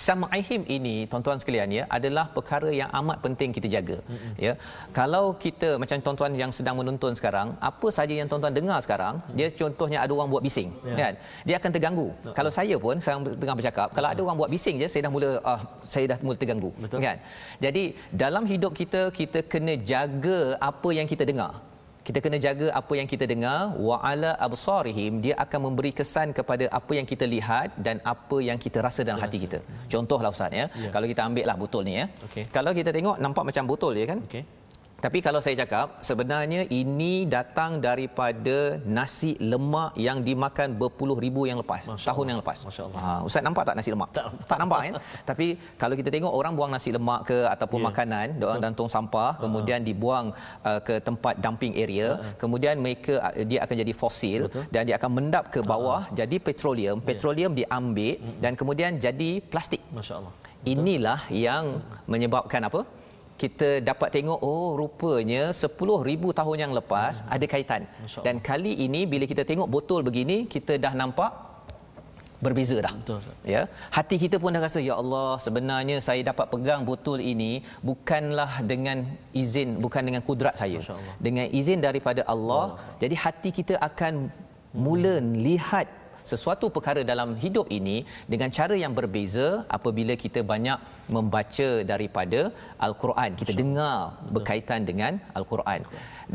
sam'ihim 0.05 0.61
ini 0.75 0.95
tuan-tuan 1.11 1.37
sekalian 1.41 1.69
ya 1.77 1.83
adalah 1.97 2.25
perkara 2.35 2.69
yang 2.81 2.89
amat 2.99 3.17
penting 3.25 3.49
kita 3.57 3.67
jaga 3.75 3.97
mm-hmm. 4.01 4.33
ya 4.45 4.53
kalau 4.99 5.25
kita 5.43 5.69
macam 5.81 5.97
tuan-tuan 6.05 6.33
yang 6.41 6.51
sedang 6.57 6.75
menonton 6.79 7.13
sekarang 7.19 7.49
apa 7.69 7.87
saja 7.97 8.13
yang 8.19 8.27
tuan-tuan 8.31 8.55
dengar 8.59 8.79
sekarang 8.85 9.15
mm-hmm. 9.21 9.37
dia 9.39 9.47
contohnya 9.61 9.99
ada 10.05 10.13
orang 10.17 10.29
buat 10.33 10.43
bising 10.47 10.69
yeah. 10.89 10.97
kan 11.01 11.13
dia 11.47 11.55
akan 11.59 11.71
terganggu 11.75 12.07
uh-huh. 12.09 12.35
kalau 12.37 12.51
saya 12.57 12.77
pun 12.85 12.97
saya 13.05 13.15
tengah 13.43 13.55
bercakap 13.59 13.87
kalau 13.97 14.07
uh-huh. 14.09 14.15
ada 14.17 14.27
orang 14.27 14.37
buat 14.41 14.51
bising 14.55 14.77
je 14.81 14.87
saya 14.93 15.01
dah 15.05 15.11
mula 15.15 15.29
ah 15.53 15.61
saya 15.93 16.05
dah 16.13 16.17
mula 16.25 16.37
terganggu 16.41 16.71
Betul. 16.83 17.05
kan 17.05 17.17
jadi 17.65 17.83
dalam 18.23 18.43
hidup 18.53 18.73
kita 18.81 19.03
kita 19.19 19.41
kena 19.53 19.75
jaga 19.93 20.39
apa 20.71 20.89
yang 20.97 21.07
kita 21.13 21.25
dengar 21.31 21.53
kita 22.07 22.19
kena 22.23 22.37
jaga 22.45 22.67
apa 22.79 22.93
yang 22.99 23.07
kita 23.11 23.25
dengar 23.31 23.59
wa 23.87 23.97
ala 24.09 24.31
absarihim 24.47 25.13
dia 25.25 25.35
akan 25.43 25.59
memberi 25.67 25.91
kesan 25.99 26.29
kepada 26.37 26.65
apa 26.79 26.93
yang 26.99 27.07
kita 27.11 27.25
lihat 27.35 27.69
dan 27.85 27.97
apa 28.13 28.37
yang 28.47 28.57
kita 28.65 28.79
rasa 28.87 29.01
dalam 29.07 29.21
hati 29.25 29.39
kita 29.45 29.59
contohlah 29.93 30.31
ustaz 30.35 30.59
ya 30.61 30.65
yeah. 30.67 30.91
kalau 30.95 31.07
kita 31.11 31.23
ambil 31.27 31.45
lah 31.49 31.57
botol 31.63 31.83
ni 31.89 31.95
ya 31.99 32.05
okay. 32.27 32.43
kalau 32.57 32.73
kita 32.79 32.91
tengok 32.97 33.15
nampak 33.25 33.43
macam 33.49 33.63
botol 33.71 33.93
je 33.99 34.05
kan 34.11 34.19
okay. 34.27 34.43
Tapi 35.03 35.19
kalau 35.19 35.39
saya 35.43 35.55
cakap 35.61 35.99
sebenarnya 36.09 36.61
ini 36.71 37.27
datang 37.27 37.83
daripada 37.83 38.79
nasi 38.97 39.35
lemak 39.51 39.91
yang 39.99 40.23
dimakan 40.27 40.79
berpuluh 40.79 41.17
ribu 41.25 41.43
yang 41.49 41.59
lepas, 41.59 41.83
Masya 41.91 42.07
tahun 42.07 42.23
Allah. 42.23 42.31
yang 42.31 42.39
lepas. 42.39 42.57
Ha, 43.03 43.09
Ustaz 43.27 43.43
nampak 43.47 43.63
tak 43.67 43.75
nasi 43.75 43.91
lemak? 43.95 44.09
Tak, 44.15 44.25
tak 44.47 44.57
nampak 44.63 44.79
kan? 44.85 44.93
Tapi 45.29 45.47
kalau 45.81 45.95
kita 45.99 46.07
tengok 46.15 46.31
orang 46.39 46.55
buang 46.55 46.71
nasi 46.71 46.95
lemak 46.95 47.27
ke 47.27 47.37
ataupun 47.51 47.83
yeah. 47.83 47.87
makanan, 47.91 48.27
orang 48.47 48.61
dalam 48.63 48.75
tong 48.79 48.87
sampah, 48.95 49.35
uh-huh. 49.35 49.43
kemudian 49.43 49.83
dibuang 49.83 50.31
uh, 50.63 50.79
ke 50.87 50.95
tempat 51.03 51.35
dumping 51.43 51.75
area, 51.75 52.07
uh-huh. 52.15 52.39
kemudian 52.39 52.79
mereka 52.79 53.19
uh, 53.27 53.43
dia 53.43 53.59
akan 53.67 53.75
jadi 53.83 53.91
fosil 53.91 54.41
Betul. 54.47 54.63
dan 54.71 54.87
dia 54.87 54.95
akan 54.95 55.11
mendap 55.19 55.51
ke 55.51 55.59
bawah 55.67 56.07
uh-huh. 56.07 56.15
jadi 56.15 56.39
petroleum. 56.39 57.03
Ya. 57.03 57.07
Petroleum 57.11 57.51
yeah. 57.51 57.59
diambil 57.59 58.13
uh-huh. 58.23 58.39
dan 58.39 58.51
kemudian 58.55 58.91
jadi 59.03 59.31
plastik. 59.51 59.83
Masya-Allah. 59.91 60.31
Inilah 60.63 61.27
yang 61.27 61.83
menyebabkan 62.07 62.63
apa? 62.71 63.02
Kita 63.41 63.69
dapat 63.89 64.09
tengok 64.15 64.39
oh 64.49 64.67
rupanya 64.81 65.43
10000 65.61 66.37
tahun 66.39 66.57
yang 66.63 66.73
lepas 66.79 67.13
hmm. 67.21 67.33
ada 67.35 67.45
kaitan 67.53 67.81
dan 68.27 68.35
kali 68.49 68.73
ini 68.85 69.01
bila 69.13 69.25
kita 69.31 69.43
tengok 69.49 69.71
botol 69.75 70.01
begini 70.07 70.37
kita 70.55 70.75
dah 70.85 70.93
nampak 71.01 71.31
berbeza 72.45 72.77
dah 72.85 72.93
Betul. 72.99 73.19
ya 73.53 73.61
hati 73.97 74.15
kita 74.23 74.35
pun 74.43 74.55
dah 74.55 74.61
rasa 74.65 74.79
ya 74.89 74.95
Allah 75.01 75.29
sebenarnya 75.45 75.97
saya 76.07 76.21
dapat 76.29 76.47
pegang 76.53 76.81
botol 76.89 77.19
ini 77.33 77.51
bukanlah 77.89 78.51
dengan 78.71 78.97
izin 79.43 79.69
bukan 79.85 80.03
dengan 80.07 80.23
kudrat 80.27 80.55
saya 80.61 80.81
dengan 81.25 81.47
izin 81.59 81.79
daripada 81.87 82.23
Allah 82.33 82.65
oh. 82.75 82.95
jadi 83.03 83.15
hati 83.25 83.51
kita 83.59 83.75
akan 83.89 84.13
mula 84.85 85.15
hmm. 85.21 85.33
lihat 85.47 85.87
sesuatu 86.31 86.65
perkara 86.75 87.01
dalam 87.11 87.29
hidup 87.43 87.67
ini 87.77 87.97
dengan 88.33 88.49
cara 88.57 88.75
yang 88.83 88.93
berbeza 88.99 89.47
apabila 89.77 90.13
kita 90.23 90.41
banyak 90.51 90.79
membaca 91.15 91.69
daripada 91.91 92.41
al-Quran. 92.87 93.31
Kita 93.41 93.53
dengar 93.61 93.95
berkaitan 94.35 94.81
dengan 94.89 95.13
al-Quran. 95.39 95.81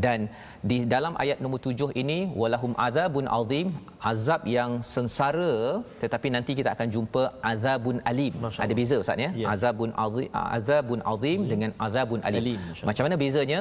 Dan 0.04 0.28
di 0.70 0.78
dalam 0.94 1.14
ayat 1.22 1.38
nombor 1.42 1.60
tujuh 1.66 1.90
ini 2.02 2.18
walahum 2.40 2.72
azabun 2.86 3.28
azim 3.38 3.68
azab 4.12 4.42
yang 4.56 4.72
sengsara 4.94 5.54
tetapi 6.02 6.28
nanti 6.34 6.52
kita 6.58 6.70
akan 6.76 6.88
jumpa 6.96 7.22
azabun 7.52 7.98
alim. 8.12 8.34
Ada 8.64 8.74
beza 8.80 8.96
ustaz 9.04 9.24
ya, 9.26 9.30
ya. 9.42 9.46
azabun 9.54 9.92
azim 10.06 10.28
azabun 10.58 11.00
azim 11.12 11.40
dengan 11.52 11.70
azabun 11.86 12.20
alim, 12.28 12.42
alim 12.44 12.60
macam 12.88 13.02
mana 13.06 13.16
bezanya? 13.24 13.60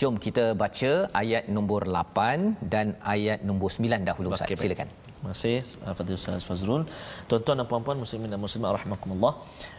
Jom 0.00 0.14
kita 0.24 0.44
baca 0.62 0.92
ayat 1.20 1.44
nombor 1.56 1.82
8 1.84 2.68
dan 2.74 2.86
ayat 3.14 3.40
nombor 3.48 3.68
9 3.68 4.08
dahulu 4.08 4.28
Ustaz. 4.32 4.48
Okay, 4.48 4.58
Silakan. 4.62 4.88
Kasih 5.30 5.62
Fadil 5.96 6.16
Ustaz 6.18 6.44
Fazrul. 6.48 6.82
Tuan-tuan 7.30 7.56
dan 7.60 7.66
puan-puan 7.70 7.98
muslimin 8.02 8.30
dan 8.32 8.40
muslimat 8.42 8.74
rahimakumullah. 8.76 9.34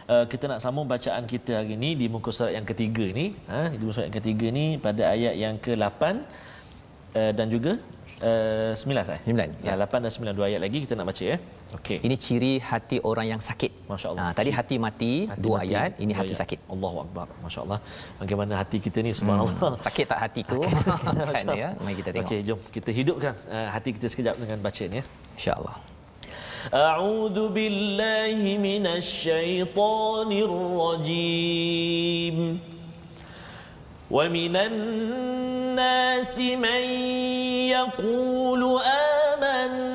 Uh, 0.08 0.24
kita 0.32 0.44
nak 0.50 0.60
sambung 0.64 0.86
bacaan 0.88 1.24
kita 1.28 1.60
hari 1.60 1.76
ini 1.78 1.90
di 2.00 2.06
muka 2.14 2.32
surat 2.36 2.52
yang 2.56 2.66
ketiga 2.70 3.04
ni, 3.18 3.26
ha, 3.52 3.68
di 3.68 3.82
muka 3.84 3.94
surat 3.96 4.06
yang 4.08 4.18
ketiga 4.20 4.46
ni 4.58 4.66
pada 4.86 5.02
ayat 5.14 5.34
yang 5.44 5.54
ke-8 5.64 6.02
uh, 7.20 7.32
dan 7.38 7.46
juga 7.52 7.76
uh, 8.29 8.71
9 8.75 9.09
saya. 9.09 9.19
9. 9.25 9.67
Ya, 9.67 9.73
8 9.79 10.03
dan 10.05 10.11
9 10.15 10.37
dua 10.37 10.45
ayat 10.49 10.61
lagi 10.65 10.77
kita 10.85 10.93
nak 10.99 11.07
baca 11.11 11.23
ya. 11.31 11.37
Okey. 11.77 11.97
Ini 12.07 12.15
ciri 12.25 12.53
hati 12.69 12.97
orang 13.09 13.27
yang 13.31 13.41
sakit. 13.49 13.71
Masya-Allah. 13.91 14.23
Ha, 14.23 14.33
tadi 14.39 14.49
hati 14.57 14.75
mati 14.85 15.13
hati 15.31 15.43
dua 15.45 15.57
mati, 15.61 15.69
ayat, 15.69 15.91
ini 16.03 16.13
hati 16.19 16.33
ayat. 16.33 16.41
sakit. 16.41 16.59
Allahu 16.73 16.97
akbar. 17.05 17.27
Masya-Allah. 17.45 17.79
Bagaimana 18.21 18.53
hati 18.61 18.77
kita 18.85 18.99
ni 19.05 19.11
subhanallah. 19.19 19.55
Hmm. 19.61 19.77
Sakit 19.87 20.05
tak 20.11 20.19
hatiku? 20.25 20.59
kan 21.35 21.45
ya. 21.61 21.69
Mari 21.83 21.95
kita 22.01 22.09
tengok. 22.15 22.29
Okey, 22.31 22.39
jom 22.47 22.59
kita 22.75 22.89
hidupkan 22.99 23.33
uh, 23.55 23.67
hati 23.75 23.89
kita 23.97 24.07
sekejap 24.11 24.35
dengan 24.41 24.57
bacaan 24.67 24.91
ya. 24.99 25.03
Insya-Allah. 25.37 25.77
أعوذ 26.73 27.55
بالله 27.55 28.39
من 28.59 28.83
الشيطان 28.99 30.29
الرجيم 31.07 32.37
ومن 34.14 34.56
الناس 34.56 36.38
من 36.38 36.84
يقول 37.74 38.62
آمنا 39.34 39.93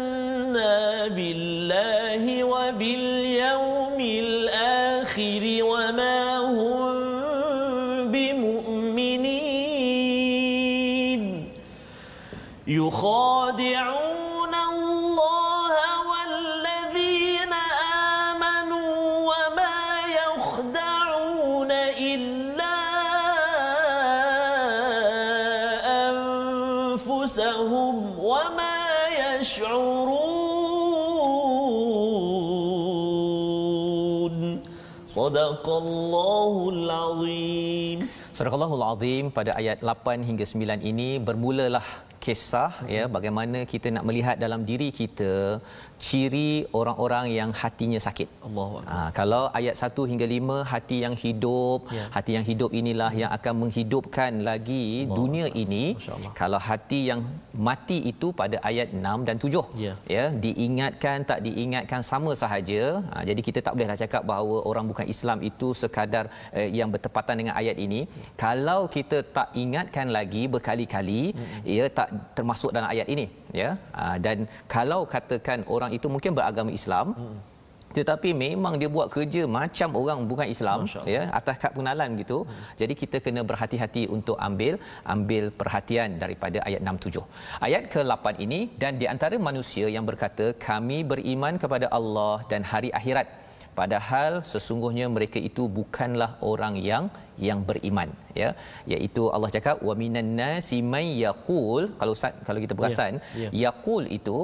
Sadaqallahul 35.29 36.89
Azim. 36.89 37.97
Sadaqallahul 38.33 38.81
Azim 38.81 39.29
pada 39.29 39.53
ayat 39.53 39.77
8 39.85 40.25
hingga 40.25 40.41
9 40.41 40.81
ini 40.81 41.21
bermulalah 41.21 41.85
kisah 42.29 42.71
ya 42.95 43.03
bagaimana 43.15 43.59
kita 43.71 43.87
nak 43.95 44.05
melihat 44.07 44.35
dalam 44.43 44.61
diri 44.69 44.89
kita 44.99 45.33
ciri 46.07 46.49
orang-orang 46.79 47.25
yang 47.37 47.49
hatinya 47.61 47.99
sakit. 48.05 48.29
Allah. 48.47 48.67
Ha, 48.91 48.97
kalau 49.19 49.41
ayat 49.59 49.75
1 49.87 50.09
hingga 50.11 50.25
5 50.33 50.57
hati 50.71 50.97
yang 51.05 51.15
hidup, 51.23 51.79
ya. 51.97 52.05
hati 52.15 52.31
yang 52.37 52.45
hidup 52.49 52.71
inilah 52.81 53.11
yang 53.21 53.31
akan 53.37 53.53
menghidupkan 53.61 54.31
lagi 54.49 54.85
Allah. 55.03 55.15
dunia 55.19 55.47
ini. 55.63 55.83
Kalau 56.41 56.59
hati 56.69 56.99
yang 57.09 57.21
mati 57.69 57.97
itu 58.11 58.27
pada 58.41 58.57
ayat 58.69 58.89
6 58.95 59.27
dan 59.27 59.35
7. 59.43 59.65
Ya. 59.85 59.93
ya, 60.15 60.25
diingatkan 60.45 61.27
tak 61.31 61.41
diingatkan 61.47 62.01
sama 62.11 62.31
sahaja. 62.43 62.81
Ha, 63.11 63.25
jadi 63.29 63.41
kita 63.47 63.59
tak 63.65 63.73
bolehlah 63.75 63.99
cakap 64.03 64.23
bahawa 64.31 64.57
orang 64.71 64.85
bukan 64.91 65.05
Islam 65.15 65.39
itu 65.49 65.69
sekadar 65.81 66.25
eh, 66.59 66.69
yang 66.79 66.89
bertepatan 66.93 67.35
dengan 67.41 67.55
ayat 67.61 67.77
ini. 67.87 68.01
Ya. 68.05 68.29
Kalau 68.45 68.81
kita 68.97 69.19
tak 69.37 69.49
ingatkan 69.63 70.07
lagi 70.17 70.45
berkali-kali, 70.55 71.23
hmm. 71.35 71.61
ya 71.77 71.85
tak 71.99 72.09
termasuk 72.38 72.69
dalam 72.75 72.89
ayat 72.95 73.08
ini, 73.13 73.25
ya. 73.62 73.69
Ha, 73.99 74.03
dan 74.25 74.38
kalau 74.75 75.01
katakan 75.15 75.62
orang 75.75 75.91
itu 75.97 76.08
mungkin 76.15 76.32
beragama 76.38 76.71
Islam 76.79 77.08
hmm. 77.19 77.38
tetapi 77.97 78.29
memang 78.43 78.73
dia 78.82 78.89
buat 78.95 79.08
kerja 79.15 79.41
macam 79.58 79.89
orang 80.01 80.19
bukan 80.32 80.47
Islam 80.55 80.79
ya 81.13 81.21
atas 81.39 81.55
kad 81.62 81.71
pengenalan 81.75 82.19
gitu 82.21 82.38
hmm. 82.45 82.62
jadi 82.82 82.93
kita 83.01 83.17
kena 83.25 83.41
berhati-hati 83.49 84.03
untuk 84.17 84.38
ambil 84.47 84.73
ambil 85.15 85.43
perhatian 85.62 86.19
daripada 86.23 86.60
ayat 86.69 86.82
6 86.93 87.17
7 87.17 87.65
ayat 87.67 87.84
ke-8 87.93 88.25
ini 88.45 88.60
dan 88.84 89.01
di 89.01 89.08
antara 89.13 89.38
manusia 89.49 89.88
yang 89.95 90.05
berkata 90.12 90.47
kami 90.67 90.99
beriman 91.12 91.58
kepada 91.63 91.89
Allah 91.99 92.36
dan 92.51 92.63
hari 92.73 92.91
akhirat 93.01 93.27
padahal 93.79 94.34
sesungguhnya 94.51 95.05
mereka 95.15 95.39
itu 95.49 95.63
bukanlah 95.79 96.32
orang 96.51 96.75
yang 96.89 97.05
yang 97.47 97.60
beriman 97.69 98.10
ya. 98.41 98.49
Iaitu 98.93 99.23
Allah 99.36 99.49
cakap 99.58 99.77
wa 99.89 99.95
minan 100.01 100.29
nasi 100.41 100.79
may 100.93 101.08
yaqul 101.25 101.84
kalau 101.99 102.15
kalau 102.47 102.60
kita 102.65 102.73
perasan 102.79 103.13
yeah, 103.19 103.43
yeah. 103.43 103.51
yaqul 103.65 104.03
itu 104.19 104.38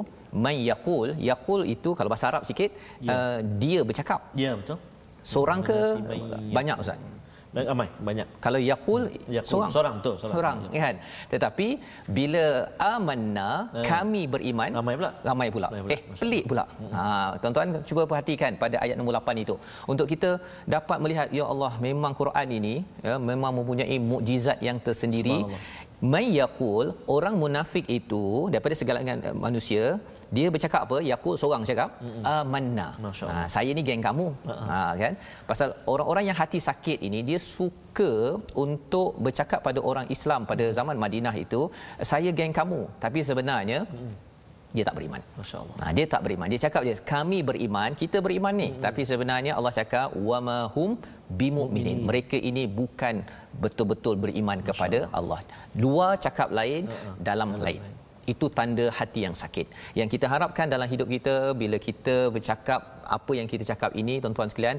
may 0.44 0.56
yaqul 0.70 1.08
yaqul 1.30 1.62
itu 1.74 1.92
kalau 1.98 2.10
bahasa 2.12 2.28
Arab 2.32 2.44
sikit 2.50 2.70
ya. 3.08 3.10
uh, 3.14 3.38
dia 3.62 3.82
bercakap. 3.90 4.20
Ya 4.44 4.52
betul. 4.60 4.78
Seorang 5.32 5.60
ke? 5.68 5.78
banyak 6.56 6.78
ustaz 6.82 6.98
ramai 7.70 7.88
banyak. 8.08 8.26
Kalau 8.44 8.60
yaqul 8.70 9.02
seorang. 9.50 9.70
Seorang 9.74 9.94
betul 9.98 10.14
seorang, 10.20 10.34
seorang 10.34 10.56
kan? 10.84 10.96
Tetapi 11.32 11.68
bila 12.18 12.44
amanna 12.92 13.50
eh. 13.80 13.84
kami 13.90 14.22
beriman 14.34 14.70
ramai 14.80 14.94
pula. 15.00 15.10
ramai 15.28 15.48
pula, 15.56 15.68
ramai 15.72 15.82
pula. 15.84 15.94
eh 15.94 16.00
Masya 16.04 16.20
pelik 16.22 16.44
pula. 16.50 16.64
Hmm. 16.68 16.92
ha 16.96 17.04
tuan-tuan 17.40 17.68
cuba 17.88 18.02
perhatikan 18.10 18.52
pada 18.64 18.76
ayat 18.84 18.96
nombor 19.00 19.16
8 19.20 19.44
itu. 19.44 19.54
Untuk 19.92 20.06
kita 20.12 20.30
dapat 20.76 20.98
melihat 21.04 21.28
ya 21.38 21.46
Allah 21.52 21.72
memang 21.86 22.12
Quran 22.20 22.48
ini 22.58 22.74
ya 23.06 23.16
memang 23.30 23.52
mempunyai 23.60 23.96
mukjizat 24.12 24.60
yang 24.68 24.80
tersendiri. 24.88 25.38
May 26.12 26.26
yaqul 26.36 26.92
orang 27.16 27.34
munafik 27.42 27.86
itu 27.88 28.52
daripada 28.52 28.76
segala 28.76 29.00
manusia 29.46 29.96
dia 30.36 30.46
bercakap 30.54 30.80
apa 30.86 30.98
yaqul 31.10 31.34
seorang 31.40 31.64
cakap 31.70 31.90
amanna 32.34 32.88
ha, 33.30 33.46
saya 33.54 33.70
ni 33.78 33.82
geng 33.88 34.04
kamu 34.08 34.26
ha, 34.50 34.78
kan 35.02 35.14
pasal 35.50 35.68
orang-orang 35.92 36.24
yang 36.28 36.38
hati 36.42 36.60
sakit 36.68 36.98
ini 37.08 37.20
dia 37.28 37.38
suka 37.38 38.12
untuk 38.64 39.14
bercakap 39.26 39.62
pada 39.66 39.82
orang 39.90 40.06
Islam 40.16 40.42
pada 40.50 40.66
zaman 40.78 40.98
Madinah 41.04 41.34
itu 41.44 41.62
saya 42.12 42.30
geng 42.38 42.54
kamu 42.60 42.80
tapi 43.04 43.22
sebenarnya 43.30 43.80
dia 44.76 44.84
tak 44.88 44.96
beriman. 44.98 45.22
Masya-Allah. 45.40 45.76
Ha, 45.80 45.92
dia 45.96 46.06
tak 46.14 46.22
beriman. 46.24 46.46
Dia 46.52 46.60
cakap 46.66 46.82
je 46.88 46.94
kami 47.14 47.38
beriman, 47.50 47.90
kita 48.02 48.18
beriman 48.26 48.54
ni. 48.62 48.68
Hmm. 48.70 48.82
Tapi 48.86 49.02
sebenarnya 49.10 49.52
Allah 49.58 49.72
cakap 49.78 50.08
wama 50.28 50.58
hum 50.74 50.90
bimumin. 51.40 52.04
Mereka 52.08 52.36
ini 52.50 52.64
bukan 52.80 53.24
betul-betul 53.64 54.20
beriman 54.24 54.60
kepada 54.68 54.98
Allah. 55.18 55.40
Luar 55.84 56.12
cakap 56.26 56.52
lain, 56.58 56.82
uh-huh. 56.92 57.16
dalam, 57.28 57.56
dalam 57.56 57.64
lain. 57.66 57.82
Itu 58.32 58.46
tanda 58.50 58.86
hati 58.98 59.20
yang 59.26 59.36
sakit. 59.42 59.66
Yang 59.98 60.08
kita 60.18 60.26
harapkan 60.26 60.66
dalam 60.66 60.88
hidup 60.90 61.08
kita 61.08 61.54
bila 61.54 61.78
kita 61.78 62.28
bercakap 62.34 62.95
apa 63.16 63.32
yang 63.38 63.48
kita 63.52 63.64
cakap 63.70 63.90
ini 64.02 64.14
tuan-tuan 64.22 64.50
sekalian 64.52 64.78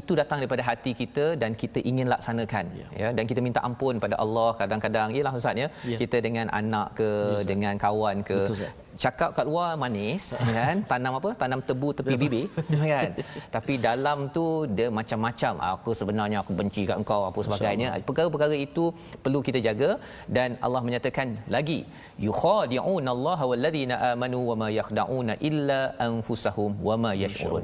itu 0.00 0.12
datang 0.20 0.38
daripada 0.42 0.62
hati 0.68 0.92
kita 1.00 1.26
dan 1.42 1.50
kita 1.62 1.78
ingin 1.90 2.06
laksanakan 2.12 2.64
ya, 2.80 2.86
ya. 3.02 3.08
Dan 3.16 3.24
kita 3.30 3.40
minta 3.46 3.60
ampun 3.68 4.02
pada 4.04 4.16
Allah 4.24 4.48
kadang-kadang 4.60 5.14
yalah 5.16 5.34
ustaz 5.40 5.62
ya, 5.62 5.68
ya. 5.92 5.98
kita 6.02 6.18
dengan 6.26 6.46
anak 6.60 6.88
ke 6.98 7.10
ya, 7.10 7.44
dengan 7.50 7.74
kawan 7.84 8.16
ke 8.30 8.38
Betul, 8.44 8.56
cakap 9.02 9.30
kat 9.36 9.46
luar 9.50 9.70
manis 9.82 10.24
kan? 10.58 10.76
Tanam 10.90 11.12
apa? 11.18 11.30
Tanam 11.42 11.60
tebu 11.68 11.88
tepi 11.98 12.14
bibir 12.22 12.46
kan? 12.92 13.10
Tapi 13.54 13.74
dalam 13.86 14.18
tu 14.36 14.44
dia 14.76 14.88
macam-macam. 14.98 15.54
Aku 15.72 15.90
sebenarnya 16.00 16.38
aku 16.42 16.52
benci 16.60 16.82
kat 16.90 16.96
engkau 17.02 17.20
apa 17.30 17.40
sebagainya. 17.46 17.88
Perkara-perkara 18.08 18.56
itu 18.66 18.84
perlu 19.24 19.40
kita 19.48 19.60
jaga 19.68 19.90
dan 20.36 20.58
Allah 20.66 20.82
menyatakan 20.86 21.28
lagi 21.56 21.80
yukhadi'un 22.26 23.06
Allah 23.14 23.38
walladzina 23.50 23.96
amanu 24.10 24.40
wama 24.50 24.68
yakhda'una 24.78 25.34
illa 25.50 25.80
anfusahum 26.08 26.72
wama 26.88 27.12
yash'urun 27.24 27.63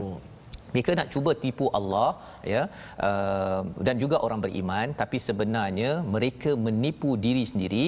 mereka 0.73 0.91
nak 0.99 1.09
cuba 1.15 1.31
tipu 1.45 1.67
Allah 1.79 2.09
ya 2.53 2.63
uh, 3.09 3.63
dan 3.87 3.95
juga 4.03 4.17
orang 4.27 4.41
beriman 4.45 4.95
tapi 5.03 5.19
sebenarnya 5.29 5.91
mereka 6.15 6.51
menipu 6.67 7.13
diri 7.27 7.45
sendiri. 7.53 7.85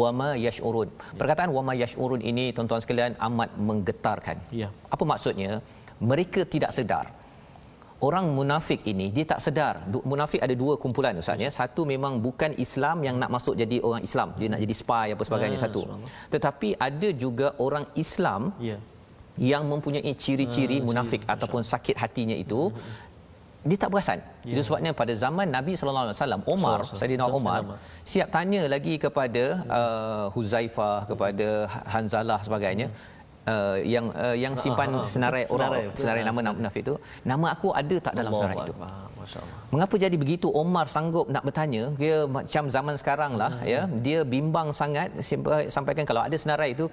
Wama 0.00 0.30
yashurun. 0.46 0.88
Perkataan 1.20 1.50
wama 1.56 1.74
yashurun 1.82 2.22
ini 2.30 2.46
tuan-tuan 2.56 2.82
sekalian 2.84 3.14
amat 3.28 3.52
menggetarkan. 3.68 4.38
Ya. 4.62 4.68
Apa 4.94 5.04
maksudnya? 5.12 5.52
Mereka 6.10 6.40
tidak 6.54 6.72
sedar. 6.78 7.06
Orang 8.06 8.26
munafik 8.38 8.80
ini 8.92 9.06
dia 9.16 9.24
tak 9.32 9.40
sedar. 9.44 9.74
Munafik 10.12 10.40
ada 10.46 10.54
dua 10.62 10.74
kumpulan 10.82 11.20
ustaz 11.22 11.44
ya. 11.44 11.50
Satu 11.58 11.88
memang 11.92 12.20
bukan 12.26 12.52
Islam 12.64 13.00
yang 13.06 13.16
nak 13.22 13.30
masuk 13.36 13.54
jadi 13.62 13.76
orang 13.88 14.02
Islam. 14.08 14.28
Dia 14.40 14.48
nak 14.52 14.60
jadi 14.64 14.74
spy 14.82 15.06
apa 15.14 15.22
sebagainya 15.28 15.58
ya, 15.60 15.64
satu. 15.64 15.82
tetapi 16.34 16.68
ada 16.88 17.08
juga 17.24 17.48
orang 17.66 17.86
Islam 18.04 18.52
ya 18.70 18.76
yang 19.38 19.68
mempunyai 19.68 20.12
ciri-ciri 20.16 20.80
uh, 20.80 20.84
munafik 20.88 21.22
ciri, 21.24 21.32
ataupun 21.34 21.60
sakit 21.60 21.96
hatinya 21.96 22.36
itu 22.36 22.72
hmm. 22.72 23.68
dia 23.68 23.76
tak 23.82 23.90
perasan. 23.92 24.18
Yeah. 24.44 24.56
Itu 24.56 24.60
sebabnya 24.66 24.92
pada 24.96 25.12
zaman 25.12 25.46
Nabi 25.52 25.72
sallallahu 25.76 26.06
alaihi 26.08 26.18
wasallam 26.18 26.42
Omar, 26.46 26.78
so, 26.84 26.94
so, 26.94 27.00
Saidina 27.00 27.26
Omar 27.28 27.60
siap 28.06 28.28
tanya 28.32 28.62
lagi 28.64 28.94
kepada 28.96 29.44
uh, 29.68 30.24
Huzaifah, 30.32 31.04
kepada 31.10 31.68
Hanzalah 31.92 32.40
sebagainya. 32.40 32.88
Hmm. 32.88 33.14
Uh, 33.46 33.78
yang 33.86 34.10
uh, 34.10 34.34
yang 34.34 34.58
ah, 34.58 34.62
simpan 34.62 34.90
uh, 34.90 34.98
uh, 34.98 35.06
senarai 35.06 35.46
orang 35.54 35.70
senarai, 35.70 35.98
senarai 36.02 36.22
nama 36.26 36.50
munafik 36.50 36.82
itu 36.82 36.94
nama 37.22 37.54
aku 37.54 37.70
ada 37.80 37.96
tak 38.02 38.14
dalam 38.18 38.34
senarai 38.34 38.58
itu 38.58 38.74
mengapa 39.70 39.94
jadi 40.04 40.16
begitu 40.22 40.50
Omar 40.50 40.86
sanggup 40.90 41.26
nak 41.34 41.46
bertanya 41.46 41.94
dia 41.94 42.16
macam 42.26 42.66
zaman 42.76 42.94
sekarang 42.98 43.32
lah 43.38 43.52
hmm. 43.54 43.70
ya 43.70 43.80
dia 44.06 44.18
bimbang 44.34 44.74
sangat 44.74 45.14
sampaikan 45.70 46.02
kalau 46.02 46.22
ada 46.26 46.34
senarai 46.34 46.74
itu 46.74 46.90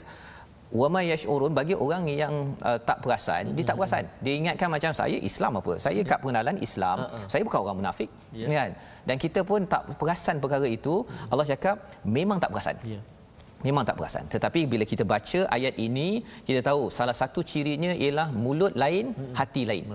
wama 0.79 0.99
yashurun 1.05 1.53
bagi 1.59 1.77
orang 1.85 2.03
yang 2.09 2.33
uh, 2.65 2.77
tak 2.89 2.97
perasan 3.05 3.53
dia 3.53 3.65
tak 3.69 3.77
perasan. 3.77 4.03
Dia 4.25 4.33
ingatkan 4.41 4.67
macam 4.75 4.91
saya 4.99 5.17
Islam 5.29 5.51
apa? 5.61 5.73
Saya 5.85 6.01
kat 6.11 6.17
pengenalan 6.21 6.57
Islam 6.67 6.97
uh-uh. 7.05 7.29
saya 7.31 7.41
bukan 7.47 7.59
orang 7.65 7.77
munafik 7.85 8.09
yeah. 8.33 8.49
kan? 8.49 8.71
Dan 9.07 9.15
kita 9.21 9.39
pun 9.45 9.69
tak 9.73 9.85
perasan 10.01 10.41
perkara 10.43 10.65
itu 10.65 11.05
Allah 11.29 11.45
cakap 11.45 11.75
memang 12.01 12.41
tak 12.41 12.49
perasan. 12.53 12.77
Yeah 12.81 13.03
memang 13.67 13.83
tak 13.87 13.95
perasan. 13.99 14.25
Tetapi 14.35 14.61
bila 14.71 14.85
kita 14.91 15.03
baca 15.13 15.39
ayat 15.57 15.75
ini 15.87 16.07
kita 16.47 16.59
tahu 16.69 16.81
salah 16.97 17.15
satu 17.21 17.39
cirinya 17.51 17.91
ialah 18.03 18.27
mulut 18.43 18.73
lain 18.83 19.05
hmm. 19.17 19.33
hati 19.39 19.63
lain. 19.69 19.85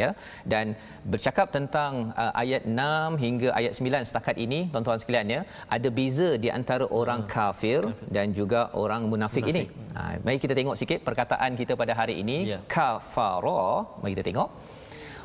Ya. 0.00 0.10
Dan 0.52 0.76
bercakap 1.12 1.48
tentang 1.56 1.92
uh, 2.22 2.32
ayat 2.42 2.62
6 2.68 3.24
hingga 3.24 3.48
ayat 3.60 3.72
9 3.80 4.08
setakat 4.10 4.36
ini 4.46 4.60
tuan-tuan 4.72 5.00
sekalian 5.02 5.26
ya 5.36 5.40
ada 5.76 5.88
beza 5.98 6.30
di 6.44 6.48
antara 6.58 6.86
orang 7.00 7.20
hmm. 7.24 7.30
kafir 7.36 7.80
dan 8.16 8.26
juga 8.38 8.60
orang 8.84 9.02
munafik, 9.12 9.44
munafik. 9.46 9.68
ini 9.72 9.94
ha, 9.96 10.02
mari 10.24 10.38
kita 10.44 10.54
tengok 10.58 10.76
sikit 10.80 10.98
perkataan 11.08 11.50
kita 11.60 11.72
pada 11.82 11.92
hari 12.00 12.16
ini. 12.22 12.38
Ya. 12.52 12.58
kafara 12.76 13.66
mari 14.00 14.12
kita 14.16 14.26
tengok. 14.30 14.50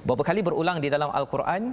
Berapa 0.08 0.24
kali 0.30 0.42
berulang 0.48 0.78
di 0.84 0.90
dalam 0.96 1.12
al-Quran? 1.20 1.64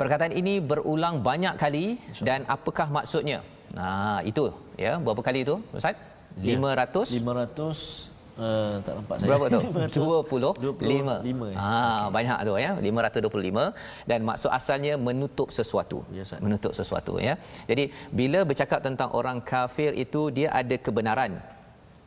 Perkataan 0.00 0.32
ini 0.40 0.54
berulang 0.70 1.22
banyak 1.28 1.54
kali 1.62 1.86
dan 2.28 2.42
apakah 2.54 2.86
maksudnya 2.96 3.38
Nah, 3.74 4.18
itu 4.30 4.44
ya. 4.78 4.92
Berapa 5.02 5.20
kali 5.20 5.42
itu, 5.46 5.58
Ustaz? 5.74 5.98
500 6.38 7.10
ya. 7.10 7.20
500 7.22 8.14
Uh, 8.34 8.82
tak 8.82 8.98
nampak 8.98 9.16
saya. 9.22 9.28
Berapa 9.30 9.46
tu? 9.46 9.60
25. 9.94 11.22
25. 11.22 11.54
Ah, 11.54 12.10
banyak 12.10 12.38
tu 12.42 12.52
ya. 12.58 12.70
525 12.82 13.70
dan 14.10 14.18
maksud 14.26 14.50
asalnya 14.50 14.98
menutup 14.98 15.54
sesuatu. 15.54 16.02
Ya, 16.10 16.26
menutup 16.42 16.74
sesuatu 16.74 17.22
ya. 17.22 17.38
Jadi 17.70 17.94
bila 18.10 18.42
bercakap 18.42 18.82
tentang 18.82 19.14
orang 19.14 19.38
kafir 19.38 19.94
itu 19.94 20.34
dia 20.34 20.50
ada 20.50 20.74
kebenaran 20.74 21.38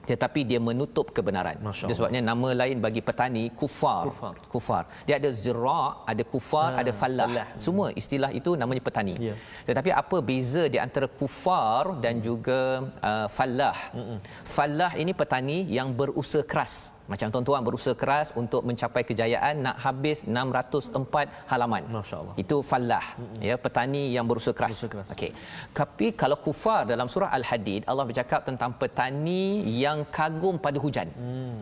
tetapi 0.08 0.48
dia 0.50 0.60
menutup 0.68 1.12
kebenaran. 1.12 1.60
Itu 1.60 1.94
sebabnya 2.00 2.22
nama 2.24 2.50
lain 2.64 2.80
bagi 2.86 3.02
petani 3.08 3.44
kufar. 3.52 4.04
Kufar. 4.10 4.34
kufar. 4.54 4.84
Dia 5.04 5.16
ada 5.20 5.30
zira, 5.44 5.84
ada 6.12 6.24
kufar, 6.34 6.70
ha, 6.76 6.82
ada 6.82 6.92
fallah. 6.96 7.28
fallah. 7.28 7.48
Semua 7.60 7.88
istilah 8.02 8.32
itu 8.40 8.56
namanya 8.56 8.82
petani. 8.88 9.16
Ya. 9.20 9.36
Tetapi 9.68 9.90
apa 10.02 10.18
beza 10.24 10.64
di 10.74 10.80
antara 10.80 11.08
kufar 11.20 12.00
dan 12.04 12.24
juga 12.24 12.60
uh, 13.04 13.28
fallah? 13.38 13.78
Mm-mm. 13.92 14.18
Fallah 14.58 14.92
ini 14.96 15.12
petani 15.12 15.58
yang 15.78 15.92
berusaha 15.92 16.48
keras 16.48 16.97
macam 17.12 17.28
tuan-tuan 17.34 17.62
berusaha 17.68 17.96
keras 18.02 18.28
untuk 18.42 18.62
mencapai 18.70 19.04
kejayaan 19.10 19.56
nak 19.66 19.76
habis 19.86 20.18
604 20.38 21.52
halaman 21.52 21.84
Masya-Allah. 21.98 22.36
itu 22.44 22.58
fallah 22.72 23.06
mm-hmm. 23.10 23.42
ya 23.50 23.56
petani 23.66 24.04
yang 24.16 24.26
berusaha 24.32 24.56
keras, 24.60 24.72
Berusaha 24.74 24.92
keras. 24.94 25.10
okey 25.16 25.32
tapi 25.80 26.08
kalau 26.22 26.38
kufar 26.48 26.80
dalam 26.92 27.10
surah 27.14 27.32
al-hadid 27.40 27.82
Allah 27.92 28.06
bercakap 28.10 28.42
tentang 28.50 28.74
petani 28.82 29.44
yang 29.84 30.00
kagum 30.18 30.58
pada 30.66 30.78
hujan 30.86 31.10
hmm. 31.22 31.60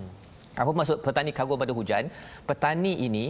apa 0.64 0.72
maksud 0.80 0.98
petani 1.08 1.32
kagum 1.40 1.60
pada 1.64 1.74
hujan 1.80 2.04
petani 2.50 2.94
ini 3.08 3.26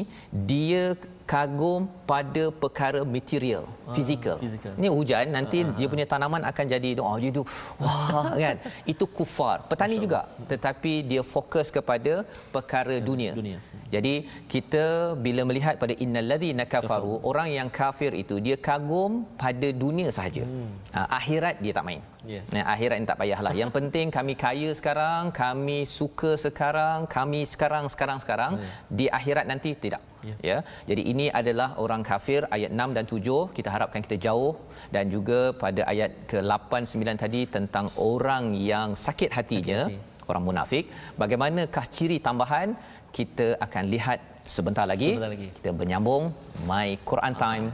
dia 0.51 0.83
kagum 1.31 1.81
pada 2.09 2.43
perkara 2.61 3.01
material 3.15 3.63
fizikal 3.97 4.37
fizikal. 4.43 4.73
ni 4.81 4.87
hujan 4.95 5.33
nanti 5.35 5.59
dia 5.77 5.87
punya 5.93 6.05
tanaman 6.11 6.43
akan 6.49 6.65
jadi 6.73 6.89
oh 7.05 7.17
dia 7.23 7.31
tu 7.37 7.43
wah 7.83 8.29
kan 8.43 8.57
itu 8.93 9.05
kufar 9.17 9.57
petani 9.69 9.97
juga 10.05 10.21
tetapi 10.51 10.93
dia 11.11 11.21
fokus 11.33 11.69
kepada 11.77 12.13
perkara 12.55 12.97
dunia 13.09 13.33
dunia. 13.41 13.57
jadi 13.95 14.13
kita 14.53 14.85
bila 15.27 15.43
melihat 15.49 15.77
pada 15.83 15.95
innalladzina 16.05 16.65
kafaru 16.73 17.15
orang 17.31 17.49
yang 17.57 17.69
kafir 17.79 18.13
itu 18.23 18.37
dia 18.47 18.57
kagum 18.69 19.25
pada 19.43 19.69
dunia 19.83 20.09
sahaja 20.17 20.45
hmm. 20.45 20.71
akhirat 21.19 21.57
dia 21.65 21.73
tak 21.79 21.87
main 21.89 22.03
Ya. 22.33 22.41
Nah, 22.53 22.63
akhirat 22.73 22.97
ni 23.01 23.05
tak 23.09 23.19
payahlah. 23.21 23.53
Yang 23.53 23.71
penting 23.77 24.07
kami 24.17 24.33
kaya 24.43 24.69
sekarang, 24.79 25.29
kami 25.29 25.77
suka 25.97 26.31
sekarang, 26.45 27.05
kami 27.05 27.41
sekarang 27.45 27.85
sekarang 27.93 28.17
sekarang. 28.23 28.51
Ya. 28.57 28.69
Di 28.89 29.05
akhirat 29.17 29.45
nanti 29.45 29.77
tidak. 29.77 30.01
Ya. 30.29 30.35
Ya. 30.49 30.57
Jadi 30.89 31.01
ini 31.11 31.25
adalah 31.39 31.69
orang 31.83 32.01
kafir 32.09 32.41
ayat 32.55 32.71
6 32.73 32.95
dan 32.97 33.05
7 33.05 33.37
kita 33.57 33.69
harapkan 33.75 34.01
kita 34.05 34.17
jauh 34.25 34.53
dan 34.95 35.05
juga 35.15 35.39
pada 35.63 35.81
ayat 35.93 36.11
ke-8 36.31 36.71
9 36.93 37.23
tadi 37.23 37.41
tentang 37.55 37.85
orang 38.11 38.43
yang 38.71 38.89
sakit 39.05 39.29
hatinya, 39.37 39.81
Sakit 39.85 39.99
hati. 40.01 40.29
orang 40.31 40.43
munafik. 40.49 40.85
Bagaimanakah 41.21 41.85
ciri 41.95 42.17
tambahan? 42.27 42.69
Kita 43.17 43.47
akan 43.65 43.83
lihat 43.93 44.19
sebentar 44.55 44.85
lagi. 44.91 45.11
Sebentar 45.13 45.31
lagi. 45.35 45.47
Kita 45.57 45.71
menyambung 45.81 46.23
My 46.69 46.87
Quran 47.09 47.35
Time 47.45 47.65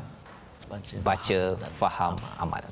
baca 0.72 0.96
baca 1.10 1.40
faham 1.80 2.14
amal. 2.44 2.64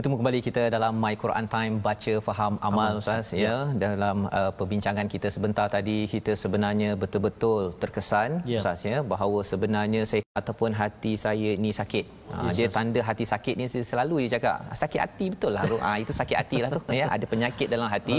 Bertemu 0.00 0.16
kembali 0.16 0.40
kita 0.40 0.62
dalam 0.72 0.96
My 0.96 1.12
Quran 1.22 1.44
Time 1.54 1.74
baca 1.86 2.12
faham 2.24 2.56
amal 2.68 2.92
Ustaz 3.00 3.36
ya 3.36 3.68
dalam 3.82 4.24
uh, 4.38 4.48
perbincangan 4.58 5.04
kita 5.14 5.28
sebentar 5.28 5.68
tadi 5.68 6.08
kita 6.12 6.32
sebenarnya 6.42 6.96
betul-betul 6.96 7.76
terkesan 7.76 8.40
Ya. 8.48 8.64
Ustaz 8.64 8.88
ya 8.88 9.04
bahawa 9.04 9.44
sebenarnya 9.44 10.08
saya 10.08 10.24
ataupun 10.40 10.72
hati 10.72 11.20
saya 11.24 11.52
ni 11.64 11.68
sakit. 11.80 12.19
Ha, 12.34 12.40
Yes, 12.50 12.56
dia 12.58 12.68
tanda 12.76 13.00
hati 13.08 13.24
sakit 13.32 13.54
ni 13.60 13.64
selalu 13.92 14.14
dia 14.22 14.30
cakap 14.36 14.56
sakit 14.82 15.00
hati 15.04 15.26
betul 15.34 15.52
lah. 15.56 15.62
Ha, 15.86 15.90
itu 16.02 16.12
sakit 16.20 16.36
hati 16.40 16.56
lah 16.64 16.70
tu. 16.76 16.82
Ya 17.00 17.06
ada 17.16 17.26
penyakit 17.32 17.68
dalam 17.74 17.88
hati. 17.94 18.16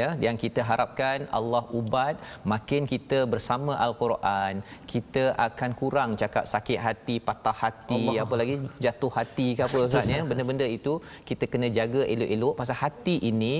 Ya 0.00 0.08
yang 0.26 0.36
kita 0.44 0.60
harapkan 0.70 1.26
Allah 1.38 1.62
ubat 1.78 2.16
makin 2.52 2.82
kita 2.92 3.18
bersama 3.32 3.72
al-Quran 3.86 4.54
kita 4.92 5.24
akan 5.46 5.70
kurang 5.80 6.10
cakap 6.22 6.44
sakit 6.54 6.78
hati 6.86 7.16
patah 7.28 7.56
hati 7.62 8.00
Allah. 8.08 8.24
apa 8.24 8.34
lagi 8.40 8.54
jatuh 8.86 9.12
hati 9.18 9.48
ke 9.58 9.62
apa 9.68 9.76
Ustaz 9.86 10.08
ya. 10.14 10.20
Benda-benda 10.30 10.66
itu 10.78 10.92
kita 11.28 11.44
kena 11.52 11.68
jaga 11.78 12.02
elok-elok. 12.14 12.54
Pasal 12.60 12.76
hati 12.82 13.16
ini 13.30 13.54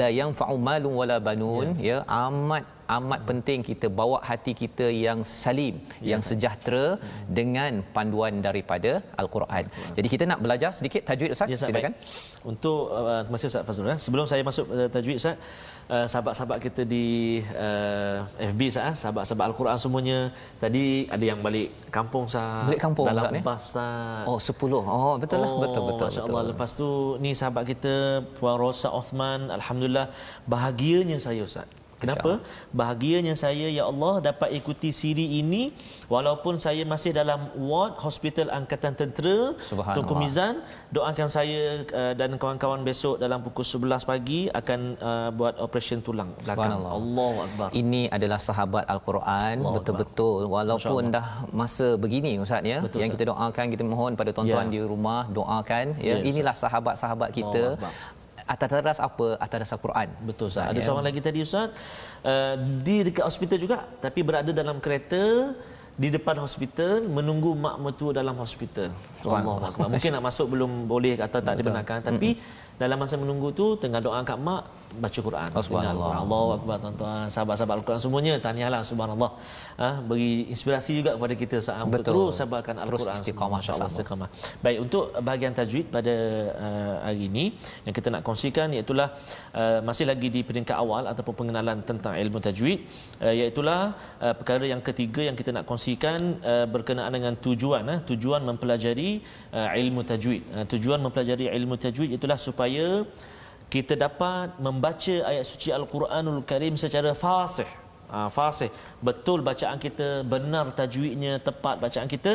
la 0.00 0.08
yanfa'u 0.20 0.56
malun 0.68 0.94
wala 1.00 1.16
banun 1.28 1.68
ya, 1.88 1.98
amat 2.22 2.64
amat 2.96 3.20
penting 3.28 3.60
kita 3.70 3.86
bawa 4.00 4.18
hati 4.28 4.52
kita 4.62 4.86
yang 4.90 5.20
salim 5.22 5.74
yang 6.10 6.22
sejahtera 6.28 6.98
dengan 7.38 7.82
panduan 7.94 8.42
daripada 8.46 8.92
al-Quran. 9.22 9.64
Jadi 9.96 10.08
kita 10.14 10.24
nak 10.30 10.40
belajar 10.44 10.70
sedikit 10.78 11.02
tajwid 11.08 11.32
Ustaz 11.34 11.48
Ya, 11.52 11.56
Ustaz, 11.58 11.70
silakan. 11.70 11.94
baik. 11.94 12.30
Untuk 12.42 12.90
uh, 12.90 13.22
terima 13.22 13.36
kasih 13.38 13.50
Ustaz 13.52 13.64
Fazrul. 13.68 13.90
Eh. 13.94 13.98
Sebelum 14.04 14.26
saya 14.30 14.42
masuk 14.42 14.66
uh, 14.66 14.88
tajwid 14.94 15.16
Ustaz, 15.22 15.36
uh, 15.94 16.06
sahabat-sahabat 16.10 16.58
kita 16.66 16.82
di 16.82 17.04
uh, 17.54 18.26
FB 18.52 18.60
Ustaz, 18.72 18.84
eh, 18.90 18.94
sahabat-sahabat 19.02 19.46
Al-Quran 19.50 19.76
semuanya, 19.78 20.18
tadi 20.62 21.06
ada 21.06 21.24
yang 21.30 21.38
balik 21.46 21.68
kampung 21.94 22.26
Ustaz. 22.30 22.66
Balik 22.66 22.82
kampung 22.82 23.06
dalam 23.06 23.30
bas 23.46 23.62
Ustaz. 23.70 24.26
Oh 24.26 24.38
10. 24.42 24.74
Oh 24.96 25.14
betul 25.22 25.38
lah 25.44 25.50
betul 25.62 25.82
betul 25.90 26.06
Masya 26.10 26.22
betul. 26.22 26.34
Allah. 26.34 26.42
Lepas 26.50 26.70
tu 26.74 26.88
ni 27.22 27.30
sahabat 27.38 27.64
kita 27.70 27.94
Puan 28.38 28.56
Rosa 28.58 28.90
Osman, 28.90 29.46
alhamdulillah 29.58 30.06
bahagianya 30.50 31.18
saya 31.22 31.42
Ustaz. 31.46 31.68
Kenapa? 32.02 32.30
Bahagianya 32.74 33.34
saya 33.34 33.66
ya 33.70 33.84
Allah 33.86 34.14
dapat 34.20 34.50
ikuti 34.52 34.90
siri 34.90 35.38
ini 35.38 35.62
walaupun 36.10 36.58
saya 36.58 36.82
masih 36.84 37.10
dalam 37.14 37.40
ward 37.70 37.94
hospital 38.02 38.50
angkatan 38.50 38.92
tentera. 38.94 39.54
Tunku 39.96 40.14
Mizan 40.18 40.54
doakan 40.90 41.28
saya 41.28 41.62
uh, 41.94 42.12
dan 42.12 42.36
kawan-kawan 42.36 42.82
besok 42.82 43.16
dalam 43.16 43.38
pukul 43.40 43.64
11 43.64 44.02
pagi 44.04 44.40
akan 44.50 44.80
uh, 45.00 45.30
buat 45.32 45.54
operation 45.58 46.02
tulang 46.02 46.30
belakang. 46.42 46.74
Allahu 46.98 47.38
akbar. 47.46 47.68
Ini 47.72 48.10
adalah 48.10 48.40
sahabat 48.42 48.84
Al-Quran 48.88 49.56
Allahu 49.62 49.76
betul-betul 49.78 50.40
walaupun 50.48 51.02
dah 51.08 51.26
masa 51.52 51.94
begini 51.96 52.36
ustaz 52.36 52.64
ya 52.64 52.78
Betul, 52.84 52.98
yang 53.02 53.10
Ustaz. 53.10 53.22
kita 53.22 53.30
doakan 53.30 53.66
kita 53.72 53.82
mohon 53.86 54.12
pada 54.18 54.30
tuan-tuan 54.34 54.66
Ya. 54.68 54.72
di 54.74 54.80
rumah 54.82 55.20
doakan 55.30 55.86
ya 55.98 56.10
Ya, 56.12 56.16
inilah 56.30 56.52
sahabat-sahabat 56.54 57.30
kita 57.32 57.62
Allahu 57.72 57.88
Akbar. 57.88 58.20
Atas 58.52 58.68
teras 58.72 58.98
apa 59.08 59.26
atas 59.44 59.58
dasar 59.64 59.78
Quran 59.84 60.08
Betul 60.28 60.46
Ustaz. 60.52 60.68
Ada 60.70 60.80
Ya. 60.80 60.84
seorang 60.86 61.06
lagi 61.08 61.20
tadi 61.26 61.38
Ustaz 61.46 61.68
uh, 62.30 62.54
di 62.86 62.96
dekat 63.06 63.24
hospital 63.30 63.58
juga 63.64 63.78
tapi 64.04 64.20
berada 64.28 64.50
dalam 64.60 64.76
kereta 64.84 65.24
di 66.02 66.08
depan 66.16 66.36
hospital 66.44 67.04
menunggu 67.16 67.50
mak 67.64 67.76
mertua 67.84 68.10
dalam 68.20 68.36
hospital. 68.44 68.90
Allah 69.28 69.68
Akbar. 69.68 69.86
Mungkin 69.92 70.10
nak 70.16 70.24
masuk 70.28 70.46
belum 70.52 70.70
boleh 70.92 71.14
atau 71.20 71.40
tak 71.46 71.54
dibenarkan 71.60 71.98
tapi 72.08 72.28
dalam 72.80 72.96
masa 73.02 73.14
menunggu 73.22 73.48
tu 73.52 73.66
tengah 73.82 74.00
doa 74.00 74.20
kat 74.24 74.38
mak 74.40 74.62
baca 75.02 75.20
Quran. 75.28 75.50
Oh, 75.56 75.64
subhanallah. 75.66 76.12
Allahu 76.22 76.48
akbar 76.56 76.76
tuan-tuan. 76.82 77.26
Sahabat-sahabat 77.34 77.74
Al-Quran 77.80 78.00
semuanya 78.04 78.32
tahniahlah 78.44 78.80
subhanallah. 78.90 79.30
Ha, 79.80 79.88
beri 80.08 80.50
inspirasi 80.54 80.92
juga 81.00 81.10
kepada 81.16 81.34
kita 81.42 81.56
saat 81.66 81.82
untuk 81.86 82.04
terus 82.08 82.36
sabarkan 82.40 82.76
Al-Quran. 82.84 83.16
istiqamah 83.18 83.60
bersama. 83.62 83.88
istiqamah. 83.92 84.28
Baik 84.64 84.78
untuk 84.84 85.04
bahagian 85.26 85.52
tajwid 85.58 85.86
pada 85.96 86.14
uh, 86.66 86.94
hari 87.06 87.28
ini 87.30 87.44
yang 87.86 87.94
kita 87.98 88.08
nak 88.14 88.22
kongsikan 88.28 88.68
iaitu 88.76 88.92
uh, 88.98 89.80
masih 89.88 90.04
lagi 90.10 90.28
di 90.36 90.40
peringkat 90.48 90.76
awal 90.76 91.08
ataupun 91.12 91.34
pengenalan 91.40 91.80
tentang 91.90 92.14
ilmu 92.22 92.38
tajwid 92.46 92.78
uh, 93.24 93.32
iaitu 93.32 93.62
uh, 93.64 93.90
perkara 94.38 94.64
yang 94.72 94.82
ketiga 94.84 95.22
yang 95.28 95.36
kita 95.40 95.50
nak 95.56 95.64
kongsikan 95.70 96.20
uh, 96.44 96.66
berkenaan 96.74 97.12
dengan 97.16 97.34
tujuan 97.46 97.84
uh, 97.88 98.00
tujuan 98.10 98.40
mempelajari 98.44 99.10
uh, 99.56 99.68
ilmu 99.82 100.02
tajwid. 100.04 100.42
Uh, 100.56 100.64
tujuan 100.72 101.00
mempelajari 101.00 101.46
ilmu 101.48 101.76
tajwid 101.80 102.10
itulah 102.16 102.36
supaya 102.36 103.06
kita 103.72 103.96
dapat 103.96 104.60
membaca 104.60 105.24
ayat 105.24 105.48
suci 105.48 105.72
Al-Quranul 105.72 106.44
Karim 106.44 106.76
secara 106.76 107.16
fasih. 107.16 107.81
Ha, 108.12 108.18
fasih. 108.36 108.70
Betul 109.08 109.38
bacaan 109.48 109.78
kita, 109.84 110.08
benar 110.32 110.64
tajwidnya, 110.78 111.32
tepat 111.48 111.76
bacaan 111.84 112.08
kita. 112.14 112.32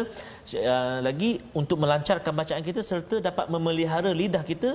Uh, 0.48 1.04
lagi 1.06 1.30
untuk 1.60 1.78
melancarkan 1.84 2.34
bacaan 2.42 2.64
kita 2.68 2.82
serta 2.90 3.16
dapat 3.28 3.46
memelihara 3.54 4.12
lidah 4.22 4.44
kita 4.52 4.70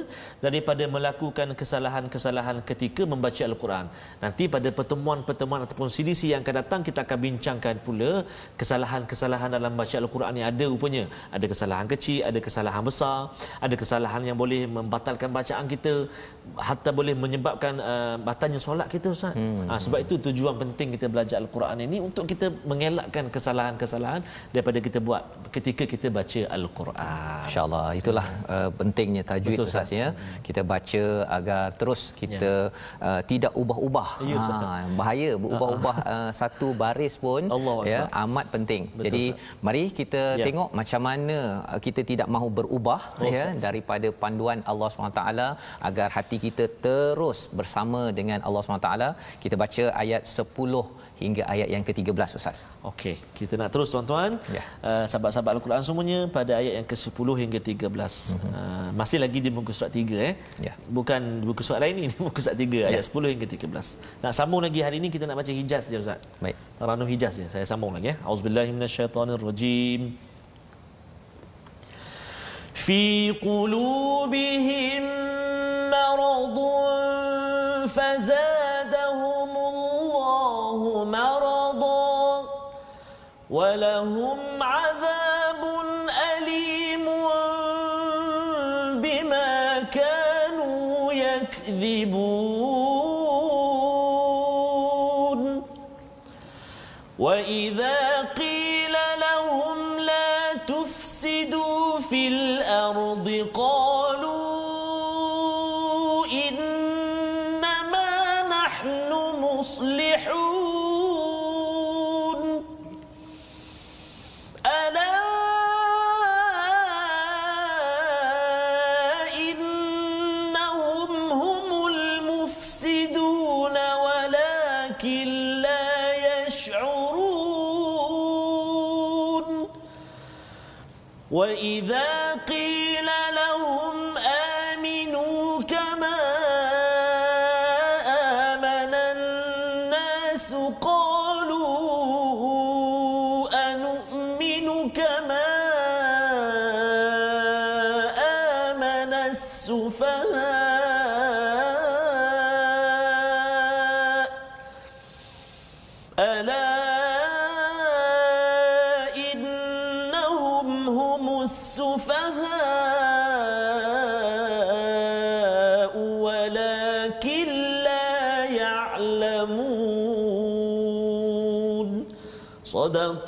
daripada 0.45 0.85
melakukan 0.95 1.49
kesalahan-kesalahan 1.61 2.61
ketika 2.71 3.03
membaca 3.13 3.43
Al-Quran. 3.49 3.87
Nanti 4.25 4.47
pada 4.55 4.69
pertemuan-pertemuan 4.79 5.65
ataupun 5.65 5.89
siri 5.97 6.15
yang 6.33 6.45
akan 6.45 6.57
datang 6.61 6.81
kita 6.89 7.01
akan 7.07 7.19
bincangkan 7.27 7.77
pula 7.87 8.11
kesalahan-kesalahan 8.61 9.51
dalam 9.57 9.73
baca 9.81 9.97
Al-Quran 10.03 10.33
yang 10.39 10.49
ada 10.53 10.65
rupanya. 10.75 11.05
Ada 11.37 11.47
kesalahan 11.53 11.87
kecil, 11.95 12.21
ada 12.31 12.39
kesalahan 12.47 12.85
besar, 12.91 13.19
ada 13.67 13.75
kesalahan 13.83 14.23
yang 14.29 14.39
boleh 14.43 14.63
membatalkan 14.77 15.33
bacaan 15.39 15.67
kita 15.75 16.07
hatta 16.69 16.93
boleh 16.93 17.17
menyebabkan 17.25 17.75
uh, 17.81 18.17
batalnya 18.29 18.61
solat 18.61 18.87
kita 18.93 19.17
Ustaz. 19.17 19.35
Hmm. 19.41 19.67
Ha, 19.73 19.81
sebab 19.81 19.99
itu 20.05 20.15
tujuan 20.29 20.55
penting 20.63 20.92
kita 20.95 21.07
belajar 21.15 21.37
Al-Quran 21.43 21.79
ini 21.87 21.99
untuk 22.09 22.25
kita 22.33 22.47
mengelakkan 22.71 23.27
kesalahan-kesalahan 23.35 24.23
daripada 24.55 24.79
kita 24.87 24.99
buat 25.09 25.23
ketika 25.57 25.85
kita 25.93 26.09
baca 26.19 26.41
Al-Quran. 26.57 27.07
InsyaAllah 27.49 27.87
itulah 28.01 28.27
uh, 28.55 28.71
pentingnya 28.81 29.23
tajwid 29.31 29.59
Betul, 29.59 29.69
Ustaz 29.71 29.91
ya. 30.01 30.09
Kita 30.47 30.61
baca 30.73 31.03
agar 31.39 31.63
terus 31.81 32.03
kita 32.21 32.53
uh, 33.09 33.21
tidak 33.31 33.53
ubah-ubah. 33.63 34.09
Ya, 34.31 34.37
Ustaz. 34.43 34.63
ha, 34.65 34.73
bahaya 35.01 35.31
berubah-ubah 35.43 35.97
uh, 36.15 36.31
satu 36.41 36.69
baris 36.83 37.15
pun 37.25 37.43
Allahu 37.57 37.81
ya 37.93 38.01
Akbar. 38.07 38.23
amat 38.25 38.47
penting. 38.57 38.83
Betul, 38.93 39.05
Jadi 39.07 39.25
mari 39.67 39.85
kita 40.01 40.23
Ya. 40.41 40.45
tengok 40.49 40.69
macam 40.81 41.01
mana 41.09 41.39
uh, 41.73 41.81
kita 41.87 42.01
tidak 42.11 42.29
mahu 42.35 42.49
berubah 42.59 43.01
Oh, 43.21 43.25
ya 43.27 43.45
Ustaz. 43.53 43.61
daripada 43.65 44.09
panduan 44.23 44.59
Allah 44.71 44.89
SWT 44.89 45.23
agar 45.89 46.09
hati 46.17 46.37
kita 46.47 46.65
terus 46.85 47.39
bersama 47.59 48.01
dengan 48.19 48.39
Allah 48.47 48.63
SWT. 48.65 48.91
Kita 49.43 49.55
baca 49.63 49.85
ayat 50.03 50.23
10 50.25 50.72
ke-10 50.72 50.74
hingga 51.18 51.44
ayat 51.50 51.68
yang 51.74 51.84
ke-13 51.88 52.38
Ustaz. 52.38 52.58
Okey, 52.86 53.18
kita 53.34 53.58
nak 53.58 53.70
terus 53.74 53.90
tuan-tuan. 53.90 54.38
Ya. 54.54 54.62
Uh, 54.86 55.06
sahabat-sahabat 55.10 55.58
Al-Quran 55.58 55.82
semuanya 55.82 56.20
pada 56.30 56.54
ayat 56.62 56.74
yang 56.80 56.88
ke-10 56.88 57.28
hingga 57.42 57.60
13. 57.60 57.90
Mm-hmm. 57.90 58.52
Uh, 58.54 58.90
masih 58.94 59.18
lagi 59.24 59.40
di 59.42 59.50
muka 59.50 59.74
surat 59.74 59.90
3 59.90 60.30
eh. 60.30 60.34
Ya. 60.62 60.74
Bukan 60.98 61.42
buku 61.42 61.66
surat 61.66 61.82
lain 61.82 62.06
ini, 62.06 62.08
muka 62.22 62.40
surat 62.40 62.58
3 62.58 62.90
ayat 62.94 63.04
10 63.04 63.34
hingga 63.34 63.48
13. 63.50 64.24
Nak 64.24 64.34
sambung 64.38 64.62
lagi 64.62 64.80
hari 64.86 65.02
ini 65.02 65.10
kita 65.10 65.26
nak 65.26 65.42
baca 65.42 65.52
Hijaz 65.52 65.90
je 65.90 65.98
Ustaz. 65.98 66.22
Baik. 66.38 66.56
Taranum 66.78 67.10
Hijaz 67.10 67.34
je. 67.42 67.46
Saya 67.50 67.66
sambung 67.66 67.92
lagi 67.98 68.14
ya. 68.14 68.16
Auzubillahi 68.22 68.70
minasyaitonirrajim. 68.78 70.28
في 72.88 73.32
قلوبهم 73.44 75.11
ولهم 83.92 84.51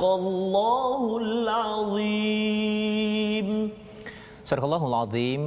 Sadaqallahul 0.04 1.48
Azim. 1.66 3.48
Sadaqallahul 4.48 4.96
Azim 4.98 5.42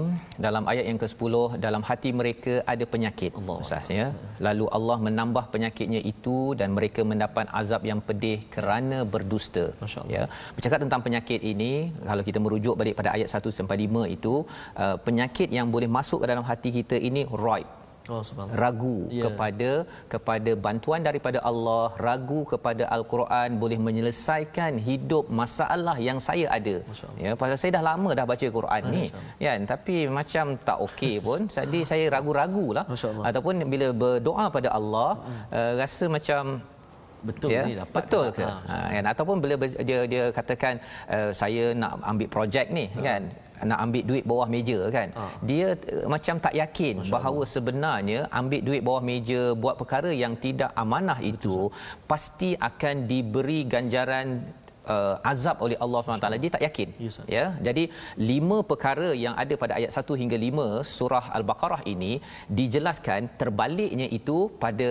dalam 0.45 0.63
ayat 0.71 0.85
yang 0.89 0.99
ke-10 1.03 1.33
dalam 1.65 1.83
hati 1.89 2.09
mereka 2.19 2.53
ada 2.73 2.85
penyakit 2.93 3.31
Ustaz 3.37 3.89
ya. 3.97 4.07
Lalu 4.47 4.65
Allah 4.77 4.97
menambah 5.07 5.45
penyakitnya 5.53 6.01
itu 6.11 6.37
dan 6.61 6.69
mereka 6.77 7.05
mendapat 7.11 7.45
azab 7.61 7.85
yang 7.89 8.01
pedih 8.07 8.39
kerana 8.55 8.97
berdusta. 9.13 9.65
Ya. 10.15 10.23
Bercakap 10.57 10.79
tentang 10.85 11.01
penyakit 11.05 11.41
ini 11.53 11.71
kalau 12.09 12.25
kita 12.29 12.41
merujuk 12.45 12.75
balik 12.81 12.97
pada 13.01 13.13
ayat 13.17 13.29
1 13.29 13.57
sampai 13.59 13.77
5 13.85 14.15
itu 14.17 14.35
uh, 14.83 14.97
penyakit 15.07 15.49
yang 15.59 15.69
boleh 15.75 15.89
masuk 15.99 16.19
ke 16.25 16.27
dalam 16.33 16.45
hati 16.49 16.71
kita 16.79 16.97
ini 17.09 17.23
roid. 17.45 17.76
Oh 18.13 18.21
ragu 18.61 18.97
Ya. 19.07 19.13
yeah. 19.15 19.23
kepada 19.25 19.69
kepada 20.13 20.51
bantuan 20.65 21.01
daripada 21.07 21.39
Allah 21.49 21.85
ragu 22.07 22.39
kepada 22.51 22.83
al-Quran 22.97 23.49
boleh 23.63 23.79
menyelesaikan 23.87 24.79
hidup 24.87 25.25
masalah 25.41 25.97
yang 26.07 26.19
saya 26.27 26.45
ada. 26.57 26.75
Ya 27.25 27.31
pasal 27.41 27.57
saya 27.61 27.71
dah 27.77 27.83
lama 27.89 28.09
dah 28.19 28.25
baca 28.31 28.47
Quran 28.57 28.81
ni. 28.95 29.05
Kan 29.43 29.59
tapi 29.73 29.95
macam 30.19 30.45
tak 30.69 30.77
okey 30.87 31.15
pun 31.27 31.39
jadi 31.57 31.79
saya 31.91 32.05
ragu-ragulah 32.15 32.85
ataupun 33.29 33.55
bila 33.73 33.87
berdoa 34.03 34.45
pada 34.57 34.69
Allah 34.79 35.09
uh, 35.59 35.71
rasa 35.83 36.07
macam 36.17 36.43
Betul 37.27 37.49
ya, 37.49 37.61
ni 37.67 37.73
dapat. 37.81 37.93
betul 37.97 38.25
ke? 38.37 38.45
Ha, 38.45 38.55
ha, 38.71 38.77
kan 38.93 39.03
ataupun 39.11 39.35
bila 39.43 39.53
dia 39.89 39.99
dia 40.11 40.23
katakan 40.37 40.73
uh, 41.15 41.31
saya 41.39 41.63
nak 41.81 41.97
ambil 42.11 42.29
projek 42.35 42.69
ni 42.77 42.85
kan 43.07 43.21
nak 43.69 43.79
ambil 43.85 44.03
duit 44.09 44.25
bawah 44.31 44.47
meja 44.55 44.79
kan 44.97 45.09
Ha. 45.17 45.25
dia 45.49 45.67
uh, 45.95 46.05
macam 46.13 46.35
tak 46.45 46.53
yakin 46.61 46.95
bahawa 47.15 47.41
sebenarnya 47.55 48.19
ambil 48.39 48.61
duit 48.67 48.81
bawah 48.87 49.03
meja 49.09 49.41
buat 49.63 49.75
perkara 49.81 50.11
yang 50.23 50.33
tidak 50.45 50.71
amanah 50.83 51.19
itu 51.31 51.57
pasti 52.11 52.49
akan 52.69 52.95
diberi 53.11 53.59
ganjaran 53.73 54.27
uh, 54.95 55.15
azab 55.31 55.57
oleh 55.65 55.77
Allah 55.83 55.99
SWT 56.01 56.43
dia 56.43 56.51
tak 56.55 56.63
yakin. 56.67 56.89
Ya, 57.05 57.11
ya 57.35 57.45
jadi 57.67 57.83
lima 58.31 58.57
perkara 58.71 59.09
yang 59.25 59.35
ada 59.43 59.53
pada 59.63 59.73
ayat 59.79 59.91
1 60.01 60.21
hingga 60.21 60.37
5 60.47 60.67
surah 60.95 61.25
al-baqarah 61.37 61.81
ini 61.93 62.11
dijelaskan 62.59 63.29
terbaliknya 63.41 64.07
itu 64.19 64.37
pada 64.63 64.89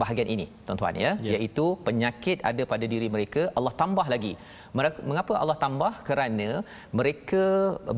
bahagian 0.00 0.28
ini 0.34 0.46
tuan-tuan 0.66 0.94
ya, 1.04 1.10
Ya. 1.26 1.32
iaitu 1.34 1.64
penyakit 1.86 2.38
ada 2.50 2.62
pada 2.72 2.84
diri 2.92 3.08
mereka 3.14 3.42
Allah 3.58 3.72
tambah 3.82 4.06
lagi. 4.14 4.32
Mereka- 4.78 5.02
mengapa 5.10 5.32
Allah 5.42 5.56
tambah? 5.64 5.92
Kerana 6.08 6.48
mereka 6.92 7.42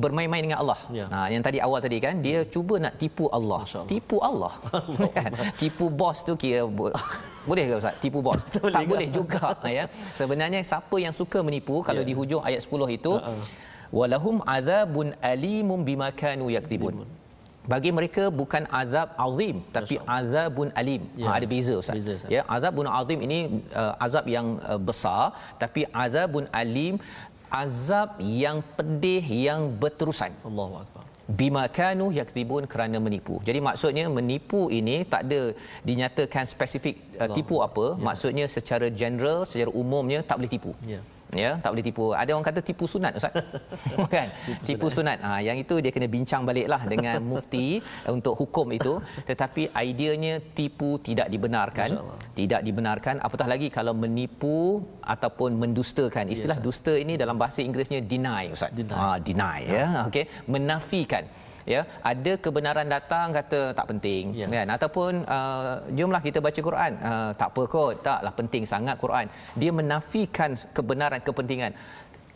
bermain-main 0.03 0.43
dengan 0.47 0.59
Allah. 0.63 0.81
Ya. 0.99 1.07
ha 1.13 1.27
yang 1.35 1.43
tadi 1.47 1.59
awal 1.67 1.81
tadi 1.87 1.99
kan 2.07 2.23
dia 2.27 2.47
cuba 2.55 2.75
nak 2.85 2.95
tipu 3.03 3.27
Allah. 3.39 3.63
Allah. 3.67 3.87
tipu 3.93 4.17
Allah. 4.31 4.53
Tipu 5.63 5.87
bos 6.01 6.19
tu 6.29 6.35
kira 6.43 6.63
bo- 6.79 6.95
boleh 7.49 7.65
ke 7.71 7.75
ustaz? 7.81 7.95
Tipu 8.05 8.19
bos. 8.23 8.41
Tak 8.77 8.85
boleh 8.87 9.09
juga 9.11 9.43
ya. 9.79 9.85
Sebenarnya 10.15 10.61
siapa 10.63 10.97
yang 10.99 11.13
suka 11.13 11.41
menipu 11.43 11.83
kalau 11.83 12.03
Ya. 12.03 12.09
di 12.09 12.15
hujung 12.17 12.43
ayat 12.43 12.61
10 12.65 12.89
itu 12.99 13.13
Ha-ha. 13.19 13.35
walahum 13.99 14.37
azabun 14.47 15.11
alimum 15.21 15.83
bima 15.83 16.09
kanu 16.15 16.47
yaktibun 16.49 16.95
bagi 17.73 17.91
mereka 17.99 18.25
bukan 18.41 18.65
azab 18.81 19.09
azim 19.27 19.57
tapi 19.77 19.95
azabun 20.19 20.69
alim 20.81 21.03
Ya. 21.23 21.27
ha, 21.29 21.37
ada 21.39 21.47
beza 21.53 21.75
ustaz 21.81 21.97
Beza, 21.99 22.13
Ustaz. 22.19 22.31
ya 22.37 22.43
azabun 22.57 22.89
azim 23.01 23.19
ini 23.27 23.39
uh, 23.83 23.95
azab 24.07 24.25
yang 24.37 24.47
uh, 24.71 24.81
besar 24.89 25.23
tapi 25.63 25.85
azabun 26.05 26.47
alim 26.63 26.97
azab 27.51 28.17
yang 28.23 28.59
pedih 28.79 29.23
yang 29.47 29.61
berterusan 29.83 30.33
Allahu 30.51 30.75
akbar. 30.83 31.03
bima 31.41 31.65
kanu 31.79 32.07
yaktibun 32.11 32.67
kerana 32.73 32.99
menipu. 32.99 33.35
Jadi 33.49 33.59
maksudnya 33.69 34.05
menipu 34.11 34.61
ini 34.79 34.97
tak 35.13 35.23
ada 35.27 35.41
dinyatakan 35.89 36.45
spesifik 36.53 36.97
uh, 37.23 37.31
tipu 37.37 37.57
apa, 37.67 37.87
Ya. 37.95 38.03
maksudnya 38.09 38.47
secara 38.57 38.87
general, 39.03 39.39
secara 39.51 39.71
umumnya 39.83 40.21
tak 40.29 40.39
boleh 40.43 40.51
tipu. 40.57 40.73
Ya. 40.95 40.99
Ya, 41.35 41.59
tak 41.63 41.71
boleh 41.73 41.85
tipu. 41.85 42.05
Ada 42.13 42.31
orang 42.35 42.47
kata 42.47 42.61
tipu 42.61 42.85
sunat 42.91 43.13
ustaz. 43.19 43.33
kan? 44.15 44.29
Tipu 44.67 44.87
sunat. 44.91 45.19
Ha, 45.23 45.39
yang 45.41 45.57
itu 45.59 45.79
dia 45.79 45.91
kena 45.95 46.11
bincang 46.11 46.43
baliklah 46.49 46.83
dengan 46.87 47.23
mufti 47.31 47.79
uh, 48.07 48.13
untuk 48.17 48.35
hukum 48.41 48.67
itu. 48.75 48.99
Tetapi 49.31 49.71
ideanya 49.75 50.43
tipu 50.59 50.99
tidak 50.99 51.31
dibenarkan. 51.31 51.89
Tidak 52.35 52.61
dibenarkan 52.67 53.23
apatah 53.23 53.47
lagi 53.47 53.69
kalau 53.71 53.95
menipu 53.95 54.83
ataupun 55.05 55.57
mendustakan. 55.63 56.27
Istilah 56.31 56.59
Ustaz. 56.59 56.67
dusta 56.67 56.95
ini 56.95 57.15
dalam 57.15 57.37
bahasa 57.39 57.61
Inggerisnya 57.61 58.01
deny 58.03 58.45
ustaz. 58.55 58.71
Deny. 58.75 58.97
Ha, 58.97 59.17
deny 59.23 59.61
ya 59.67 59.87
okey 60.11 60.25
menafikan 60.51 61.25
ya 61.67 61.83
ada 62.11 62.33
kebenaran 62.45 62.87
datang 62.89 63.27
kata 63.39 63.61
tak 63.79 63.87
penting. 63.91 64.33
Ya. 64.37 64.47
kan? 64.49 64.69
Ataupun 64.77 65.13
uh, 65.25 65.85
jomlah 65.99 66.23
kita 66.23 66.39
baca 66.47 66.61
Quran. 66.69 66.93
Uh, 67.01 67.31
tak 67.41 67.49
apa 67.53 67.63
kot 67.75 67.93
taklah 68.07 68.33
penting 68.41 68.63
sangat 68.73 68.97
Quran. 69.03 69.27
Dia 69.61 69.71
menafikan 69.81 70.57
kebenaran 70.77 71.21
kepentingan. 71.21 71.73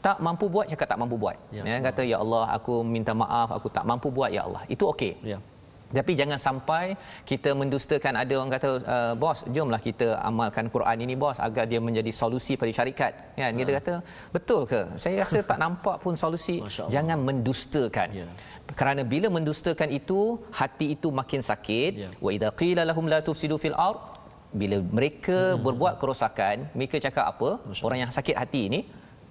Tak 0.04 0.20
mampu 0.20 0.52
buat 0.52 0.68
cakap 0.68 0.86
tak 0.92 1.00
mampu 1.00 1.16
buat. 1.16 1.36
Ya, 1.48 1.64
ya, 1.64 1.80
kata 1.80 2.04
ya 2.04 2.20
Allah 2.20 2.44
aku 2.56 2.84
minta 2.84 3.16
maaf 3.16 3.48
aku 3.56 3.72
tak 3.72 3.88
mampu 3.88 4.12
buat 4.12 4.28
ya 4.28 4.44
Allah. 4.44 4.62
Itu 4.68 4.84
okey. 4.92 5.12
Ya. 5.24 5.38
Tapi 5.92 6.12
jangan 6.20 6.38
sampai 6.46 6.84
kita 7.30 7.50
mendustakan. 7.60 8.14
Ada 8.22 8.34
orang 8.40 8.52
kata 8.56 8.68
uh, 8.94 9.12
bos 9.22 9.38
jomlah 9.56 9.80
kita 9.88 10.08
amalkan 10.28 10.66
Quran 10.74 10.98
ini 11.04 11.14
bos 11.22 11.38
agar 11.46 11.64
dia 11.72 11.80
menjadi 11.88 12.10
solusi 12.20 12.54
pada 12.60 12.72
syarikat. 12.78 13.12
Kan? 13.40 13.52
Kita 13.60 13.70
Ha. 13.74 13.76
kata 13.78 13.94
betul 14.36 14.60
ke? 14.72 14.80
Saya 15.02 15.14
rasa 15.22 15.38
tak 15.50 15.58
nampak 15.64 15.96
pun 16.04 16.14
solusi. 16.24 16.56
Jangan 16.96 17.18
mendustakan. 17.28 18.10
Ya. 18.20 18.28
kerana 18.80 19.02
bila 19.12 19.28
mendustakan 19.36 19.88
itu 19.98 20.20
hati 20.60 20.86
itu 20.96 21.08
makin 21.20 21.40
sakit. 21.50 21.92
Ya. 22.04 22.10
wa 22.24 22.30
idza 22.36 22.50
qila 22.60 22.82
lahum 22.90 23.06
la 23.12 23.20
tufsidu 23.28 23.58
fil 23.64 23.78
ard. 23.88 24.00
Bila 24.60 24.76
mereka 24.98 25.38
hmm. 25.52 25.62
berbuat 25.66 25.94
kerosakan 26.00 26.56
mereka 26.78 26.96
cakap 27.06 27.24
apa? 27.32 27.50
Orang 27.86 27.98
yang 28.02 28.12
sakit 28.18 28.36
hati 28.42 28.62
ini 28.70 28.80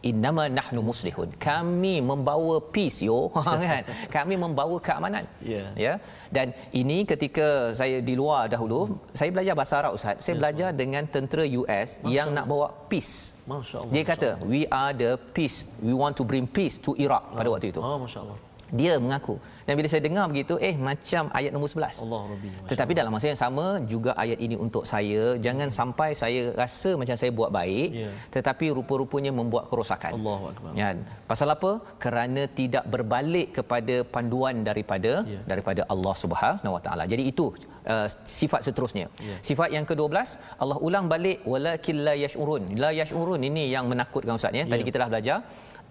innama 0.09 0.43
nahnu 0.57 0.81
muslihun. 0.89 1.29
Kami 1.47 1.93
membawa 2.09 2.55
peace 2.75 2.99
yo. 3.09 3.31
Kan? 3.67 3.83
Kami 4.15 4.35
membawa 4.43 4.77
keamanan. 4.87 5.25
Yeah. 5.39 5.69
ya. 5.85 5.93
Dan 6.35 6.51
ini 6.81 7.07
ketika 7.11 7.71
saya 7.79 7.97
di 8.09 8.13
luar 8.21 8.51
dahulu 8.53 8.79
hmm. 8.85 8.97
saya 9.17 9.29
belajar 9.35 9.53
bahasa 9.59 9.73
Arab 9.81 9.91
ustaz. 9.97 10.15
Saya 10.19 10.35
yes, 10.35 10.41
belajar 10.43 10.69
Allah. 10.69 10.79
dengan 10.81 11.03
tentera 11.07 11.43
US 11.61 11.89
Masya 12.03 12.15
yang 12.15 12.29
Allah. 12.31 12.37
nak 12.43 12.45
bawa 12.51 12.67
peace. 12.91 13.13
Masya-Allah 13.43 13.91
dia 13.91 14.03
kata 14.07 14.29
we 14.47 14.61
are 14.69 14.93
the 14.95 15.11
peace. 15.35 15.57
We 15.83 15.95
want 15.95 16.15
to 16.19 16.23
bring 16.23 16.45
peace 16.47 16.75
to 16.85 16.95
Iraq 16.99 17.23
pada 17.35 17.49
waktu 17.51 17.71
itu. 17.75 17.79
Oh 17.79 17.99
masya-Allah 17.99 18.52
dia 18.79 18.93
mengaku. 19.03 19.35
Dan 19.65 19.73
bila 19.79 19.87
saya 19.91 20.01
dengar 20.07 20.25
begitu 20.31 20.53
eh 20.69 20.75
macam 20.87 21.23
ayat 21.39 21.51
nombor 21.55 21.69
11 21.71 22.03
Allah 22.05 22.21
Rabbi 22.33 22.49
tetapi 22.71 22.91
dalam 22.99 23.11
masa 23.15 23.27
yang 23.31 23.41
sama 23.43 23.65
juga 23.93 24.11
ayat 24.23 24.39
ini 24.45 24.55
untuk 24.65 24.83
saya. 24.91 25.23
Jangan 25.45 25.69
sampai 25.79 26.09
saya 26.21 26.41
rasa 26.61 26.91
macam 27.01 27.15
saya 27.21 27.31
buat 27.39 27.49
baik 27.59 27.89
yeah. 28.01 28.13
tetapi 28.35 28.65
rupa-rupanya 28.77 29.31
membuat 29.39 29.65
kerosakan. 29.71 30.11
Allahu 30.17 30.45
akbar. 30.51 30.71
Ya. 30.81 30.89
Pasal 31.31 31.49
apa? 31.55 31.71
Kerana 32.03 32.43
tidak 32.59 32.85
berbalik 32.93 33.49
kepada 33.57 33.95
panduan 34.15 34.65
daripada 34.69 35.13
yeah. 35.33 35.43
daripada 35.51 35.81
Allah 35.93 36.15
Subhanahu 36.23 36.75
Wa 36.77 36.81
Taala. 36.85 37.05
Jadi 37.13 37.25
itu 37.31 37.45
uh, 37.93 38.07
sifat 38.39 38.61
seterusnya. 38.67 39.07
Yeah. 39.29 39.39
sifat 39.49 39.69
yang 39.75 39.85
ke-12 39.89 40.17
Allah 40.63 40.77
ulang 40.87 41.05
balik 41.13 41.39
walakin 41.53 41.99
la 42.07 42.15
yashurun. 42.25 42.63
La 42.83 42.91
yashurun 43.01 43.41
ini 43.49 43.65
yang 43.75 43.85
menakutkan 43.91 44.41
ustaz 44.41 44.59
ya. 44.59 44.65
Tadi 44.65 44.81
yeah. 44.81 44.89
kita 44.89 44.97
dah 45.03 45.09
belajar 45.13 45.37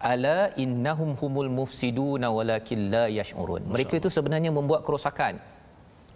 ala 0.02 0.50
innahum 0.64 1.14
humul 1.20 1.50
mufsiduna 1.58 2.28
walakin 2.36 2.90
la 2.94 3.04
yash'urun. 3.06 3.62
Mereka 3.74 4.02
itu 4.02 4.10
sebenarnya 4.10 4.50
membuat 4.50 4.82
kerosakan. 4.86 5.38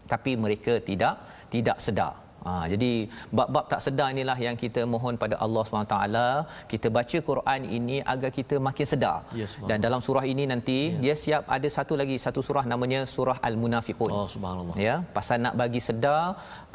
Tapi 0.06 0.38
mereka 0.38 0.78
tidak 0.78 1.14
tidak 1.50 1.78
sedar 1.82 2.25
Ha, 2.46 2.52
jadi 2.72 2.90
bab-bab 3.38 3.64
tak 3.72 3.80
sedar 3.84 4.08
inilah 4.14 4.38
yang 4.46 4.56
kita 4.62 4.80
mohon 4.92 5.14
pada 5.22 5.36
Allah 5.44 5.62
SWT 5.68 5.96
kita 6.72 6.88
baca 6.96 7.18
Quran 7.28 7.60
ini 7.78 7.96
agar 8.12 8.30
kita 8.38 8.56
makin 8.66 8.86
sedar 8.92 9.18
yes, 9.40 9.54
dan 9.70 9.78
dalam 9.86 10.00
surah 10.06 10.24
ini 10.32 10.44
nanti 10.52 10.78
yeah. 10.90 11.00
dia 11.04 11.14
siap 11.22 11.42
ada 11.56 11.68
satu 11.76 11.94
lagi 12.00 12.16
satu 12.24 12.40
surah 12.48 12.64
namanya 12.72 13.00
surah 13.14 13.38
Al-Munafiqun 13.48 14.12
oh, 14.18 14.28
subhanallah. 14.34 14.76
ya 14.86 14.94
pasal 15.16 15.42
nak 15.46 15.54
bagi 15.62 15.82
sedar 15.88 16.22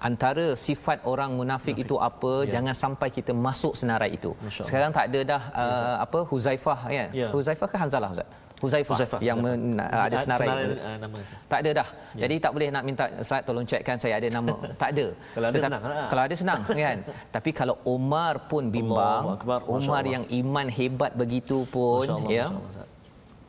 antara 0.10 0.46
sifat 0.66 1.00
orang 1.14 1.32
munafik, 1.40 1.76
munafik. 1.78 1.86
itu 1.86 1.96
apa 2.10 2.34
yeah. 2.42 2.52
jangan 2.56 2.76
sampai 2.84 3.10
kita 3.18 3.32
masuk 3.48 3.74
senarai 3.82 4.12
itu 4.20 4.34
sekarang 4.68 4.92
tak 5.00 5.08
ada 5.10 5.20
dah 5.34 5.44
uh, 5.64 5.96
apa 6.06 6.22
Huzaifah 6.32 6.80
ya 6.98 7.06
yeah. 7.22 7.32
Huzaifah 7.36 7.70
ke 7.72 7.78
Hanzalah 7.84 8.12
Ustaz 8.16 8.41
Huzaifah, 8.62 8.94
Huzaifah 8.94 9.20
yang 9.26 9.38
Men, 9.42 9.82
uh, 9.82 10.04
ada 10.06 10.18
senarai, 10.22 10.48
senarai 10.48 10.66
uh, 10.86 10.98
nama. 11.02 11.18
Tak 11.52 11.60
ada 11.66 11.72
dah. 11.80 11.88
Ya. 12.14 12.20
jadi 12.24 12.36
tak 12.44 12.52
boleh 12.56 12.68
nak 12.76 12.84
minta 12.88 13.04
Ustaz 13.24 13.42
tolong 13.48 13.66
checkkan 13.66 13.98
saya 13.98 14.16
ada 14.22 14.30
nama. 14.38 14.54
Tak 14.82 14.90
ada. 14.94 15.08
Kalau 15.34 15.48
ada 15.50 15.56
Tetap, 15.58 15.68
senang 15.70 15.84
lah. 15.86 16.08
kalau 16.12 16.22
ada 16.28 16.36
senang 16.42 16.62
kan? 16.86 16.98
Tapi 17.36 17.50
kalau 17.60 17.76
Umar 17.96 18.34
pun 18.52 18.64
bimbang 18.76 19.24
Allah, 19.42 19.60
Umar 19.66 20.04
yang 20.06 20.24
iman 20.40 20.68
hebat 20.78 21.12
begitu 21.22 21.58
pun 21.74 22.06
Allah, 22.06 22.30
ya. 22.38 22.46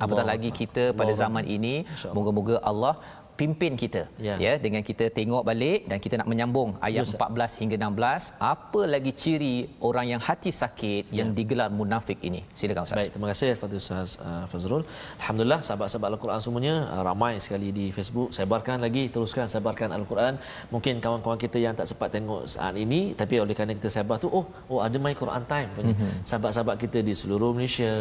apatah 0.02 0.26
lagi 0.32 0.50
kita 0.60 0.84
pada 1.00 1.12
zaman 1.22 1.44
ini 1.56 1.74
moga-moga 2.16 2.56
Allah 2.70 2.94
pimpin 3.42 3.72
kita. 3.82 4.02
Ya. 4.26 4.34
ya 4.44 4.52
dengan 4.64 4.82
kita 4.88 5.04
tengok 5.18 5.42
balik 5.50 5.80
dan 5.90 5.98
kita 6.04 6.14
nak 6.20 6.28
menyambung 6.32 6.70
ayat 6.88 7.04
ya, 7.12 7.18
14 7.18 7.60
hingga 7.62 7.76
16 7.82 8.32
apa 8.54 8.80
lagi 8.94 9.12
ciri 9.22 9.56
orang 9.88 10.06
yang 10.12 10.22
hati 10.28 10.50
sakit 10.62 11.02
ya. 11.10 11.16
yang 11.18 11.30
digelar 11.38 11.68
munafik 11.80 12.18
ini? 12.28 12.42
Silakan 12.58 12.82
ustaz. 12.88 12.98
Baik 13.00 13.10
terima 13.14 13.28
kasih 13.32 13.50
kepada 13.56 13.74
ustaz 13.82 14.10
uh, 14.28 14.44
Fazrul. 14.52 14.82
Alhamdulillah 15.20 15.60
sahabat-sahabat 15.66 16.08
al-Quran 16.14 16.40
semuanya 16.46 16.74
uh, 16.94 17.02
ramai 17.08 17.32
sekali 17.46 17.70
di 17.78 17.86
Facebook. 17.96 18.30
Sebarkan 18.38 18.78
lagi 18.86 19.04
teruskan 19.14 19.46
sebarkan 19.54 19.90
al-Quran. 19.98 20.34
Mungkin 20.74 20.94
kawan-kawan 21.04 21.40
kita 21.44 21.58
yang 21.66 21.74
tak 21.78 21.88
sempat 21.90 22.10
tengok 22.16 22.42
saat 22.54 22.74
ini 22.84 23.00
tapi 23.20 23.34
oleh 23.42 23.54
kerana 23.56 23.72
kita 23.78 23.88
sebar 23.94 24.16
tu 24.24 24.28
oh 24.38 24.44
oh 24.72 24.80
ada 24.86 24.96
my 25.04 25.14
Quran 25.22 25.42
time 25.52 25.70
mm-hmm. 25.72 26.12
sahabat-sahabat 26.28 26.76
kita 26.84 26.98
di 27.08 27.14
seluruh 27.20 27.50
Malaysia 27.56 27.92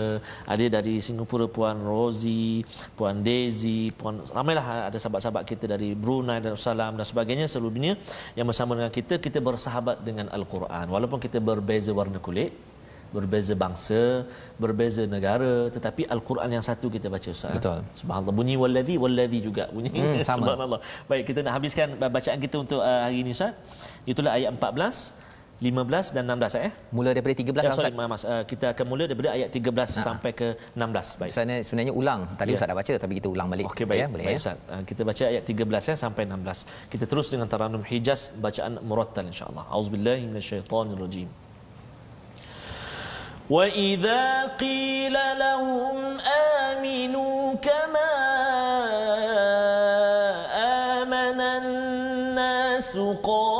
ada 0.54 0.66
dari 0.78 0.96
Singapura 1.06 1.46
puan 1.56 1.78
Rosie 1.92 2.68
puan 2.98 3.24
Daisy 3.28 3.94
puan 4.00 4.22
ramailah 4.38 4.66
ada 4.90 4.98
sahabat 5.04 5.22
sahabat 5.32 5.48
kita 5.48 5.66
dari 5.74 5.90
Brunei 5.96 6.44
dan 6.44 6.60
Salam 6.60 7.00
dan 7.00 7.06
sebagainya 7.08 7.48
seluruh 7.48 7.72
dunia 7.72 7.96
yang 8.36 8.44
bersama 8.52 8.76
dengan 8.76 8.92
kita 8.92 9.16
kita 9.26 9.40
bersahabat 9.40 10.04
dengan 10.04 10.28
al-Quran. 10.28 10.92
Walaupun 10.92 11.24
kita 11.24 11.40
berbeza 11.40 11.96
warna 11.96 12.20
kulit 12.20 12.52
berbeza 13.16 13.54
bangsa 13.64 14.24
berbeza 14.64 15.04
negara 15.04 15.68
tetapi 15.76 16.08
al-Quran 16.16 16.50
yang 16.56 16.64
satu 16.70 16.92
kita 16.92 17.08
baca 17.08 17.30
Ustaz. 17.32 17.56
Betul. 17.56 17.80
Subhanallah. 17.96 18.36
Bunyi 18.36 18.56
wallazi 18.60 18.96
wallazi 19.04 19.40
juga 19.48 19.64
bunyi. 19.72 19.92
Hmm, 19.96 20.20
subhanallah. 20.36 20.80
Baik 21.08 21.24
kita 21.32 21.40
nak 21.48 21.54
habiskan 21.60 21.88
bacaan 21.96 22.40
kita 22.44 22.56
untuk 22.60 22.84
uh, 22.84 23.08
hari 23.08 23.24
ini 23.24 23.32
Ustaz. 23.32 23.56
Itulah 24.04 24.36
ayat 24.36 24.52
14 24.52 25.31
15 25.61 26.13
dan 26.13 26.29
16 26.29 26.69
eh. 26.69 26.73
Mula 26.93 27.17
daripada 27.17 27.33
13 27.33 27.49
ya, 27.65 27.73
sorry, 27.73 27.93
mas, 27.97 28.29
uh, 28.29 28.45
kita 28.45 28.77
akan 28.77 28.85
mula 28.93 29.09
daripada 29.09 29.33
ayat 29.33 29.49
13 29.49 29.73
nah. 29.73 29.89
sampai 29.89 30.31
ke 30.37 30.49
16. 30.77 31.17
Baik. 31.17 31.33
Sebenarnya, 31.33 31.65
sebenarnya 31.65 31.95
ulang. 31.97 32.21
Tadi 32.37 32.53
ya. 32.53 32.57
Ustaz 32.61 32.69
dah 32.69 32.77
baca 32.77 32.93
tapi 33.01 33.15
kita 33.17 33.29
ulang 33.33 33.49
balik. 33.49 33.65
Okey 33.73 33.89
baik. 33.89 34.01
Ya, 34.05 34.07
boleh 34.13 34.25
baik, 34.29 34.37
ya. 34.37 34.41
Ustaz. 34.45 34.59
Uh, 34.69 34.83
kita 34.85 35.03
baca 35.09 35.25
ayat 35.33 35.43
13 35.49 35.91
ya 35.91 35.95
sampai 35.97 36.23
16. 36.29 36.93
Kita 36.93 37.05
terus 37.09 37.27
dengan 37.33 37.49
taranum 37.49 37.81
Hijaz 37.81 38.37
bacaan 38.37 38.85
murattal 38.85 39.25
insya-Allah. 39.33 39.65
Auzubillahi 39.73 40.29
minasyaitonirrajim. 40.29 41.49
وإذا 43.47 44.59
قيل 44.59 45.15
لهم 45.15 46.19
آمنوا 46.67 47.55
كما 47.63 48.11
آمن 50.99 51.41
الناس 51.41 52.93
قالوا 53.23 53.60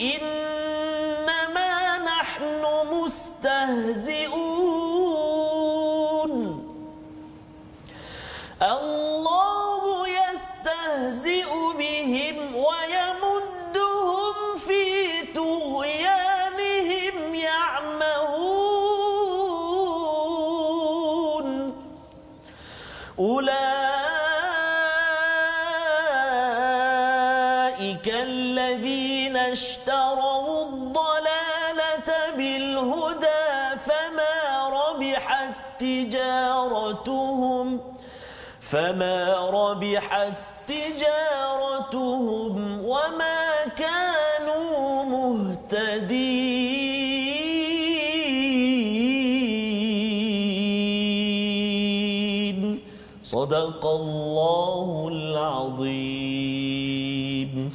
إنما 0.00 1.98
نحن 1.98 2.62
مستهزئون. 2.92 4.37
فما 38.68 39.48
ربحت 39.50 40.32
تجارتهم 40.66 42.54
وما 42.84 43.64
كانوا 43.76 45.04
مهتدين 45.04 46.38
صدق 53.24 53.86
الله 53.86 54.37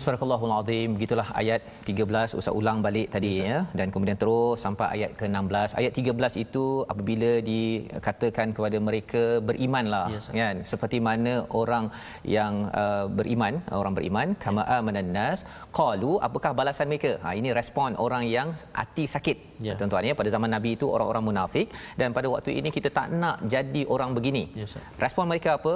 Subhanallahul 0.04 0.54
azim 0.60 0.89
begitulah 0.95 1.28
ayat 1.41 1.62
13 1.89 2.38
Ustaz 2.39 2.54
ulang 2.60 2.80
balik 2.86 3.08
tadi 3.16 3.32
yes, 3.36 3.45
ya. 3.49 3.58
Dan 3.80 3.88
kemudian 3.93 4.18
terus 4.22 4.58
sampai 4.66 4.88
ayat 4.95 5.12
ke-16 5.20 5.70
ayat 5.82 5.91
13 5.99 6.43
itu 6.45 6.66
apabila 6.91 7.32
dikatakan 7.51 8.47
kepada 8.58 8.78
mereka 8.88 9.24
berimanlah 9.49 10.06
yes, 10.16 10.28
kan? 10.39 10.58
Seperti 10.72 10.99
mana 11.08 11.34
orang 11.62 11.88
yang 12.36 12.54
uh, 12.82 13.06
beriman 13.20 13.56
orang 13.82 13.95
beriman 13.99 14.28
kama 14.45 14.66
amanan 14.78 15.10
nas 15.18 15.41
qalu 15.80 16.14
apakah 16.28 16.51
balasan 16.62 16.89
mereka? 16.91 17.14
Ha 17.24 17.32
ini 17.41 17.51
respon 17.60 17.95
orang 18.06 18.26
yang 18.36 18.49
hati 18.80 19.06
sakit 19.16 19.38
yeah. 19.68 19.78
tuan-tuan 19.80 20.10
ya. 20.10 20.16
Pada 20.22 20.30
zaman 20.36 20.51
nabi 20.56 20.72
itu 20.78 20.88
orang-orang 20.95 21.24
munafik. 21.30 21.68
Dan 21.99 22.10
pada 22.18 22.28
waktu 22.34 22.51
ini 22.60 22.70
kita 22.78 22.89
tak 22.97 23.08
nak 23.22 23.38
jadi 23.56 23.84
orang 23.95 24.12
begini. 24.18 24.43
Yes, 24.62 24.76
respon 25.04 25.32
mereka 25.32 25.51
apa 25.60 25.74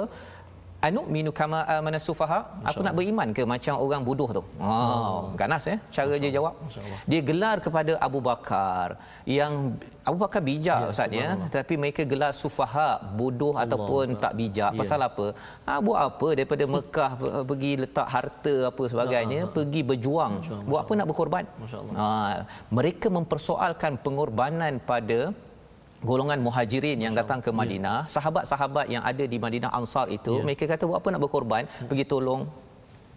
anu 0.86 1.00
minu 1.14 1.30
kama 1.38 1.58
amana 1.74 1.98
sufaha 2.06 2.38
aku 2.68 2.80
nak 2.86 2.94
beriman 2.98 3.28
ke 3.36 3.42
macam 3.52 3.74
orang 3.84 4.02
bodoh 4.08 4.28
tu? 4.36 4.42
Oh, 4.62 4.68
oh. 4.70 5.20
ganas 5.40 5.62
ya 5.70 5.76
cara 5.96 6.14
dia 6.22 6.30
jawab. 6.36 6.54
Dia 7.10 7.20
gelar 7.28 7.56
kepada 7.64 7.92
Abu 8.06 8.20
Bakar 8.28 8.88
yang 9.38 9.74
Abu 10.08 10.18
Bakar 10.22 10.40
bijak 10.48 10.78
ya, 10.84 10.90
ustaz 10.92 11.18
ya. 11.20 11.28
tetapi 11.54 11.74
mereka 11.82 12.02
gelar 12.12 12.30
sufaha 12.42 12.90
bodoh 13.20 13.54
Allah. 13.54 13.66
ataupun 13.66 14.06
Allah. 14.14 14.22
tak 14.24 14.32
bijak. 14.40 14.70
Ya. 14.74 14.78
pasal 14.80 15.00
apa? 15.08 15.26
Ha, 15.66 15.72
buat 15.86 15.98
apa 16.08 16.28
daripada 16.38 16.64
Mekah 16.74 17.10
pergi 17.50 17.72
letak 17.82 18.08
harta 18.14 18.54
apa 18.70 18.82
sebagainya 18.92 19.40
ha, 19.44 19.50
pergi 19.56 19.82
berjuang? 19.90 20.32
Masya 20.38 20.62
buat 20.70 20.80
apa 20.86 20.92
nak 21.00 21.08
berkorban? 21.10 21.44
Ha, 21.98 22.08
mereka 22.78 23.06
mempersoalkan 23.18 23.98
pengorbanan 24.06 24.78
pada 24.92 25.20
golongan 26.02 26.38
muhajirin 26.38 26.98
yang 27.02 27.14
datang 27.14 27.42
ke 27.42 27.50
Madinah, 27.50 28.06
yeah. 28.06 28.12
sahabat-sahabat 28.14 28.86
yang 28.86 29.02
ada 29.02 29.24
di 29.26 29.38
Madinah 29.38 29.70
Ansar 29.74 30.06
itu, 30.14 30.38
yeah. 30.38 30.44
mereka 30.46 30.64
kata 30.70 30.86
buat 30.86 31.02
apa 31.02 31.08
nak 31.10 31.22
berkorban, 31.26 31.66
hmm. 31.66 31.88
pergi 31.90 32.04
tolong. 32.06 32.46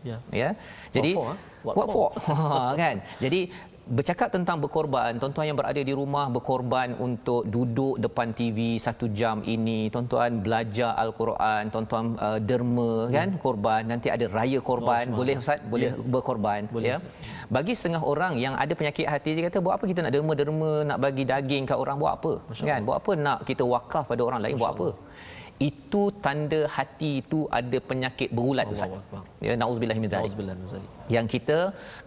Ya. 0.02 0.18
Yeah. 0.18 0.20
Ya. 0.34 0.50
Jadi 0.90 1.12
what 1.14 1.78
for? 1.78 1.78
What 1.78 1.88
for? 1.94 2.10
kan? 2.82 3.06
Jadi 3.22 3.54
bercakap 3.92 4.32
tentang 4.32 4.58
berkorban, 4.64 5.20
tuan-tuan 5.20 5.52
yang 5.52 5.58
berada 5.60 5.82
di 5.84 5.92
rumah 5.92 6.32
berkorban 6.32 6.96
untuk 6.96 7.44
duduk 7.44 8.00
depan 8.00 8.32
TV 8.32 8.80
satu 8.80 9.12
jam 9.12 9.44
ini, 9.44 9.92
tuan-tuan 9.92 10.40
belajar 10.40 10.96
Al-Quran, 10.96 11.68
tuan-tuan 11.74 12.16
uh, 12.16 12.40
derma 12.40 12.92
hmm. 13.06 13.12
kan 13.12 13.30
korban, 13.36 13.82
nanti 13.92 14.08
ada 14.08 14.26
raya 14.32 14.64
korban, 14.64 15.12
oh, 15.12 15.20
boleh 15.20 15.36
Ustaz? 15.44 15.60
Boleh 15.68 15.92
yeah. 15.92 16.08
berkorban 16.14 16.72
boleh, 16.72 16.96
ya. 16.96 16.98
Ustaz. 17.04 17.12
Bagi 17.52 17.74
setengah 17.76 18.02
orang 18.08 18.34
yang 18.40 18.56
ada 18.56 18.72
penyakit 18.72 19.06
hati 19.12 19.36
dia 19.36 19.44
kata 19.52 19.60
buat 19.60 19.76
apa 19.76 19.84
kita 19.84 20.00
nak 20.08 20.14
derma-derma 20.16 20.72
nak 20.88 20.98
bagi 21.04 21.24
daging 21.28 21.68
kat 21.68 21.76
orang? 21.76 22.00
Buat 22.00 22.14
apa? 22.24 22.34
Masya 22.48 22.66
kan? 22.72 22.82
Buat 22.88 22.98
apa 23.04 23.12
nak 23.20 23.40
kita 23.44 23.64
wakaf 23.68 24.08
pada 24.08 24.22
orang 24.24 24.40
lain? 24.40 24.56
Masya 24.56 24.64
buat 24.64 24.72
apa 24.72 24.88
itu 25.70 26.02
tanda 26.26 26.62
hati 26.76 27.12
itu 27.22 27.40
ada 27.60 27.78
penyakit 27.90 28.30
berulat 28.38 28.66
tu 28.72 28.78
saja. 28.82 28.98
Ya 29.48 29.54
nauzubillah 29.62 29.98
min 30.04 30.10
zalik. 30.14 30.34
Yang 31.16 31.26
kita 31.34 31.60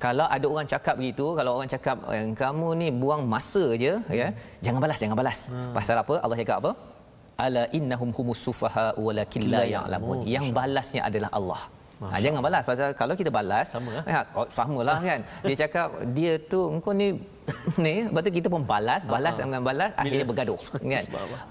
kalau 0.05 0.26
ada 0.36 0.46
orang 0.52 0.68
cakap 0.72 0.94
begitu, 1.00 1.26
kalau 1.38 1.52
orang 1.59 1.70
cakap 1.74 1.96
eh, 2.14 2.24
kamu 2.42 2.68
ni 2.80 2.88
buang 3.02 3.22
masa 3.34 3.64
aje 3.76 3.92
ya, 4.20 4.28
jangan 4.64 4.80
balas, 4.84 4.98
jangan 5.02 5.16
balas. 5.20 5.38
Hmm. 5.52 5.72
Pasal 5.78 5.96
apa? 6.02 6.14
Allah 6.24 6.38
cakap 6.42 6.57
apa? 6.62 6.72
Ala 7.44 7.62
innahum 7.78 8.11
humus 8.16 8.42
sufaha 8.46 8.86
walakin 9.07 9.42
la 9.55 9.62
ya'lamun. 9.76 10.18
Yang 10.36 10.46
balasnya 10.59 11.02
adalah 11.11 11.30
Allah. 11.38 11.62
Ha, 12.12 12.18
jangan 12.24 12.40
balas 12.46 12.62
pasal 12.68 12.88
kalau 13.00 13.14
kita 13.20 13.30
balas 13.36 13.66
sama. 13.74 13.92
Ya, 14.14 14.20
oh, 14.38 14.46
samalah 14.57 14.98
kan. 15.09 15.20
Dia 15.46 15.57
cakap 15.62 15.88
dia 16.16 16.32
tu 16.52 16.61
engkau 16.74 16.92
ni 17.00 17.09
ni 17.84 17.95
betul 18.14 18.32
kita 18.38 18.49
pun 18.55 18.62
balas, 18.70 19.03
balas 19.14 19.36
dengan 19.40 19.62
balas 19.68 19.92
akhirnya 20.03 20.26
bergaduh. 20.30 20.61
Kan. 20.92 21.05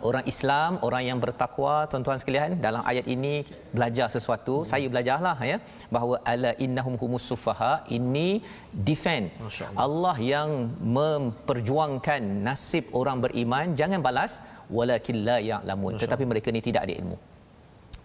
Orang 0.10 0.26
Islam, 0.32 0.72
orang 0.88 1.04
yang 1.10 1.18
bertakwa 1.24 1.74
tuan-tuan 1.92 2.20
sekalian 2.22 2.58
dalam 2.66 2.82
ayat 2.92 3.06
ini 3.16 3.34
belajar 3.76 4.08
sesuatu, 4.16 4.56
hmm. 4.62 4.68
saya 4.72 4.88
belajarlah 4.94 5.38
ya 5.52 5.58
bahawa 5.96 6.16
ala 6.34 6.52
innahum 6.66 6.96
humus 7.02 7.26
sufaha 7.32 7.74
ini 7.98 8.42
defend. 8.90 9.30
Allah 9.86 10.16
yang 10.34 10.50
memperjuangkan 10.98 12.22
nasib 12.48 12.90
orang 13.02 13.20
beriman 13.26 13.78
jangan 13.82 14.02
balas 14.08 14.42
walakin 14.78 15.20
la 15.28 15.38
ya'lamun. 15.52 16.02
Tetapi 16.04 16.26
mereka 16.32 16.50
ni 16.56 16.64
tidak 16.70 16.84
ada 16.88 16.96
ilmu. 17.02 17.18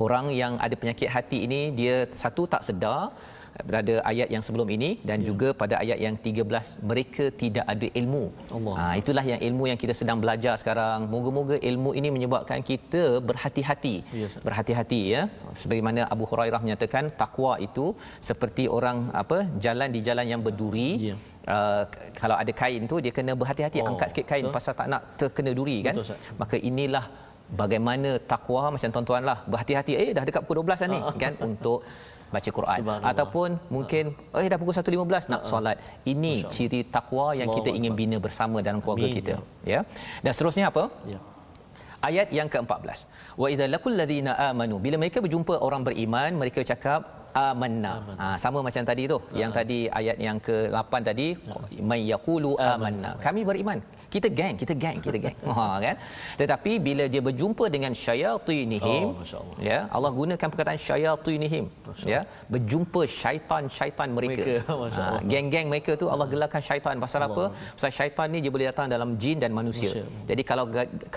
Orang 0.04 0.26
yang 0.40 0.54
ada 0.64 0.74
penyakit 0.80 1.08
hati 1.14 1.38
ini 1.46 1.60
dia 1.78 2.06
satu 2.22 2.42
tak 2.52 2.62
sedar 2.68 3.10
pada 3.74 3.94
ayat 4.10 4.28
yang 4.34 4.42
sebelum 4.46 4.68
ini 4.76 4.90
dan 5.08 5.18
ya. 5.22 5.26
juga 5.30 5.48
pada 5.60 5.74
ayat 5.82 5.98
yang 6.04 6.14
13 6.14 6.86
mereka 6.90 7.24
tidak 7.42 7.64
ada 7.72 7.86
ilmu. 8.00 8.24
Allah. 8.56 8.74
Ha, 8.78 8.84
itulah 9.00 9.24
yang 9.30 9.40
ilmu 9.48 9.64
yang 9.70 9.78
kita 9.82 9.94
sedang 10.00 10.18
belajar 10.22 10.54
sekarang. 10.62 11.10
Moga-moga 11.14 11.56
ilmu 11.70 11.90
ini 11.98 12.08
menyebabkan 12.16 12.62
kita 12.70 13.02
berhati-hati. 13.28 13.96
Ya, 14.20 14.28
berhati-hati 14.46 15.00
ya. 15.14 15.22
Sebagaimana 15.62 16.06
Abu 16.14 16.26
Hurairah 16.30 16.60
menyatakan 16.66 17.10
takwa 17.22 17.52
itu 17.68 17.86
seperti 18.28 18.66
orang 18.78 19.10
apa 19.22 19.40
jalan 19.66 19.90
di 19.96 20.02
jalan 20.08 20.28
yang 20.32 20.42
berduri. 20.46 20.90
Ya. 21.10 21.16
Uh, 21.48 21.82
kalau 22.20 22.36
ada 22.42 22.52
kain 22.60 22.82
tu 22.90 22.96
dia 23.04 23.12
kena 23.18 23.32
berhati-hati 23.40 23.80
oh, 23.80 23.88
angkat 23.88 24.08
sikit 24.12 24.26
kain 24.30 24.44
betul. 24.44 24.56
pasal 24.56 24.72
tak 24.80 24.88
nak 24.92 25.02
terkena 25.20 25.50
duri 25.58 25.78
kan. 25.86 25.96
Betul, 25.96 26.16
Maka 26.40 26.56
inilah 26.70 27.04
bagaimana 27.60 28.10
takwa 28.32 28.62
macam 28.74 28.90
tuan-tuan 28.94 29.24
lah 29.30 29.38
berhati-hati 29.50 29.92
eh 30.02 30.10
dah 30.16 30.24
dekat 30.28 30.42
pukul 30.44 30.60
12 30.68 30.82
dah 30.84 30.88
ni 30.94 31.00
kan 31.22 31.32
untuk 31.48 31.78
baca 32.34 32.50
Quran. 32.58 32.78
Ataupun 33.10 33.48
mungkin 33.74 34.04
eh 34.42 34.48
dah 34.52 34.58
pukul 34.60 34.74
1.15 34.76 35.32
nak 35.32 35.42
solat. 35.50 35.76
Ini 36.12 36.32
ciri 36.54 36.80
takwa 36.96 37.26
yang 37.40 37.50
kita 37.56 37.70
ingin 37.78 37.94
bina 38.00 38.16
bersama 38.26 38.58
dalam 38.66 38.80
keluarga 38.84 39.08
kita 39.18 39.34
ya. 39.72 39.80
Dan 40.24 40.32
seterusnya 40.36 40.66
apa? 40.72 40.84
Ya. 41.12 41.20
ayat 42.08 42.28
yang 42.38 42.48
ke-14 42.52 42.98
wa 43.40 43.46
idza 43.52 43.66
laqul 43.74 43.94
ladzina 44.00 44.32
amanu. 44.48 44.76
Bila 44.84 44.96
mereka 45.02 45.18
berjumpa 45.24 45.54
orang 45.66 45.82
beriman 45.88 46.30
mereka 46.42 46.62
cakap 46.72 47.00
amanna. 47.46 47.92
Ha, 48.20 48.26
sama 48.42 48.58
macam 48.66 48.82
tadi 48.90 49.02
tu. 49.12 49.18
Ha. 49.18 49.34
Yang 49.40 49.50
tadi 49.58 49.78
ayat 50.00 50.16
yang 50.26 50.38
ke-8 50.46 50.92
tadi 51.10 51.26
may 51.90 52.00
yaqulu 52.12 52.52
amanna. 52.72 53.10
Kami 53.26 53.42
beriman 53.50 53.78
kita 54.14 54.28
geng 54.38 54.54
kita 54.60 54.74
geng 54.82 54.98
kita 55.04 55.18
geng 55.24 55.38
ha 55.58 55.66
kan? 55.84 55.96
Tetapi 56.40 56.72
bila 56.86 57.04
dia 57.12 57.22
berjumpa 57.28 57.64
dengan 57.74 57.92
syayatinihim 58.04 59.04
oh, 59.12 59.56
ya 59.68 59.78
Allah 59.96 60.10
gunakan 60.20 60.48
perkataan 60.52 60.80
syayatinihim 60.88 61.64
ya. 62.14 62.20
Berjumpa 62.54 63.00
syaitan-syaitan 63.20 64.08
mereka, 64.18 64.42
mereka 64.44 64.96
ha, 64.98 65.04
geng-geng 65.32 65.66
mereka 65.72 65.92
tu 66.02 66.06
Allah 66.14 66.26
gelarkan 66.32 66.62
syaitan. 66.68 66.96
Pasal 67.04 67.20
Allah. 67.24 67.52
apa 67.52 67.74
pasal 67.76 67.92
syaitan 67.98 68.28
ni 68.34 68.38
dia 68.44 68.52
boleh 68.54 68.66
datang 68.70 68.88
dalam 68.94 69.10
jin 69.22 69.36
dan 69.42 69.52
manusia, 69.60 69.90
jadi 70.30 70.42
kalau 70.50 70.64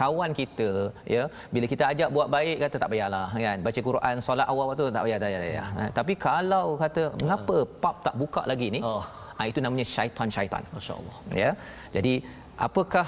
kawan 0.02 0.32
kita 0.40 0.70
ya 1.16 1.24
bila 1.54 1.66
kita 1.74 1.84
ajak 1.92 2.10
buat 2.16 2.28
baik 2.36 2.56
kata 2.64 2.76
tak 2.84 2.90
payahlah 2.94 3.28
kan? 3.46 3.58
Baca 3.68 3.80
Quran 3.90 4.16
solat 4.28 4.48
awal 4.52 4.68
tu 4.82 4.86
tak 4.98 5.04
payah 5.06 5.20
tak 5.24 5.30
payah, 5.32 5.40
tak 5.42 5.50
payah. 5.52 5.68
Ha, 5.78 5.84
tapi 6.00 6.14
kalau 6.28 6.66
kata 6.84 7.04
mengapa 7.24 7.58
pub 7.84 7.96
tak 8.08 8.16
buka 8.22 8.42
lagi 8.52 8.68
ni? 8.76 8.82
Oh. 8.84 9.04
ha, 9.38 9.42
itu 9.52 9.60
namanya 9.66 9.86
syaitan-syaitan. 9.96 10.64
masya-Allah. 10.76 11.16
Ya 11.44 11.52
jadi 11.96 12.14
apakah 12.58 13.08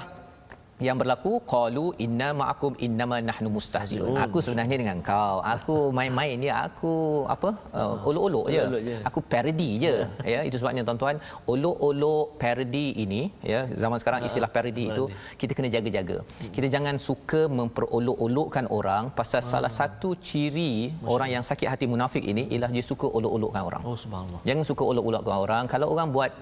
yang 0.82 0.96
berlaku? 1.00 1.38
Qalu 1.52 1.84
inna 2.04 2.28
ma'akum 2.40 2.72
innama 2.86 3.16
nahnu 3.28 3.48
mustahzi'un 3.56 4.16
aku 4.24 4.38
sebenarnya 4.44 4.76
dengan 4.82 4.98
kau. 5.08 5.36
Aku 5.54 5.76
main-main 5.98 6.38
ya 6.48 6.54
aku 6.68 7.22
apa? 7.34 7.50
Uh, 7.70 7.94
olok-olok 8.08 8.46
je. 8.54 8.64
Aku 9.08 9.18
parody 9.32 9.70
je. 9.84 9.94
Ya. 10.34 10.40
Itu 10.48 10.58
sebabnya 10.60 10.82
tuan-tuan. 10.88 11.22
Olok-olok 11.52 12.26
parody 12.42 12.86
ini 13.04 13.22
ya 13.52 13.60
zaman 13.82 13.98
sekarang 14.02 14.20
ah, 14.24 14.28
istilah 14.28 14.50
parody 14.56 14.84
itu 14.90 15.04
kita 15.40 15.52
kena 15.56 15.70
jaga-jaga. 15.76 16.18
Kita 16.56 16.66
jangan 16.74 16.98
suka 17.08 17.42
memperolok-olokkan 17.58 18.66
orang 18.78 19.14
pasal 19.20 19.40
ah. 19.42 19.46
salah 19.52 19.72
satu 19.78 20.18
ciri 20.18 20.90
orang 21.14 21.30
yang 21.38 21.44
sakit 21.50 21.68
hati 21.70 21.86
munafik 21.94 22.24
ini 22.34 22.50
ialah 22.50 22.72
dia 22.74 22.84
suka 22.92 23.06
olok-olokkan 23.06 23.62
orang. 23.70 23.82
Oh 23.86 23.96
subhanallah. 24.04 24.42
Jangan 24.42 24.64
suka 24.66 24.82
olok-olokkan 24.90 25.38
orang. 25.46 25.64
Kalau 25.70 25.86
orang 25.94 26.10
buat 26.10 26.32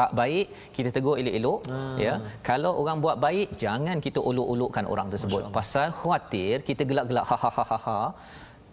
tak 0.00 0.10
baik 0.20 0.46
kita 0.76 0.88
tegur 0.96 1.14
elok-elok 1.22 1.60
hmm. 1.70 1.96
ya 2.04 2.14
kalau 2.48 2.72
orang 2.82 2.98
buat 3.04 3.16
baik 3.26 3.48
jangan 3.64 3.96
kita 4.06 4.20
olok-olokkan 4.30 4.86
orang 4.94 5.08
tersebut 5.14 5.42
pasal 5.58 5.88
khawatir 6.00 6.54
kita 6.68 6.84
gelak-gelak 6.90 7.24
ha 7.30 7.38
ha 7.44 7.50
ha 7.56 7.64
ha 7.70 7.78
ha 7.86 8.00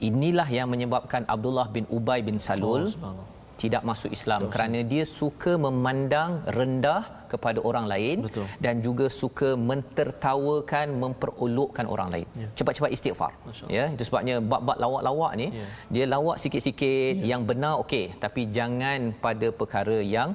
inilah 0.10 0.48
yang 0.58 0.68
menyebabkan 0.74 1.24
Abdullah 1.36 1.68
bin 1.76 1.86
Ubay 1.98 2.20
bin 2.28 2.38
Salul 2.48 2.84
oh, 3.08 3.16
tidak 3.62 3.82
masuk 3.90 4.12
Islam 4.18 4.40
Betul. 4.44 4.52
kerana 4.54 4.80
dia 4.92 5.04
suka 5.20 5.52
memandang 5.66 6.32
rendah 6.58 7.02
kepada 7.32 7.60
orang 7.70 7.86
lain 7.94 8.18
Betul. 8.26 8.46
dan 8.66 8.76
juga 8.86 9.06
suka 9.22 9.50
mentertawakan 9.70 10.88
memperolokkan 11.04 11.86
orang 11.94 12.10
lain. 12.14 12.28
Ya. 12.42 12.48
Cepat-cepat 12.58 12.92
istighfar. 12.98 13.32
Ya, 13.78 13.86
itu 13.96 14.04
sebabnya 14.08 14.36
bab-bab 14.52 14.78
lawak-lawak 14.84 15.32
ni 15.42 15.48
ya. 15.60 15.68
dia 15.96 16.06
lawak 16.16 16.38
sikit-sikit 16.44 17.14
ya. 17.24 17.28
yang 17.32 17.42
benar 17.50 17.74
okey 17.84 18.06
tapi 18.24 18.42
jangan 18.58 19.00
pada 19.26 19.50
perkara 19.60 19.98
yang 20.16 20.30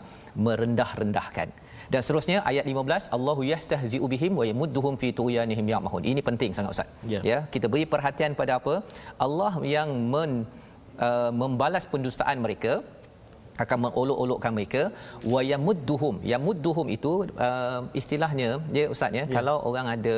merendah-rendahkan. 0.46 1.48
Dan 1.92 2.00
seterusnya 2.06 2.38
ayat 2.50 2.64
15 2.72 3.10
Allahu 3.16 3.42
yastahzi'u 3.52 4.06
bihim 4.14 4.32
wa 4.40 4.44
yamudduhum 4.50 4.94
fi 5.02 5.08
tughyanihim 5.20 5.66
ya'mahun. 5.74 6.02
Ini 6.12 6.20
penting 6.28 6.50
sangat 6.56 6.70
ustaz. 6.76 6.88
Ya. 7.14 7.20
ya, 7.30 7.38
kita 7.54 7.66
beri 7.72 7.84
perhatian 7.94 8.34
pada 8.40 8.54
apa? 8.60 8.74
Allah 9.26 9.52
yang 9.74 9.90
men, 10.12 10.32
uh, 11.06 11.30
membalas 11.42 11.86
pendustaan 11.92 12.38
mereka 12.46 12.74
akan 13.64 13.78
mengolok-olokkan 13.84 14.52
mereka 14.56 14.82
wa 15.32 15.40
yamudduhum. 15.50 16.14
Yamudduhum 16.32 16.86
itu 16.96 17.12
uh, 17.46 17.80
istilahnya 18.00 18.48
dia 18.74 18.86
ustaz 18.94 19.12
ya, 19.18 19.24
ya. 19.24 19.34
kalau 19.36 19.56
orang 19.70 19.86
ada 19.94 20.16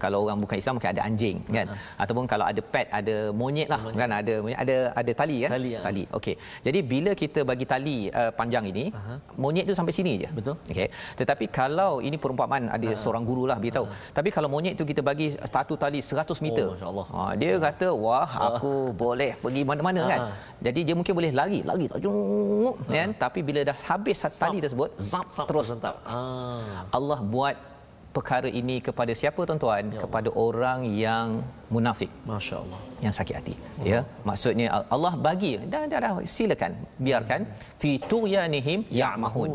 kalau 0.00 0.18
orang 0.24 0.38
bukan 0.44 0.56
Islam 0.60 0.74
mungkin 0.78 0.92
ada 0.94 1.02
anjing 1.08 1.36
kan 1.56 1.66
uh-huh. 1.68 2.02
ataupun 2.02 2.24
kalau 2.32 2.44
ada 2.50 2.60
pet 2.74 2.86
ada 2.98 3.16
monyet 3.40 3.68
lah 3.72 3.80
monyet. 3.84 4.00
kan 4.00 4.10
ada 4.20 4.34
ada 4.62 4.76
ada 5.00 5.12
tali 5.20 5.36
kan 5.44 5.50
tali, 5.56 5.70
ya. 5.76 5.80
tali. 5.86 6.04
okey 6.18 6.34
jadi 6.66 6.78
bila 6.92 7.12
kita 7.22 7.40
bagi 7.50 7.66
tali 7.72 7.96
uh, 8.20 8.32
panjang 8.38 8.64
ini 8.72 8.84
uh-huh. 8.92 9.18
monyet 9.42 9.64
tu 9.70 9.74
sampai 9.78 9.94
sini 9.98 10.12
je 10.22 10.28
betul 10.38 10.56
okey 10.72 10.88
tetapi 11.20 11.44
kalau 11.58 11.92
ini 12.08 12.16
perumpamaan 12.24 12.70
ada 12.76 12.88
uh-huh. 12.88 13.00
seorang 13.02 13.24
guru 13.30 13.44
lah 13.50 13.58
beritahu 13.62 13.86
uh-huh. 13.88 14.14
tapi 14.16 14.28
kalau 14.36 14.48
monyet 14.54 14.74
tu 14.80 14.86
kita 14.90 15.04
bagi 15.10 15.28
satu 15.54 15.74
tali 15.84 16.00
100 16.00 16.44
meter 16.46 16.66
oh, 16.68 16.74
masyaallah 16.76 17.06
ha, 17.14 17.20
dia 17.40 17.52
kata 17.66 17.88
wah 18.04 18.30
aku 18.48 18.72
uh-huh. 18.72 18.96
boleh 19.04 19.32
pergi 19.44 19.62
mana-mana 19.70 20.00
uh-huh. 20.02 20.12
kan 20.12 20.20
jadi 20.66 20.80
dia 20.86 20.94
mungkin 20.98 21.14
boleh 21.18 21.32
lari 21.40 21.60
lagi 21.70 21.86
uh-huh. 21.90 22.72
kan 22.88 23.08
tapi 23.24 23.40
bila 23.44 23.60
dah 23.70 23.76
habis 23.88 24.24
tali 24.42 24.58
tersebut 24.64 24.90
zap, 25.10 25.26
zap 25.36 25.46
terus 25.50 25.68
sentap 25.72 25.96
ah. 26.06 26.86
Allah 26.96 27.20
buat 27.34 27.71
perkara 28.16 28.48
ini 28.60 28.76
kepada 28.86 29.12
siapa 29.20 29.40
tuan-tuan? 29.48 29.84
Ya 29.94 30.00
kepada 30.02 30.30
orang 30.46 30.80
yang 31.04 31.28
munafik. 31.74 32.10
masya-Allah. 32.30 32.80
Yang 33.04 33.14
sakit 33.18 33.34
hati. 33.38 33.54
Allah. 33.56 33.86
ya? 33.92 34.00
Maksudnya 34.28 34.66
Allah 34.96 35.14
bagi. 35.26 35.52
Dah 35.72 35.82
dah, 35.92 35.98
dah. 36.04 36.12
Silakan. 36.36 36.72
Biarkan. 37.06 37.40
Fi 37.82 37.90
tuyanihim 38.12 38.80
ya'mahun. 39.00 39.50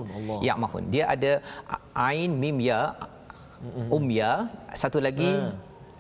Ya'mahun 0.50 0.84
dia 0.94 1.06
ada 1.16 1.34
ain 2.10 2.34
mim 2.44 2.60
ya. 2.72 2.82
Umya 3.98 4.32
satu 4.82 5.02
lagi 5.06 5.32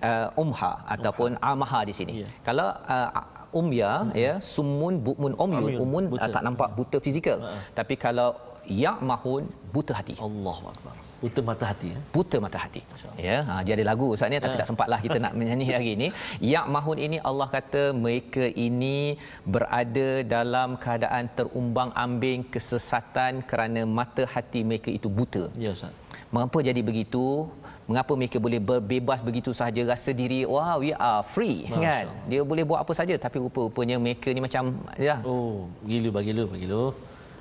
uh, 0.09 0.27
umha 0.43 0.71
ataupun 0.95 1.39
amaha 1.51 1.79
di 1.89 1.93
sini. 1.99 2.13
Ya. 2.21 2.29
kalau 2.47 2.67
uh, 2.95 3.09
umya 3.59 3.91
ya 4.23 4.33
sumun 4.53 4.95
bukmun 5.07 5.33
umyun 5.45 5.73
umun 5.83 6.03
uh, 6.13 6.29
tak 6.35 6.43
nampak 6.47 6.69
buta 6.77 6.97
fizikal. 7.05 7.39
Uh 7.41 7.57
tapi 7.77 7.95
kalau 8.05 8.29
ya'mahun 8.83 9.43
buta 9.73 9.93
hati. 9.99 10.15
Allahu 10.29 10.65
akbar 10.73 10.95
buta 11.21 11.41
mata 11.49 11.65
hati 11.71 11.87
ya? 11.93 11.99
buta 12.15 12.37
mata 12.45 12.57
hati. 12.63 12.81
Ya 13.27 13.37
ha 13.47 13.53
dia 13.65 13.73
ada 13.77 13.85
lagu 13.91 14.07
ustaz 14.15 14.29
ni 14.31 14.39
tapi 14.45 14.55
ha. 14.55 14.59
tak 14.61 14.67
sempatlah 14.69 14.99
kita 15.05 15.17
nak 15.25 15.33
menyanyi 15.39 15.67
hari 15.75 15.89
ini. 15.97 16.07
Ya 16.53 16.61
mahun 16.75 16.99
ini 17.07 17.17
Allah 17.29 17.47
kata 17.55 17.83
mereka 18.05 18.45
ini 18.67 18.97
berada 19.55 20.09
dalam 20.35 20.69
keadaan 20.83 21.25
terumbang-ambing 21.37 22.45
kesesatan 22.55 23.41
kerana 23.51 23.83
mata 23.99 24.25
hati 24.33 24.61
mereka 24.71 24.91
itu 24.97 25.09
buta. 25.19 25.45
Ya 25.65 25.71
ustaz. 25.77 25.95
Mengapa 26.33 26.59
jadi 26.69 26.81
begitu? 26.89 27.25
Mengapa 27.87 28.13
mereka 28.19 28.37
boleh 28.45 28.59
berbebas 28.69 29.19
begitu 29.27 29.49
sahaja? 29.59 29.81
Rasa 29.91 30.11
diri 30.21 30.39
wow 30.53 30.75
we 30.83 30.91
are 31.09 31.21
free 31.33 31.57
Masya 31.71 31.79
kan 31.87 32.07
dia 32.31 32.41
boleh 32.51 32.63
buat 32.69 32.79
apa 32.83 32.93
saja 32.99 33.15
tapi 33.25 33.37
rupa-rupanya 33.43 33.95
mereka 34.05 34.27
ni 34.35 34.41
macam 34.43 34.63
ya. 35.07 35.15
Oh 35.23 35.71
gila 35.89 36.09
bagi 36.17 36.31
lu 36.37 36.45
bagi 36.53 36.67
lu 36.71 36.83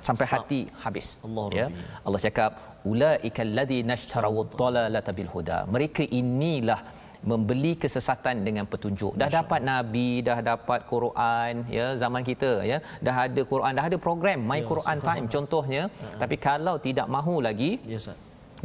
sampai 0.07 0.27
hati 0.33 0.61
habis 0.83 1.07
Allah 1.27 1.47
ya. 1.59 1.67
Allah 2.05 2.21
cakap 2.27 2.51
ulaikal 2.91 3.51
ladzi 3.57 3.79
nashtaraw 3.91 4.35
dhalalata 4.61 5.13
bil 5.17 5.31
huda. 5.35 5.59
Mereka 5.75 6.05
inilah 6.21 6.79
membeli 7.31 7.71
kesesatan 7.83 8.45
dengan 8.47 8.65
petunjuk. 8.71 9.13
Dah 9.21 9.29
dapat 9.37 9.61
nabi 9.71 10.09
dah 10.27 10.37
dapat 10.51 10.79
Quran 10.93 11.53
ya 11.77 11.87
zaman 12.03 12.21
kita 12.29 12.51
ya. 12.71 12.77
Dah 13.07 13.15
ada 13.25 13.41
Quran 13.51 13.71
dah 13.79 13.85
ada 13.89 13.97
program 14.07 14.39
my 14.51 14.61
ya, 14.61 14.67
Quran 14.71 14.97
time 15.09 15.25
contohnya. 15.35 15.83
Uh-huh. 15.89 16.19
tapi 16.21 16.35
kalau 16.47 16.75
tidak 16.87 17.07
mahu 17.17 17.35
lagi 17.47 17.71
ya, 17.93 17.99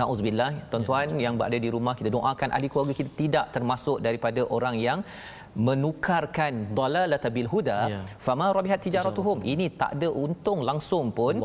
Nauzubillah 0.01 0.51
tuan-tuan 0.73 1.09
ya, 1.13 1.29
yang 1.29 1.35
berada 1.39 1.59
di 1.65 1.69
rumah 1.75 1.93
kita 1.99 2.09
doakan 2.15 2.49
ahli 2.57 2.69
keluarga 2.73 2.95
kita 3.01 3.11
tidak 3.23 3.47
termasuk 3.55 3.99
daripada 4.07 4.41
orang 4.57 4.77
yang 4.87 4.99
menukarkan 5.53 6.73
dalalata 6.79 7.29
bil 7.29 7.49
huda 7.55 7.79
ya. 7.93 8.01
fama 8.27 8.47
rabihat 8.57 8.81
tijaratuhum 8.85 9.45
ini 9.53 9.69
tak 9.81 9.91
ada 9.97 10.09
untung 10.09 10.65
langsung 10.69 11.13
pun 11.19 11.37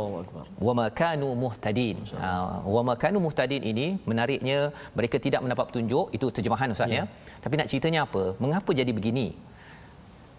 wa 0.68 0.74
ma 0.80 0.86
kanu 1.00 1.30
muhtadin 1.44 1.98
ha, 2.16 2.64
wa 2.76 2.82
ma 2.88 2.96
kanu 3.04 3.20
muhtadin 3.26 3.64
ini 3.72 3.88
menariknya 4.10 4.72
mereka 4.96 5.20
tidak 5.26 5.44
mendapat 5.44 5.66
petunjuk 5.70 6.08
itu 6.16 6.28
terjemahan 6.32 6.72
ustaz 6.76 6.88
ya. 6.88 7.04
ya 7.04 7.04
tapi 7.44 7.54
nak 7.60 7.68
ceritanya 7.68 8.02
apa 8.08 8.24
mengapa 8.44 8.72
jadi 8.72 8.92
begini 9.00 9.28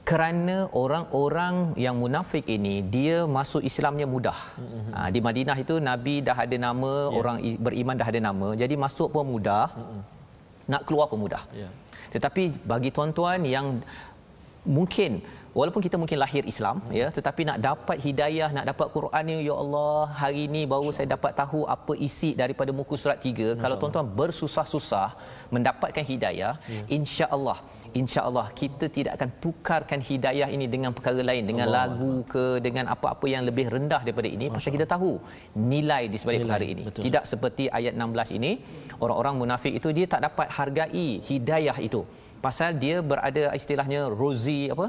kerana 0.09 0.57
orang-orang 0.83 1.77
yang 1.85 2.01
munafik 2.03 2.49
ini 2.49 2.81
dia 2.95 3.17
masuk 3.29 3.61
Islamnya 3.71 4.07
mudah. 4.09 4.39
Mm-hmm. 4.57 4.93
Ha, 4.97 5.01
di 5.15 5.21
Madinah 5.27 5.57
itu 5.61 5.75
Nabi 5.89 6.15
dah 6.25 6.37
ada 6.45 6.57
nama, 6.57 6.93
yeah. 7.13 7.19
orang 7.21 7.37
beriman 7.61 8.01
dah 8.01 8.09
ada 8.09 8.21
nama. 8.29 8.49
Jadi 8.57 8.75
masuk 8.85 9.13
pun 9.13 9.29
mudah. 9.29 9.69
Mm-hmm. 9.77 10.01
Nak 10.73 10.83
keluar 10.89 11.13
pun 11.13 11.21
mudah. 11.25 11.43
Yeah. 11.53 11.69
Tetapi 12.15 12.43
bagi 12.73 12.91
tuan-tuan 12.97 13.41
yang 13.57 13.67
mungkin 14.77 15.13
walaupun 15.59 15.83
kita 15.87 15.97
mungkin 16.01 16.19
lahir 16.23 16.43
Islam 16.53 16.77
ya 16.99 17.07
tetapi 17.17 17.43
nak 17.49 17.59
dapat 17.69 17.99
hidayah 18.07 18.49
nak 18.57 18.67
dapat 18.71 18.87
Quran 18.97 19.23
ni 19.29 19.37
ya 19.49 19.55
Allah 19.63 20.01
hari 20.23 20.41
ini 20.49 20.63
baru 20.73 20.91
saya 20.97 21.09
dapat 21.15 21.33
tahu 21.41 21.61
apa 21.77 21.93
isi 22.09 22.31
daripada 22.41 22.71
muka 22.81 22.95
surat 23.03 23.19
3 23.31 23.57
kalau 23.63 23.77
tuan-tuan 23.81 24.09
bersusah-susah 24.21 25.09
mendapatkan 25.55 26.05
hidayah 26.13 26.53
ya. 26.75 26.85
insya-Allah 26.99 27.59
insya-Allah 28.01 28.47
kita 28.61 28.87
tidak 28.97 29.13
akan 29.19 29.31
tukarkan 29.45 30.01
hidayah 30.09 30.49
ini 30.57 30.67
dengan 30.75 30.91
perkara 30.97 31.23
lain 31.31 31.45
dengan 31.51 31.67
Allah 31.69 31.87
lagu 31.89 32.13
ke 32.33 32.45
dengan 32.67 32.87
apa-apa 32.95 33.27
yang 33.35 33.43
lebih 33.49 33.67
rendah 33.75 34.01
daripada 34.07 34.29
ini. 34.37 34.47
Pasal 34.57 34.73
kita 34.77 34.87
tahu 34.95 35.13
nilai 35.73 36.03
di 36.13 36.17
sebalik 36.21 36.41
nilai, 36.41 36.49
perkara 36.49 36.67
ini. 36.75 36.83
betul. 36.89 37.03
tidak 37.07 37.25
seperti 37.33 37.67
ayat 37.79 37.93
16 37.97 38.39
ini 38.39 38.53
orang-orang 39.05 39.35
munafik 39.43 39.73
itu 39.81 39.89
dia 39.99 40.07
tak 40.15 40.23
dapat 40.29 40.49
hargai 40.59 41.09
hidayah 41.31 41.79
itu. 41.89 42.03
Pasal 42.47 42.79
dia 42.83 42.97
berada 43.11 43.45
istilahnya 43.59 44.01
rozi 44.21 44.71
apa? 44.75 44.87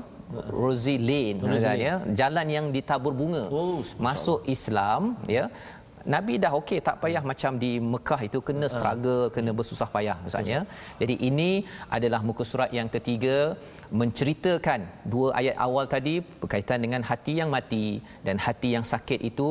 Rozi 0.54 0.96
lane 1.10 1.42
kan 1.42 1.78
ya 1.82 1.94
jalan 2.20 2.48
yang 2.56 2.66
ditabur 2.76 3.14
bunga. 3.20 3.50
Oh, 3.50 3.82
masuk 3.98 4.46
Islam 4.56 5.18
ya 5.26 5.50
Nabi 6.14 6.34
dah 6.44 6.52
okey 6.60 6.80
tak 6.88 6.98
payah 7.04 7.24
macam 7.32 7.52
di 7.64 7.72
Mekah 7.94 8.22
itu 8.28 8.40
kena 8.48 8.68
ah. 8.68 8.72
struggle 8.76 9.24
kena 9.36 9.52
bersusah 9.58 9.90
payah 9.96 10.18
misalnya 10.28 10.60
jadi 11.02 11.16
ini 11.30 11.50
adalah 11.98 12.22
muka 12.30 12.44
surat 12.52 12.72
yang 12.80 12.90
ketiga 12.96 13.38
menceritakan 14.02 14.82
dua 15.14 15.28
ayat 15.40 15.56
awal 15.66 15.86
tadi 15.96 16.16
berkaitan 16.42 16.80
dengan 16.86 17.04
hati 17.10 17.36
yang 17.42 17.52
mati 17.58 17.86
dan 18.28 18.38
hati 18.46 18.72
yang 18.76 18.86
sakit 18.94 19.20
itu 19.32 19.50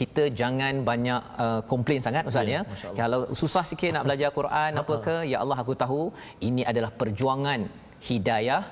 kita 0.00 0.24
jangan 0.40 0.74
banyak 0.90 1.22
uh, 1.44 1.60
komplain 1.70 2.00
sangat 2.06 2.24
ustaz 2.30 2.46
ya. 2.46 2.60
ya. 2.62 2.92
Kalau 3.00 3.20
susah 3.40 3.64
sikit 3.70 3.90
nak 3.94 4.04
belajar 4.06 4.30
Quran 4.38 4.70
apa 4.82 4.94
ke 5.06 5.16
ya 5.32 5.38
Allah 5.42 5.58
aku 5.62 5.74
tahu 5.82 6.02
ini 6.48 6.62
adalah 6.70 6.90
perjuangan 7.00 7.60
hidayah 8.08 8.62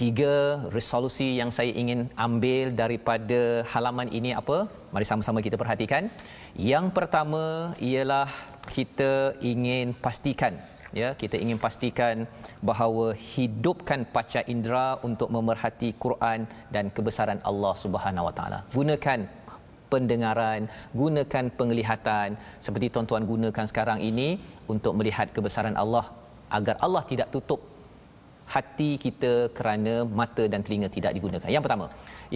tiga 0.00 0.34
resolusi 0.76 1.28
yang 1.40 1.50
saya 1.56 1.72
ingin 1.82 2.00
ambil 2.26 2.72
daripada 2.82 3.40
halaman 3.72 4.08
ini 4.18 4.32
apa? 4.42 4.58
Mari 4.94 5.06
sama-sama 5.10 5.44
kita 5.46 5.56
perhatikan. 5.62 6.08
Yang 6.56 6.86
pertama 6.96 7.74
ialah 7.90 8.28
kita 8.76 9.36
ingin 9.52 9.92
pastikan 10.04 10.54
ya 11.00 11.08
kita 11.22 11.36
ingin 11.44 11.58
pastikan 11.64 12.16
bahawa 12.68 13.06
hidupkan 13.34 14.00
paca 14.14 14.40
indera 14.54 14.88
untuk 15.08 15.28
memerhati 15.36 15.88
Quran 16.04 16.44
dan 16.74 16.92
kebesaran 16.96 17.40
Allah 17.50 17.74
Subhanahu 17.84 18.28
Wa 18.28 18.34
Taala. 18.38 18.58
Gunakan 18.76 19.20
pendengaran, 19.92 20.60
gunakan 21.00 21.44
penglihatan 21.58 22.36
seperti 22.64 22.86
tuan-tuan 22.94 23.24
gunakan 23.32 23.66
sekarang 23.72 24.00
ini 24.10 24.28
untuk 24.74 24.92
melihat 25.00 25.28
kebesaran 25.36 25.76
Allah 25.82 26.06
agar 26.58 26.76
Allah 26.84 27.02
tidak 27.10 27.28
tutup 27.34 27.60
hati 28.54 28.90
kita 29.04 29.32
kerana 29.56 29.94
mata 30.20 30.44
dan 30.52 30.60
telinga 30.66 30.88
tidak 30.96 31.12
digunakan. 31.16 31.48
Yang 31.54 31.64
pertama. 31.66 31.86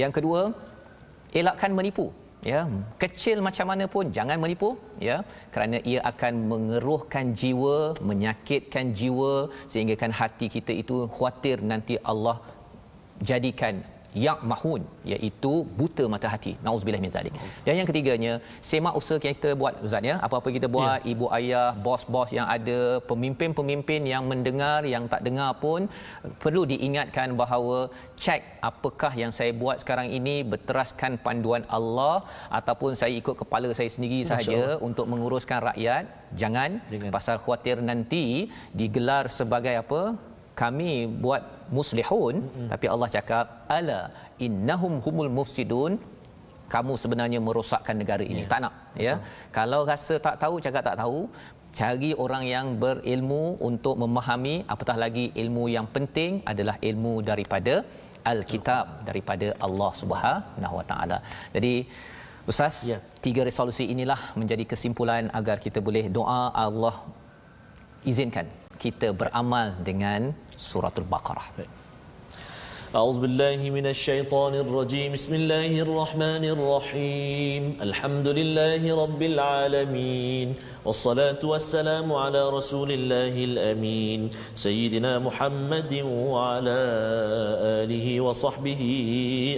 Yang 0.02 0.12
kedua, 0.18 0.40
elakkan 1.40 1.72
menipu. 1.78 2.08
Ya, 2.46 2.60
kecil 3.02 3.42
macam 3.46 3.66
mana 3.70 3.84
pun 3.90 4.14
jangan 4.16 4.38
menipu, 4.38 4.78
ya, 5.02 5.16
kerana 5.50 5.82
ia 5.82 5.98
akan 6.10 6.46
mengeruhkan 6.50 7.34
jiwa, 7.40 7.98
menyakitkan 7.98 8.94
jiwa 8.98 9.50
sehingga 9.66 9.98
kan 10.02 10.14
hati 10.14 10.46
kita 10.46 10.70
itu 10.82 11.10
khawatir 11.10 11.58
nanti 11.70 11.98
Allah 12.10 12.38
jadikan 13.18 13.82
yang 14.24 14.38
mahun 14.50 14.82
iaitu 15.12 15.52
buta 15.78 16.04
mata 16.12 16.28
hati. 16.34 16.52
Nauzubillah 16.66 17.00
min 17.04 17.12
zalik. 17.16 17.34
Dan 17.66 17.74
yang 17.78 17.88
ketiganya 17.90 18.32
semak 18.68 18.94
usaha 19.00 19.18
kita 19.24 19.50
buat 19.60 19.74
ustaz 19.86 20.08
ya 20.10 20.14
apa-apa 20.26 20.48
kita 20.56 20.68
buat 20.76 21.00
ya. 21.04 21.08
ibu 21.12 21.26
ayah 21.38 21.68
bos-bos 21.86 22.30
yang 22.38 22.48
ada 22.56 22.78
pemimpin-pemimpin 23.10 24.02
yang 24.12 24.24
mendengar 24.32 24.80
yang 24.94 25.04
tak 25.12 25.22
dengar 25.28 25.50
pun 25.64 25.80
perlu 26.42 26.62
diingatkan 26.72 27.36
bahawa 27.42 27.78
cek 28.24 28.42
apakah 28.70 29.12
yang 29.22 29.32
saya 29.38 29.52
buat 29.62 29.76
sekarang 29.82 30.08
ini 30.18 30.36
berteraskan 30.52 31.12
panduan 31.26 31.64
Allah 31.78 32.16
ataupun 32.58 32.92
saya 33.00 33.12
ikut 33.22 33.36
kepala 33.42 33.68
saya 33.78 33.90
sendiri 33.96 34.20
sahaja 34.30 34.62
untuk 34.88 35.06
menguruskan 35.12 35.60
rakyat. 35.70 36.04
Jangan 36.40 36.70
Dengan. 36.92 37.12
pasal 37.16 37.36
khuatir 37.44 37.76
nanti 37.90 38.24
digelar 38.80 39.24
sebagai 39.38 39.74
apa 39.82 40.00
kami 40.62 40.92
buat 41.24 41.42
muslihun 41.76 42.36
mm-hmm. 42.42 42.68
tapi 42.72 42.86
Allah 42.94 43.08
cakap 43.16 43.46
ala 43.78 44.00
innahum 44.46 44.94
humul 45.04 45.30
mufsidun 45.38 45.92
kamu 46.74 46.92
sebenarnya 47.02 47.38
merosakkan 47.48 47.96
negara 48.02 48.24
ini 48.32 48.42
yeah. 48.42 48.50
tak 48.52 48.60
nak 48.64 48.74
ya 49.06 49.12
uh-huh. 49.14 49.50
kalau 49.58 49.80
rasa 49.90 50.14
tak 50.26 50.36
tahu 50.42 50.56
cakap 50.66 50.82
tak 50.88 50.98
tahu 51.02 51.20
cari 51.78 52.10
orang 52.24 52.44
yang 52.54 52.66
berilmu 52.82 53.42
untuk 53.68 53.94
memahami 54.02 54.54
apatah 54.74 54.96
lagi 55.04 55.26
ilmu 55.42 55.64
yang 55.76 55.86
penting 55.96 56.32
adalah 56.52 56.76
ilmu 56.90 57.14
daripada 57.30 57.74
al-kitab 58.32 58.84
daripada 59.08 59.48
Allah 59.66 59.90
Subhanahu 60.02 60.74
wa 60.80 60.84
taala 60.90 61.18
jadi 61.56 61.74
ustaz 62.50 62.76
yeah. 62.90 63.02
tiga 63.26 63.42
resolusi 63.50 63.86
inilah 63.94 64.20
menjadi 64.40 64.64
kesimpulan 64.72 65.26
agar 65.40 65.56
kita 65.66 65.78
boleh 65.88 66.04
doa 66.18 66.42
Allah 66.66 66.96
izinkan 68.10 68.48
kita 68.84 69.08
beramal 69.20 69.68
dengan 69.88 70.20
baqarah 70.56 71.48
Baik. 71.56 71.68
أعوذ 72.94 73.20
بالله 73.20 73.60
من 73.70 73.86
الشيطان 73.86 74.54
الرجيم. 74.54 75.12
بسم 75.12 75.34
الله 75.34 75.72
الرحمن 75.84 76.44
الرحيم. 76.44 77.62
الحمد 77.82 78.28
لله 78.28 78.82
رب 79.02 79.22
العالمين. 79.22 80.54
والصلاة 80.84 81.42
والسلام 81.44 82.12
على 82.12 82.50
رسول 82.50 82.92
الله 82.92 83.34
الأمين. 83.36 84.30
سيدنا 84.54 85.18
محمد 85.18 85.92
وعلى 86.08 86.80
آله 87.84 88.20
وصحبه 88.20 88.82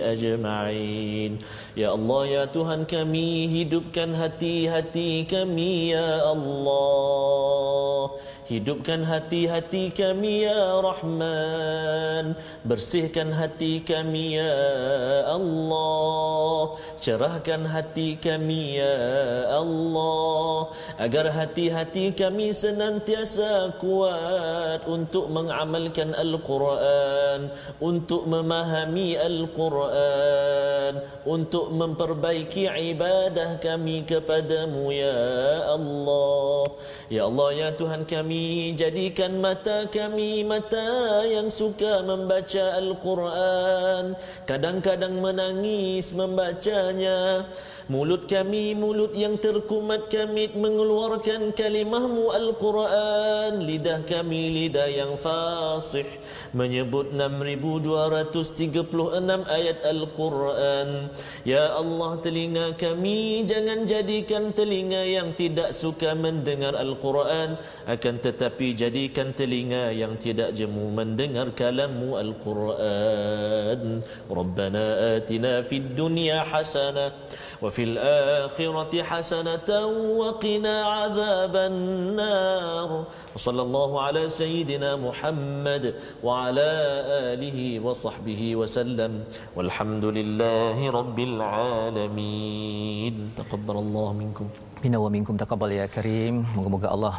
أجمعين. 0.02 1.38
يا 1.76 1.94
الله 1.94 2.26
يا 2.26 2.44
Tuhan 2.50 2.90
kami 2.90 3.46
hidupkan 3.46 4.18
hati-hati 4.18 5.30
kami 5.30 5.94
ya 5.94 6.26
Allah 6.26 8.18
Hidupkan 8.48 9.04
hati-hati 9.04 9.92
kami 9.92 10.48
ya 10.48 10.80
Rahman. 10.80 12.32
Bersihkan 12.64 13.28
hati 13.28 13.84
kami 13.84 14.40
ya 14.40 14.56
Allah. 15.28 16.80
Cerahkan 16.96 17.68
hati 17.68 18.16
kami 18.16 18.80
ya 18.80 18.96
Allah. 19.52 20.72
Agar 20.96 21.28
hati-hati 21.28 22.16
kami 22.16 22.50
senantiasa 22.50 23.76
kuat 23.78 24.82
Untuk 24.88 25.30
mengamalkan 25.30 26.10
Al-Quran 26.10 27.54
Untuk 27.78 28.26
memahami 28.26 29.14
Al-Quran 29.14 30.98
Untuk 31.22 31.70
memperbaiki 31.70 32.66
ibadah 32.66 33.62
kami 33.62 34.02
kepadamu 34.08 34.90
ya 34.90 35.20
Allah. 35.70 36.66
Ya 37.06 37.30
Allah 37.30 37.48
ya 37.54 37.68
Tuhan 37.78 38.02
kami 38.08 38.37
jadikan 38.74 39.38
mata 39.38 39.86
kami 39.88 40.42
mata 40.42 41.22
yang 41.24 41.46
suka 41.48 42.04
membaca 42.04 42.76
Al-Quran. 42.78 44.18
Kadang-kadang 44.44 45.18
menangis 45.18 46.10
membacanya 46.12 47.46
mulut 47.88 48.28
kami 48.28 48.76
mulut 48.76 49.16
yang 49.16 49.40
terkumat 49.40 50.12
kami 50.12 50.52
mengeluarkan 50.52 51.56
kalimahmu 51.56 52.28
Al-Quran. 52.36 53.64
Lidah 53.64 54.04
kami 54.04 54.52
lidah 54.52 54.92
yang 54.92 55.16
fasih. 55.16 56.04
Menyebut 56.52 57.16
6236 57.16 58.84
ayat 59.48 59.80
Al-Quran. 59.88 61.08
Ya 61.48 61.72
Allah 61.72 62.20
telinga 62.20 62.76
kami 62.76 63.48
jangan 63.48 63.88
jadikan 63.88 64.52
telinga 64.52 65.08
yang 65.08 65.32
tidak 65.32 65.72
suka 65.72 66.12
mendengar 66.12 66.76
Al-Quran. 66.76 67.56
Akan 67.88 68.20
tetapi 68.20 68.76
jadikan 68.76 69.32
telinga 69.32 69.96
yang 69.96 70.20
tidak 70.20 70.52
jemu 70.52 70.92
mendengar 70.92 71.56
kalammu 71.56 72.20
Al-Quran. 72.20 74.04
Rabbana 74.28 75.16
atina 75.16 75.64
fid 75.64 75.96
dunya 75.96 76.44
hasanah 76.44 77.16
وفي 77.61 77.83
الآخرة 77.83 79.03
حسنة 79.03 79.69
وقنا 80.21 80.75
عذاب 80.85 81.55
النار 81.55 82.89
وصلى 83.35 83.61
الله 83.61 84.01
على 84.01 84.29
سيدنا 84.29 84.95
محمد 84.95 85.83
وعلى 86.23 86.69
آله 87.33 87.79
وصحبه 87.79 88.41
وسلم 88.55 89.23
والحمد 89.55 90.05
لله 90.05 90.77
رب 90.91 91.19
العالمين 91.19 93.15
تقبل 93.37 93.75
الله 93.75 94.13
منكم 94.13 94.47
Minna 94.83 94.99
wa 94.99 95.07
minkum 95.07 95.39
taqabbal 95.39 95.71
ya 95.71 95.87
karim. 95.87 96.43
Moga-moga 96.59 96.91
Allah 96.91 97.15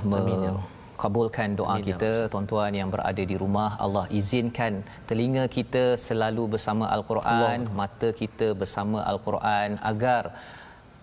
kabulkan 1.03 1.49
doa 1.59 1.75
Amin, 1.75 1.81
ya 1.81 1.85
kita 1.89 2.11
tuan-tuan 2.33 2.73
yang 2.79 2.89
berada 2.93 3.23
di 3.31 3.35
rumah. 3.43 3.69
Allah 3.85 4.05
izinkan 4.19 4.73
telinga 5.09 5.43
kita 5.57 5.83
selalu 6.07 6.43
bersama 6.53 6.85
al-Quran 6.95 7.67
mata 7.81 8.09
kita 8.21 8.47
bersama 8.61 8.99
al-Quran 9.11 9.69
agar 9.91 10.23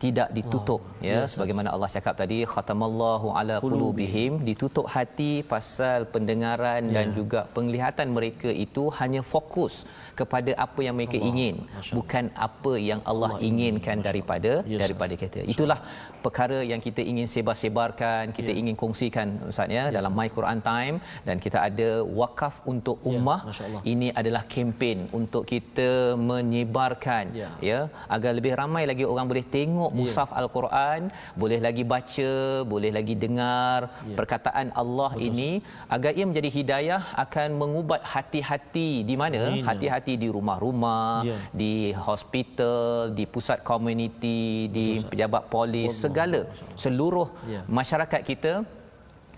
tidak 0.05 0.29
ditutup 0.39 0.81
Allah. 0.85 1.05
ya 1.11 1.15
Yes, 1.19 1.29
sebagaimana 1.33 1.69
Allah 1.75 1.89
cakap 1.95 2.15
tadi 2.21 2.39
khatamallahu 2.53 3.27
ala 3.41 3.55
qulubihim 3.65 4.33
ditutup 4.49 4.87
hati 4.95 5.33
pasal 5.53 6.01
pendengaran 6.15 6.83
Ya. 6.87 6.95
dan 6.97 7.07
juga 7.19 7.41
penglihatan 7.57 8.09
mereka 8.17 8.51
itu 8.67 8.85
hanya 8.99 9.23
fokus 9.33 9.75
kepada 10.21 10.53
apa 10.67 10.81
yang 10.87 10.95
mereka 10.99 11.17
Allah. 11.19 11.31
ingin 11.31 11.55
Masya 11.77 11.95
bukan 11.99 12.25
apa 12.49 12.73
yang 12.91 13.01
Allah, 13.13 13.31
Allah 13.33 13.47
inginkan 13.49 13.97
Masya 14.01 14.07
daripada 14.09 14.53
Yes, 14.73 14.81
daripada 14.83 15.15
kita 15.23 15.41
itulah 15.55 15.79
perkara 16.27 16.59
yang 16.73 16.81
kita 16.87 17.01
ingin 17.13 17.27
sebar-sebarkan 17.35 18.23
kita 18.39 18.53
Ya. 18.53 18.59
ingin 18.61 18.77
kongsikan 18.83 19.29
ustaz 19.51 19.73
ya 19.79 19.85
dalam 19.97 20.13
my 20.21 20.29
Quran 20.37 20.61
time 20.71 20.97
dan 21.29 21.37
kita 21.47 21.59
ada 21.69 21.89
wakaf 22.21 22.55
untuk 22.75 22.99
Ya, 23.01 23.09
ummah 23.13 23.41
Allah. 23.49 23.83
ini 23.93 24.09
adalah 24.21 24.45
kempen 24.55 24.99
untuk 25.21 25.43
kita 25.53 25.91
menyebarkan 26.31 27.25
Ya. 27.43 27.49
ya 27.71 27.81
agar 28.17 28.33
lebih 28.39 28.53
ramai 28.61 28.85
lagi 28.93 29.05
orang 29.13 29.27
boleh 29.33 29.47
tengok 29.57 29.85
mushaf 29.99 30.31
al-Quran 30.41 31.01
boleh 31.43 31.59
lagi 31.67 31.85
baca 31.93 32.33
boleh 32.73 32.91
lagi 32.97 33.15
dengar 33.25 33.81
Ya. 34.09 34.17
perkataan 34.19 34.69
Allah 34.83 35.11
ini 35.29 35.51
agar 35.97 36.11
ia 36.19 36.25
menjadi 36.31 36.51
hidayah 36.59 37.03
akan 37.25 37.49
mengubat 37.63 38.03
hati-hati 38.15 38.91
di 39.11 39.15
mana? 39.23 39.43
Amin. 39.51 39.65
hati-hati 39.69 40.15
di 40.23 40.29
rumah-rumah 40.37 41.27
Ya. 41.29 41.37
di 41.63 41.75
hospital 42.09 43.13
di 43.19 43.25
pusat 43.35 43.61
komuniti 43.71 44.71
di 44.77 44.87
pejabat 45.11 45.45
polis 45.55 45.93
segala 46.05 46.41
seluruh 46.85 47.29
Ya. 47.53 47.61
masyarakat 47.79 48.23
kita 48.33 48.53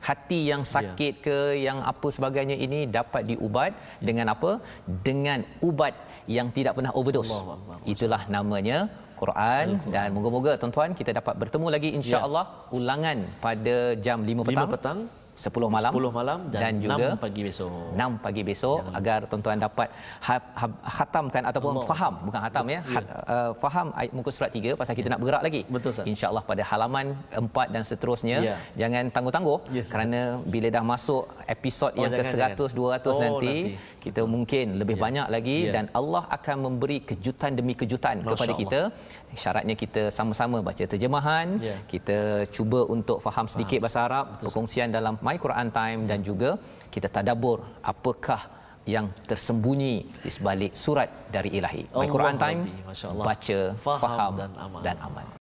hati 0.09 0.41
yang 0.51 0.63
sakit 0.75 1.15
ke 1.27 1.37
yang 1.67 1.79
apa 1.93 2.07
sebagainya 2.17 2.55
ini 2.67 2.81
dapat 2.99 3.23
diubat 3.31 3.73
dengan 4.09 4.27
apa? 4.35 4.51
Dengan 5.09 5.43
ubat 5.69 5.95
yang 6.37 6.49
tidak 6.57 6.79
pernah 6.79 6.93
overdose. 6.95 7.35
Itulah 7.93 8.23
namanya 8.37 8.79
Quran 9.23 9.67
dan 9.95 10.09
moga-moga 10.17 10.53
tuan-tuan 10.61 10.93
kita 11.01 11.11
dapat 11.19 11.35
bertemu 11.43 11.67
lagi 11.75 11.91
insya-Allah 11.99 12.45
ulangan 12.79 13.19
pada 13.47 13.77
jam 14.07 14.19
5 14.23 14.31
5 14.31 14.49
petang, 14.49 14.71
petang 14.75 14.99
10 15.39 15.71
malam 15.75 15.93
10 15.95 16.19
malam 16.19 16.39
dan, 16.53 16.61
dan 16.63 16.73
juga 16.85 17.07
6 17.15 17.23
pagi 17.25 17.43
besok 17.47 17.71
6 17.95 18.25
pagi 18.25 18.43
besok 18.49 18.79
agar 18.99 19.19
tuan-tuan 19.31 19.59
dapat 19.67 19.89
ha, 20.27 20.35
ha, 20.61 20.67
khatamkan 20.97 21.43
ataupun 21.51 21.73
Allah. 21.79 21.89
faham 21.91 22.15
bukan 22.27 22.41
khatam 22.45 22.67
ya 22.75 22.81
hat, 22.95 23.05
uh, 23.35 23.51
faham 23.63 23.87
ayat 24.01 24.13
muka 24.19 24.31
surat 24.37 24.51
3 24.51 24.75
pasal 24.81 24.95
kita 24.99 25.09
nak 25.13 25.21
bergerak 25.23 25.43
lagi 25.47 25.61
Betul, 25.75 25.91
Ustaz. 25.95 26.07
insyaallah 26.13 26.43
pada 26.51 26.63
halaman 26.71 27.07
4 27.31 27.75
dan 27.75 27.83
seterusnya 27.91 28.37
Ya. 28.49 28.55
jangan 28.83 29.05
tangguh-tangguh 29.15 29.59
Yes. 29.77 29.89
kerana 29.93 30.21
bila 30.55 30.69
dah 30.77 30.85
masuk 30.93 31.23
episod 31.47 31.91
Oh, 31.95 32.03
yang 32.03 32.13
ke 32.13 32.23
jangan, 32.27 32.53
100 32.59 32.71
200 32.75 33.15
Oh, 33.15 33.23
nanti, 33.25 33.55
nanti. 33.55 34.03
kita 34.05 34.23
mungkin 34.35 34.67
lebih 34.83 34.97
Ya. 34.99 35.03
banyak 35.07 35.27
lagi 35.35 35.59
Ya. 35.69 35.73
dan 35.79 35.85
Allah 35.95 36.25
akan 36.37 36.57
memberi 36.67 36.99
kejutan 37.11 37.55
demi 37.59 37.75
kejutan 37.75 38.17
Masya 38.19 38.31
kepada 38.35 38.53
Allah. 38.53 38.61
kita 38.63 38.81
syaratnya 39.35 39.75
kita 39.83 40.03
sama-sama 40.19 40.59
baca 40.69 40.85
terjemahan. 40.93 41.47
Ya. 41.69 41.77
kita 41.93 42.19
cuba 42.57 42.81
untuk 42.95 43.19
faham 43.25 43.47
sedikit 43.53 43.79
bahasa 43.85 44.01
Arab 44.09 44.27
perkongsian 44.43 44.89
dalam 44.99 45.17
My 45.27 45.37
Quran 45.45 45.69
Time 45.79 46.01
dan 46.11 46.21
juga 46.29 46.51
kita 46.95 47.09
tadabbur 47.09 47.59
apakah 47.83 48.41
yang 48.89 49.07
tersembunyi 49.31 49.95
di 50.25 50.31
sebalik 50.33 50.73
surat 50.73 51.09
dari 51.29 51.53
ilahi. 51.61 51.85
My 51.93 51.97
Allah 51.97 52.13
Quran 52.15 52.37
Time 52.45 52.61
Rabbi, 52.65 53.27
baca 53.29 53.59
Faham 53.85 54.01
faham 54.05 54.33
dan 54.41 54.51
amal. 54.57 54.81
dan 54.87 54.97
amal 55.09 55.38